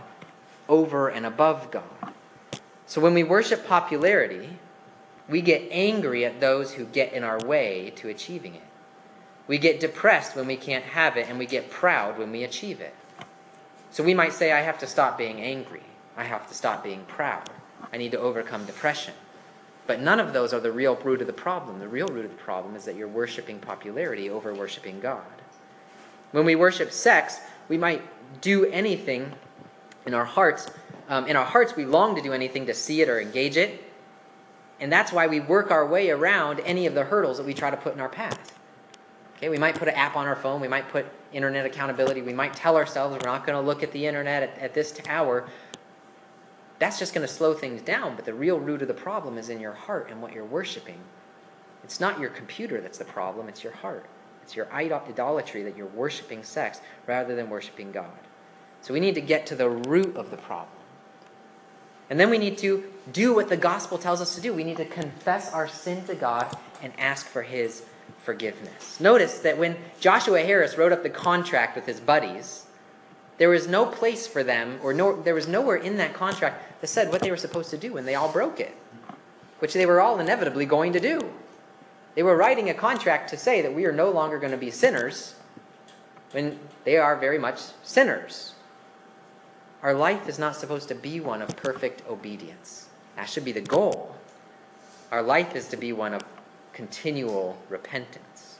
over 0.68 1.08
and 1.08 1.24
above 1.24 1.70
God. 1.70 2.12
So 2.84 3.00
when 3.00 3.14
we 3.14 3.22
worship 3.22 3.66
popularity, 3.66 4.50
we 5.26 5.40
get 5.40 5.66
angry 5.70 6.26
at 6.26 6.38
those 6.38 6.74
who 6.74 6.84
get 6.84 7.14
in 7.14 7.24
our 7.24 7.38
way 7.46 7.94
to 7.96 8.08
achieving 8.08 8.56
it. 8.56 8.62
We 9.46 9.56
get 9.56 9.80
depressed 9.80 10.36
when 10.36 10.46
we 10.46 10.56
can't 10.56 10.84
have 10.84 11.16
it, 11.16 11.28
and 11.28 11.38
we 11.38 11.46
get 11.46 11.70
proud 11.70 12.18
when 12.18 12.30
we 12.30 12.44
achieve 12.44 12.80
it. 12.80 12.94
So 13.90 14.04
we 14.04 14.12
might 14.12 14.34
say, 14.34 14.52
I 14.52 14.60
have 14.60 14.78
to 14.80 14.86
stop 14.86 15.16
being 15.16 15.40
angry. 15.40 15.82
I 16.16 16.24
have 16.24 16.46
to 16.48 16.54
stop 16.54 16.84
being 16.84 17.04
proud. 17.08 17.48
I 17.90 17.96
need 17.96 18.12
to 18.12 18.20
overcome 18.20 18.66
depression. 18.66 19.14
But 19.86 20.00
none 20.00 20.20
of 20.20 20.34
those 20.34 20.52
are 20.52 20.60
the 20.60 20.70
real 20.70 20.94
root 20.96 21.22
of 21.22 21.26
the 21.26 21.32
problem. 21.32 21.78
The 21.78 21.88
real 21.88 22.06
root 22.06 22.26
of 22.26 22.30
the 22.30 22.36
problem 22.42 22.76
is 22.76 22.84
that 22.84 22.96
you're 22.96 23.08
worshiping 23.08 23.58
popularity 23.58 24.28
over 24.28 24.54
worshiping 24.54 25.00
God. 25.00 25.39
When 26.32 26.44
we 26.44 26.54
worship 26.54 26.92
sex, 26.92 27.40
we 27.68 27.76
might 27.76 28.02
do 28.40 28.66
anything 28.66 29.32
in 30.06 30.14
our 30.14 30.24
hearts. 30.24 30.68
Um, 31.08 31.26
in 31.26 31.36
our 31.36 31.44
hearts, 31.44 31.74
we 31.76 31.84
long 31.84 32.14
to 32.14 32.22
do 32.22 32.32
anything 32.32 32.66
to 32.66 32.74
see 32.74 33.00
it 33.00 33.08
or 33.08 33.20
engage 33.20 33.56
it. 33.56 33.84
And 34.78 34.90
that's 34.90 35.12
why 35.12 35.26
we 35.26 35.40
work 35.40 35.70
our 35.70 35.86
way 35.86 36.10
around 36.10 36.60
any 36.60 36.86
of 36.86 36.94
the 36.94 37.04
hurdles 37.04 37.36
that 37.36 37.46
we 37.46 37.52
try 37.52 37.70
to 37.70 37.76
put 37.76 37.94
in 37.94 38.00
our 38.00 38.08
path. 38.08 38.58
Okay, 39.36 39.48
we 39.48 39.58
might 39.58 39.74
put 39.74 39.88
an 39.88 39.94
app 39.94 40.16
on 40.16 40.26
our 40.26 40.36
phone. 40.36 40.60
We 40.60 40.68
might 40.68 40.88
put 40.88 41.06
internet 41.32 41.66
accountability. 41.66 42.22
We 42.22 42.32
might 42.32 42.54
tell 42.54 42.76
ourselves 42.76 43.12
we're 43.12 43.30
not 43.30 43.46
going 43.46 43.60
to 43.60 43.66
look 43.66 43.82
at 43.82 43.92
the 43.92 44.06
internet 44.06 44.42
at, 44.42 44.58
at 44.58 44.74
this 44.74 44.98
hour. 45.08 45.48
That's 46.78 46.98
just 46.98 47.12
going 47.12 47.26
to 47.26 47.32
slow 47.32 47.54
things 47.54 47.82
down. 47.82 48.16
But 48.16 48.24
the 48.24 48.34
real 48.34 48.58
root 48.58 48.82
of 48.82 48.88
the 48.88 48.94
problem 48.94 49.36
is 49.36 49.48
in 49.48 49.60
your 49.60 49.72
heart 49.72 50.08
and 50.10 50.22
what 50.22 50.32
you're 50.32 50.44
worshiping. 50.44 51.00
It's 51.84 52.00
not 52.00 52.20
your 52.20 52.30
computer 52.30 52.80
that's 52.80 52.98
the 52.98 53.04
problem, 53.04 53.48
it's 53.48 53.64
your 53.64 53.72
heart. 53.72 54.06
It's 54.50 54.56
your 54.56 54.72
idolatry 54.72 55.62
that 55.62 55.76
you're 55.76 55.86
worshiping 55.86 56.42
sex 56.42 56.80
rather 57.06 57.36
than 57.36 57.50
worshiping 57.50 57.92
God. 57.92 58.10
So 58.80 58.92
we 58.92 58.98
need 58.98 59.14
to 59.14 59.20
get 59.20 59.46
to 59.46 59.54
the 59.54 59.68
root 59.70 60.16
of 60.16 60.32
the 60.32 60.38
problem. 60.38 60.76
And 62.10 62.18
then 62.18 62.30
we 62.30 62.36
need 62.36 62.58
to 62.58 62.82
do 63.12 63.32
what 63.32 63.48
the 63.48 63.56
gospel 63.56 63.96
tells 63.96 64.20
us 64.20 64.34
to 64.34 64.40
do. 64.40 64.52
We 64.52 64.64
need 64.64 64.78
to 64.78 64.84
confess 64.84 65.52
our 65.52 65.68
sin 65.68 66.04
to 66.06 66.16
God 66.16 66.52
and 66.82 66.92
ask 66.98 67.26
for 67.26 67.42
his 67.42 67.84
forgiveness. 68.24 68.98
Notice 68.98 69.38
that 69.38 69.56
when 69.56 69.76
Joshua 70.00 70.42
Harris 70.42 70.76
wrote 70.76 70.90
up 70.90 71.04
the 71.04 71.10
contract 71.10 71.76
with 71.76 71.86
his 71.86 72.00
buddies, 72.00 72.66
there 73.38 73.50
was 73.50 73.68
no 73.68 73.86
place 73.86 74.26
for 74.26 74.42
them, 74.42 74.80
or 74.82 74.92
no, 74.92 75.22
there 75.22 75.36
was 75.36 75.46
nowhere 75.46 75.76
in 75.76 75.96
that 75.98 76.12
contract 76.12 76.80
that 76.80 76.88
said 76.88 77.12
what 77.12 77.20
they 77.20 77.30
were 77.30 77.36
supposed 77.36 77.70
to 77.70 77.78
do, 77.78 77.96
and 77.96 78.08
they 78.08 78.16
all 78.16 78.32
broke 78.32 78.58
it, 78.58 78.74
which 79.60 79.74
they 79.74 79.86
were 79.86 80.00
all 80.00 80.18
inevitably 80.18 80.66
going 80.66 80.92
to 80.94 80.98
do. 80.98 81.20
They 82.20 82.24
were 82.24 82.36
writing 82.36 82.68
a 82.68 82.74
contract 82.74 83.30
to 83.30 83.38
say 83.38 83.62
that 83.62 83.74
we 83.74 83.86
are 83.86 83.92
no 83.92 84.10
longer 84.10 84.38
going 84.38 84.50
to 84.50 84.58
be 84.58 84.70
sinners 84.70 85.36
when 86.32 86.60
they 86.84 86.98
are 86.98 87.16
very 87.16 87.38
much 87.38 87.60
sinners. 87.82 88.52
Our 89.82 89.94
life 89.94 90.28
is 90.28 90.38
not 90.38 90.54
supposed 90.54 90.88
to 90.88 90.94
be 90.94 91.18
one 91.18 91.40
of 91.40 91.56
perfect 91.56 92.06
obedience. 92.06 92.90
That 93.16 93.30
should 93.30 93.46
be 93.46 93.52
the 93.52 93.62
goal. 93.62 94.14
Our 95.10 95.22
life 95.22 95.56
is 95.56 95.68
to 95.68 95.78
be 95.78 95.94
one 95.94 96.12
of 96.12 96.22
continual 96.74 97.56
repentance. 97.70 98.58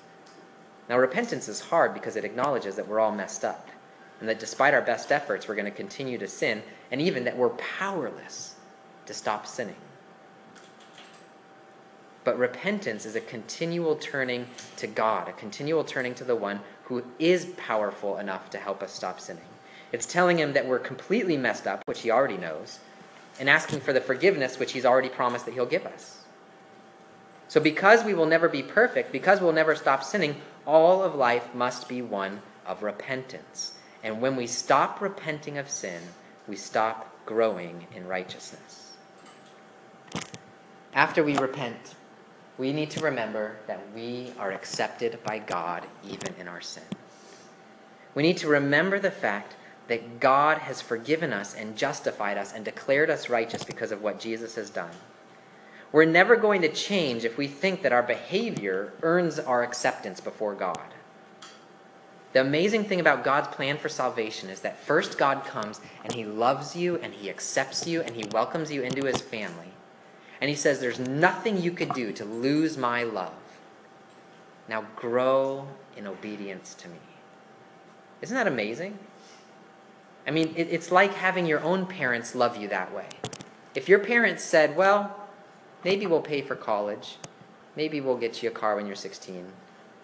Now, 0.88 0.96
repentance 0.96 1.46
is 1.46 1.61
hard 1.61 1.92
because 1.92 2.16
it 2.16 2.24
acknowledges 2.24 2.76
that 2.76 2.88
we're 2.88 2.98
all 2.98 3.12
messed 3.12 3.44
up. 3.44 3.68
and 4.20 4.28
that 4.30 4.40
despite 4.40 4.72
our 4.72 4.80
best 4.80 5.12
efforts, 5.12 5.46
we're 5.46 5.54
going 5.54 5.66
to 5.66 5.70
continue 5.70 6.16
to 6.16 6.28
sin, 6.28 6.62
and 6.90 6.98
even 6.98 7.24
that 7.24 7.36
we're 7.36 7.50
powerless 7.50 8.54
to 9.04 9.12
stop 9.12 9.46
sinning. 9.46 9.76
But 12.31 12.39
repentance 12.39 13.07
is 13.07 13.16
a 13.16 13.20
continual 13.20 13.97
turning 13.97 14.47
to 14.76 14.87
God, 14.87 15.28
a 15.28 15.33
continual 15.33 15.83
turning 15.83 16.14
to 16.14 16.22
the 16.22 16.37
one 16.37 16.61
who 16.85 17.03
is 17.18 17.47
powerful 17.57 18.18
enough 18.18 18.51
to 18.51 18.59
help 18.59 18.85
us 18.85 18.93
stop 18.93 19.18
sinning. 19.18 19.43
It's 19.91 20.07
telling 20.07 20.39
him 20.39 20.53
that 20.53 20.64
we're 20.64 20.78
completely 20.78 21.37
messed 21.37 21.66
up, 21.66 21.83
which 21.89 22.03
he 22.03 22.11
already 22.12 22.37
knows, 22.37 22.78
and 23.41 23.51
asking 23.51 23.81
for 23.81 23.93
the 23.93 24.01
forgiveness 24.01 24.61
which 24.61 24.70
he's 24.70 24.87
already 24.87 25.09
promised 25.09 25.45
that 25.47 25.55
he'll 25.55 25.66
give 25.66 25.85
us. 25.85 26.22
So, 27.49 27.61
because 27.61 28.05
we 28.05 28.14
will 28.14 28.26
never 28.26 28.49
be 28.49 28.62
perfect, 28.62 29.11
because 29.11 29.41
we'll 29.41 29.51
never 29.51 29.74
stop 29.74 30.05
sinning, 30.05 30.37
all 30.64 31.03
of 31.03 31.16
life 31.16 31.53
must 31.53 31.89
be 31.89 32.01
one 32.01 32.43
of 32.64 32.85
repentance. 32.85 33.74
And 34.05 34.20
when 34.20 34.37
we 34.37 34.47
stop 34.47 35.01
repenting 35.01 35.59
of 35.59 35.68
sin, 35.68 36.01
we 36.47 36.55
stop 36.55 37.12
growing 37.26 37.89
in 37.93 38.07
righteousness. 38.07 38.93
After 40.95 41.24
we 41.24 41.37
repent, 41.37 41.97
we 42.61 42.74
need 42.74 42.90
to 42.90 43.00
remember 43.00 43.56
that 43.66 43.80
we 43.94 44.34
are 44.38 44.52
accepted 44.52 45.18
by 45.24 45.38
God 45.38 45.86
even 46.06 46.34
in 46.38 46.46
our 46.46 46.61
sin. 46.61 46.82
We 48.14 48.22
need 48.22 48.36
to 48.36 48.48
remember 48.48 48.98
the 48.98 49.11
fact 49.11 49.56
that 49.88 50.20
God 50.20 50.58
has 50.58 50.82
forgiven 50.82 51.32
us 51.32 51.54
and 51.54 51.74
justified 51.74 52.36
us 52.36 52.52
and 52.52 52.62
declared 52.62 53.08
us 53.08 53.30
righteous 53.30 53.64
because 53.64 53.92
of 53.92 54.02
what 54.02 54.20
Jesus 54.20 54.56
has 54.56 54.68
done. 54.68 54.90
We're 55.90 56.04
never 56.04 56.36
going 56.36 56.61
to 56.61 56.68
change 56.68 57.24
if 57.24 57.38
we 57.38 57.48
think 57.48 57.80
that 57.80 57.94
our 57.94 58.02
behavior 58.02 58.92
earns 59.02 59.38
our 59.38 59.62
acceptance 59.62 60.20
before 60.20 60.54
God. 60.54 60.92
The 62.34 62.42
amazing 62.42 62.84
thing 62.84 63.00
about 63.00 63.24
God's 63.24 63.48
plan 63.48 63.78
for 63.78 63.88
salvation 63.88 64.50
is 64.50 64.61
that 64.61 64.78
first 64.78 65.16
God 65.16 65.46
comes 65.46 65.80
and 66.04 66.12
he 66.12 66.26
loves 66.26 66.76
you 66.76 66.96
and 66.96 67.14
he 67.14 67.30
accepts 67.30 67.86
you 67.86 68.02
and 68.02 68.14
he 68.14 68.26
welcomes 68.30 68.70
you 68.70 68.82
into 68.82 69.06
his 69.06 69.22
family. 69.22 69.72
And 70.41 70.49
he 70.49 70.57
says, 70.57 70.80
There's 70.80 70.99
nothing 70.99 71.61
you 71.61 71.72
could 71.72 71.93
do 71.93 72.12
to 72.12 72.24
lose 72.24 72.76
my 72.76 73.03
love. 73.03 73.34
Now 74.68 74.86
grow 74.97 75.68
in 75.97 76.07
obedience 76.07 76.74
to 76.76 76.88
me. 76.88 76.99
Isn't 78.22 78.36
that 78.36 78.47
amazing? 78.47 78.99
I 80.26 80.30
mean, 80.30 80.53
it, 80.57 80.68
it's 80.70 80.93
like 80.93 81.14
having 81.14 81.47
your 81.47 81.61
own 81.61 81.86
parents 81.86 82.34
love 82.34 82.57
you 82.57 82.68
that 82.68 82.95
way. 82.95 83.07
If 83.74 83.88
your 83.88 83.99
parents 83.99 84.43
said, 84.43 84.76
Well, 84.76 85.16
maybe 85.84 86.07
we'll 86.07 86.22
pay 86.22 86.41
for 86.41 86.57
college, 86.57 87.16
maybe 87.76 88.01
we'll 88.01 88.16
get 88.16 88.43
you 88.43 88.49
a 88.49 88.53
car 88.53 88.76
when 88.76 88.86
you're 88.86 88.97
16, 88.97 89.47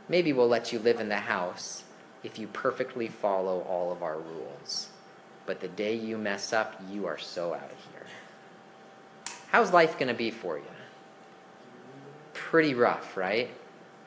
maybe 0.09 0.33
we'll 0.33 0.49
let 0.49 0.73
you 0.73 0.79
live 0.79 1.01
in 1.01 1.09
the 1.09 1.17
house 1.17 1.85
if 2.23 2.39
you 2.39 2.47
perfectly 2.49 3.09
follow 3.09 3.61
all 3.61 3.93
of 3.93 4.03
our 4.03 4.19
rules. 4.19 4.89
But 5.47 5.61
the 5.61 5.69
day 5.69 5.95
you 5.95 6.19
mess 6.19 6.53
up, 6.53 6.81
you 6.91 7.07
are 7.07 7.19
so 7.19 7.55
out 7.55 7.71
of 7.71 7.93
here. 7.93 7.96
How's 9.57 9.73
life 9.73 9.99
going 9.99 10.09
to 10.09 10.15
be 10.15 10.31
for 10.31 10.59
you? 10.59 10.65
Pretty 12.35 12.75
rough, 12.75 13.17
right? 13.17 13.49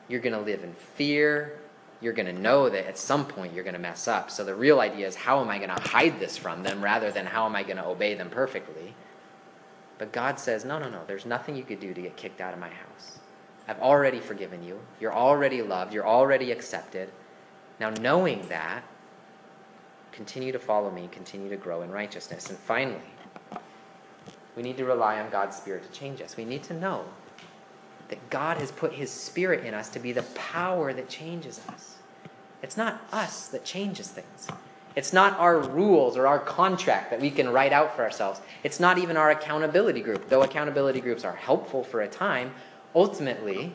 You're 0.06 0.20
going 0.20 0.32
to 0.32 0.40
live 0.40 0.62
in 0.62 0.74
fear. 0.74 1.58
You're 2.00 2.12
going 2.12 2.32
to 2.32 2.40
know 2.40 2.68
that 2.68 2.86
at 2.86 2.96
some 2.96 3.26
point 3.26 3.52
you're 3.52 3.64
going 3.64 3.74
to 3.74 3.80
mess 3.80 4.06
up. 4.06 4.30
So 4.30 4.44
the 4.44 4.54
real 4.54 4.78
idea 4.78 5.08
is 5.08 5.16
how 5.16 5.40
am 5.40 5.48
I 5.48 5.58
going 5.58 5.76
to 5.76 5.88
hide 5.88 6.20
this 6.20 6.36
from 6.36 6.62
them 6.62 6.80
rather 6.80 7.10
than 7.10 7.26
how 7.26 7.46
am 7.46 7.56
I 7.56 7.64
going 7.64 7.78
to 7.78 7.84
obey 7.84 8.14
them 8.14 8.30
perfectly? 8.30 8.94
But 9.98 10.12
God 10.12 10.38
says, 10.38 10.64
no, 10.64 10.78
no, 10.78 10.88
no, 10.88 11.00
there's 11.08 11.26
nothing 11.26 11.56
you 11.56 11.64
could 11.64 11.80
do 11.80 11.92
to 11.94 12.00
get 12.00 12.16
kicked 12.16 12.40
out 12.40 12.54
of 12.54 12.60
my 12.60 12.68
house. 12.68 13.18
I've 13.66 13.80
already 13.80 14.20
forgiven 14.20 14.62
you. 14.62 14.78
You're 15.00 15.12
already 15.12 15.62
loved. 15.62 15.92
You're 15.92 16.06
already 16.06 16.52
accepted. 16.52 17.10
Now, 17.80 17.90
knowing 17.90 18.46
that, 18.50 18.84
continue 20.12 20.52
to 20.52 20.60
follow 20.60 20.92
me, 20.92 21.08
continue 21.10 21.48
to 21.48 21.56
grow 21.56 21.82
in 21.82 21.90
righteousness. 21.90 22.50
And 22.50 22.56
finally, 22.56 23.02
we 24.56 24.62
need 24.62 24.76
to 24.76 24.84
rely 24.84 25.20
on 25.20 25.30
God's 25.30 25.56
Spirit 25.56 25.90
to 25.90 25.98
change 25.98 26.20
us. 26.20 26.36
We 26.36 26.44
need 26.44 26.62
to 26.64 26.74
know 26.74 27.04
that 28.08 28.30
God 28.30 28.56
has 28.56 28.72
put 28.72 28.92
His 28.92 29.10
Spirit 29.10 29.64
in 29.64 29.74
us 29.74 29.88
to 29.90 29.98
be 29.98 30.12
the 30.12 30.22
power 30.34 30.92
that 30.92 31.08
changes 31.08 31.60
us. 31.68 31.96
It's 32.62 32.76
not 32.76 33.00
us 33.12 33.48
that 33.48 33.64
changes 33.64 34.08
things. 34.08 34.48
It's 34.96 35.12
not 35.12 35.38
our 35.38 35.58
rules 35.60 36.16
or 36.16 36.26
our 36.26 36.40
contract 36.40 37.10
that 37.10 37.20
we 37.20 37.30
can 37.30 37.48
write 37.48 37.72
out 37.72 37.94
for 37.94 38.02
ourselves. 38.02 38.40
It's 38.64 38.80
not 38.80 38.98
even 38.98 39.16
our 39.16 39.30
accountability 39.30 40.00
group. 40.00 40.28
Though 40.28 40.42
accountability 40.42 41.00
groups 41.00 41.24
are 41.24 41.36
helpful 41.36 41.84
for 41.84 42.00
a 42.00 42.08
time, 42.08 42.52
ultimately, 42.94 43.72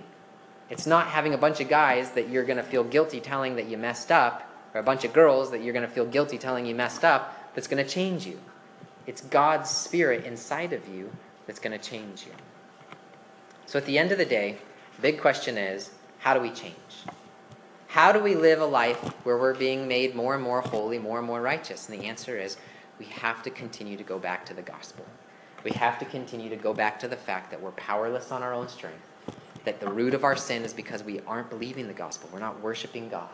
it's 0.70 0.86
not 0.86 1.08
having 1.08 1.34
a 1.34 1.38
bunch 1.38 1.62
of 1.62 1.70
guys 1.70 2.12
that 2.12 2.30
you're 2.30 2.44
going 2.44 2.58
to 2.58 2.64
feel 2.64 2.84
guilty 2.84 3.22
telling 3.22 3.56
that 3.56 3.68
you 3.68 3.78
messed 3.78 4.12
up, 4.12 4.52
or 4.74 4.82
a 4.82 4.84
bunch 4.84 5.06
of 5.06 5.14
girls 5.14 5.52
that 5.52 5.64
you're 5.64 5.74
going 5.74 5.88
to 5.88 5.92
feel 5.92 6.06
guilty 6.06 6.38
telling 6.38 6.66
you 6.66 6.76
messed 6.76 7.06
up, 7.06 7.54
that's 7.56 7.68
going 7.68 7.84
to 7.84 7.90
change 7.90 8.28
you. 8.28 8.40
It's 9.08 9.22
God's 9.22 9.70
Spirit 9.70 10.26
inside 10.26 10.74
of 10.74 10.88
you 10.88 11.12
that's 11.46 11.60
going 11.60 11.78
to 11.78 11.84
change 11.90 12.26
you. 12.26 12.32
So 13.66 13.78
at 13.78 13.86
the 13.86 13.98
end 13.98 14.12
of 14.12 14.18
the 14.18 14.26
day, 14.26 14.58
big 15.02 15.20
question 15.20 15.58
is 15.58 15.92
how 16.20 16.34
do 16.34 16.40
we 16.40 16.52
change? 16.52 16.76
How 17.88 18.12
do 18.12 18.20
we 18.20 18.36
live 18.36 18.60
a 18.60 18.66
life 18.66 19.00
where 19.24 19.38
we're 19.38 19.54
being 19.54 19.88
made 19.88 20.16
more 20.16 20.34
and 20.34 20.44
more 20.44 20.62
holy, 20.62 21.00
more 21.00 21.20
and 21.20 21.28
more 21.28 21.42
righteous? 21.42 21.88
And 21.88 22.00
the 22.00 22.08
answer 22.08 22.38
is 22.38 22.58
we 23.00 23.06
have 23.06 23.44
to 23.44 23.50
continue 23.50 23.96
to 23.98 24.04
go 24.04 24.20
back 24.20 24.46
to 24.48 24.54
the 24.54 24.62
gospel. 24.62 25.06
We 25.64 25.72
have 25.72 25.98
to 26.00 26.06
continue 26.06 26.50
to 26.50 26.56
go 26.56 26.74
back 26.74 27.00
to 27.00 27.08
the 27.08 27.16
fact 27.16 27.52
that 27.52 27.62
we're 27.62 27.72
powerless 27.72 28.32
on 28.32 28.44
our 28.44 28.54
own 28.54 28.68
strength, 28.68 29.08
that 29.64 29.80
the 29.80 29.90
root 29.90 30.14
of 30.14 30.24
our 30.24 30.36
sin 30.36 30.64
is 30.64 30.74
because 30.74 31.04
we 31.04 31.22
aren't 31.22 31.50
believing 31.50 31.88
the 31.88 31.94
gospel, 31.94 32.30
we're 32.32 32.40
not 32.40 32.62
worshiping 32.62 33.10
God, 33.10 33.30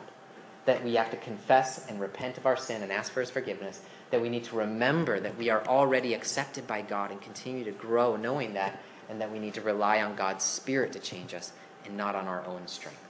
that 0.66 0.84
we 0.84 0.96
have 0.96 1.12
to 1.12 1.18
confess 1.18 1.90
and 1.90 2.00
repent 2.00 2.38
of 2.38 2.46
our 2.46 2.56
sin 2.56 2.84
and 2.84 2.92
ask 2.92 3.12
for 3.12 3.20
his 3.20 3.30
forgiveness, 3.30 3.82
that 4.12 4.22
we 4.22 4.30
need 4.30 4.44
to 4.46 4.56
remember 4.56 5.20
that 5.20 5.38
we 5.38 5.50
are 5.50 5.66
already 5.68 6.14
accepted 6.14 6.68
by 6.68 6.82
God 6.82 7.12
and 7.12 7.22
continue 7.22 7.64
to 7.64 7.72
grow 7.72 8.16
knowing 8.16 8.54
that, 8.54 8.82
and 9.10 9.20
that 9.20 9.32
we 9.32 9.40
need 9.40 9.54
to 9.56 9.62
rely 9.62 10.02
on 10.02 10.16
God's 10.16 10.44
Spirit 10.44 10.94
to 10.94 11.00
change 11.00 11.34
us 11.34 11.52
and 11.86 11.98
not 11.98 12.16
on 12.16 12.28
our 12.28 12.46
own 12.46 12.68
strength. 12.68 13.06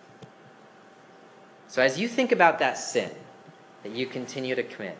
So, 1.67 1.81
as 1.81 1.99
you 1.99 2.07
think 2.07 2.31
about 2.31 2.59
that 2.59 2.77
sin 2.77 3.11
that 3.83 3.93
you 3.93 4.05
continue 4.05 4.55
to 4.55 4.63
commit, 4.63 4.97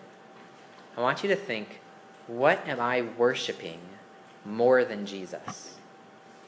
I 0.97 1.01
want 1.01 1.23
you 1.23 1.29
to 1.29 1.35
think 1.35 1.81
what 2.27 2.65
am 2.67 2.79
I 2.79 3.01
worshiping 3.01 3.79
more 4.45 4.85
than 4.85 5.05
Jesus? 5.05 5.75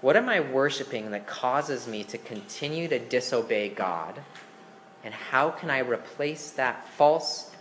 What 0.01 0.15
am 0.15 0.29
I 0.29 0.39
worshiping 0.39 1.11
that 1.11 1.27
causes 1.27 1.87
me 1.87 2.03
to 2.05 2.17
continue 2.17 2.87
to 2.87 2.99
disobey 2.99 3.69
God? 3.69 4.21
And 5.03 5.13
how 5.13 5.49
can 5.49 5.69
I 5.69 5.79
replace 5.79 6.51
that 6.51 6.87
false 6.89 7.52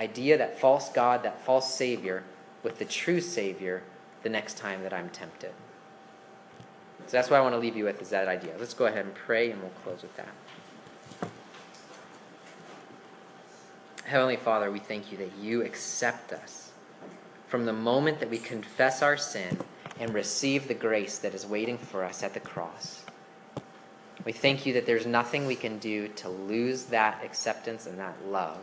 idea, 0.00 0.38
that 0.38 0.58
false 0.58 0.90
God, 0.90 1.22
that 1.22 1.44
false 1.44 1.72
Savior, 1.72 2.24
with 2.62 2.78
the 2.78 2.84
true 2.84 3.20
Savior 3.20 3.82
the 4.22 4.28
next 4.28 4.56
time 4.56 4.82
that 4.82 4.92
I'm 4.92 5.10
tempted? 5.10 5.52
So 7.06 7.16
that's 7.16 7.30
what 7.30 7.38
I 7.38 7.42
want 7.42 7.54
to 7.54 7.58
leave 7.58 7.76
you 7.76 7.84
with 7.84 8.00
is 8.00 8.10
that 8.10 8.28
idea. 8.28 8.54
Let's 8.58 8.74
go 8.74 8.86
ahead 8.86 9.04
and 9.04 9.14
pray 9.14 9.50
and 9.50 9.60
we'll 9.60 9.72
close 9.84 10.02
with 10.02 10.16
that. 10.16 10.28
Heavenly 14.04 14.36
Father, 14.36 14.70
we 14.70 14.80
thank 14.80 15.12
you 15.12 15.18
that 15.18 15.36
you 15.40 15.62
accept 15.62 16.32
us 16.32 16.72
from 17.46 17.64
the 17.66 17.72
moment 17.72 18.20
that 18.20 18.30
we 18.30 18.38
confess 18.38 19.02
our 19.02 19.16
sin 19.16 19.58
and 20.00 20.14
receive 20.14 20.66
the 20.66 20.74
grace 20.74 21.18
that 21.18 21.34
is 21.34 21.46
waiting 21.46 21.78
for 21.78 22.04
us 22.04 22.22
at 22.22 22.32
the 22.34 22.40
cross. 22.40 23.04
We 24.24 24.32
thank 24.32 24.66
you 24.66 24.72
that 24.74 24.86
there's 24.86 25.06
nothing 25.06 25.46
we 25.46 25.56
can 25.56 25.78
do 25.78 26.08
to 26.08 26.28
lose 26.28 26.84
that 26.86 27.22
acceptance 27.24 27.86
and 27.86 27.98
that 27.98 28.16
love. 28.26 28.58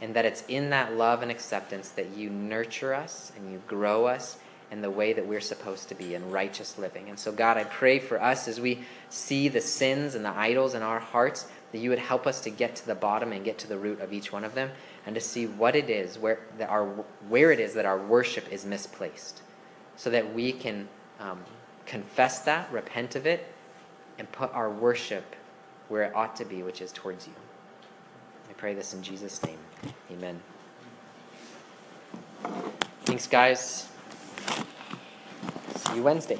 And 0.00 0.14
that 0.14 0.24
it's 0.24 0.44
in 0.48 0.70
that 0.70 0.94
love 0.94 1.22
and 1.22 1.30
acceptance 1.30 1.88
that 1.90 2.16
you 2.16 2.28
nurture 2.28 2.94
us 2.94 3.32
and 3.36 3.50
you 3.50 3.62
grow 3.66 4.06
us 4.06 4.38
in 4.70 4.82
the 4.82 4.90
way 4.90 5.12
that 5.12 5.26
we're 5.26 5.40
supposed 5.40 5.88
to 5.88 5.94
be 5.94 6.14
in 6.14 6.30
righteous 6.30 6.76
living. 6.76 7.08
And 7.08 7.18
so, 7.18 7.32
God, 7.32 7.56
I 7.56 7.64
pray 7.64 7.98
for 7.98 8.20
us 8.20 8.48
as 8.48 8.60
we 8.60 8.80
see 9.08 9.48
the 9.48 9.60
sins 9.60 10.14
and 10.14 10.24
the 10.24 10.36
idols 10.36 10.74
in 10.74 10.82
our 10.82 10.98
hearts 10.98 11.46
that 11.72 11.78
you 11.78 11.90
would 11.90 11.98
help 11.98 12.26
us 12.26 12.40
to 12.42 12.50
get 12.50 12.76
to 12.76 12.86
the 12.86 12.94
bottom 12.94 13.32
and 13.32 13.44
get 13.44 13.58
to 13.58 13.68
the 13.68 13.78
root 13.78 14.00
of 14.00 14.12
each 14.12 14.32
one 14.32 14.44
of 14.44 14.54
them 14.54 14.70
and 15.04 15.14
to 15.14 15.20
see 15.20 15.46
what 15.46 15.76
it 15.76 15.90
is 15.90 16.18
where 16.18 16.40
that 16.58 16.68
our 16.68 16.86
where 17.28 17.52
it 17.52 17.60
is 17.60 17.74
that 17.74 17.84
our 17.84 17.98
worship 17.98 18.50
is 18.52 18.64
misplaced 18.64 19.42
so 19.96 20.10
that 20.10 20.34
we 20.34 20.52
can 20.52 20.88
um, 21.20 21.38
confess 21.84 22.40
that 22.40 22.70
repent 22.72 23.14
of 23.14 23.26
it 23.26 23.52
and 24.18 24.30
put 24.32 24.52
our 24.52 24.70
worship 24.70 25.36
where 25.88 26.02
it 26.02 26.14
ought 26.14 26.34
to 26.36 26.44
be 26.44 26.62
which 26.62 26.80
is 26.80 26.92
towards 26.92 27.26
you 27.26 27.34
i 28.48 28.52
pray 28.54 28.74
this 28.74 28.94
in 28.94 29.02
jesus 29.02 29.42
name 29.44 29.58
amen. 30.10 30.40
Thanks 33.04 33.26
guys. 33.26 33.88
See 35.76 35.96
you 35.96 36.02
wednesday 36.02 36.38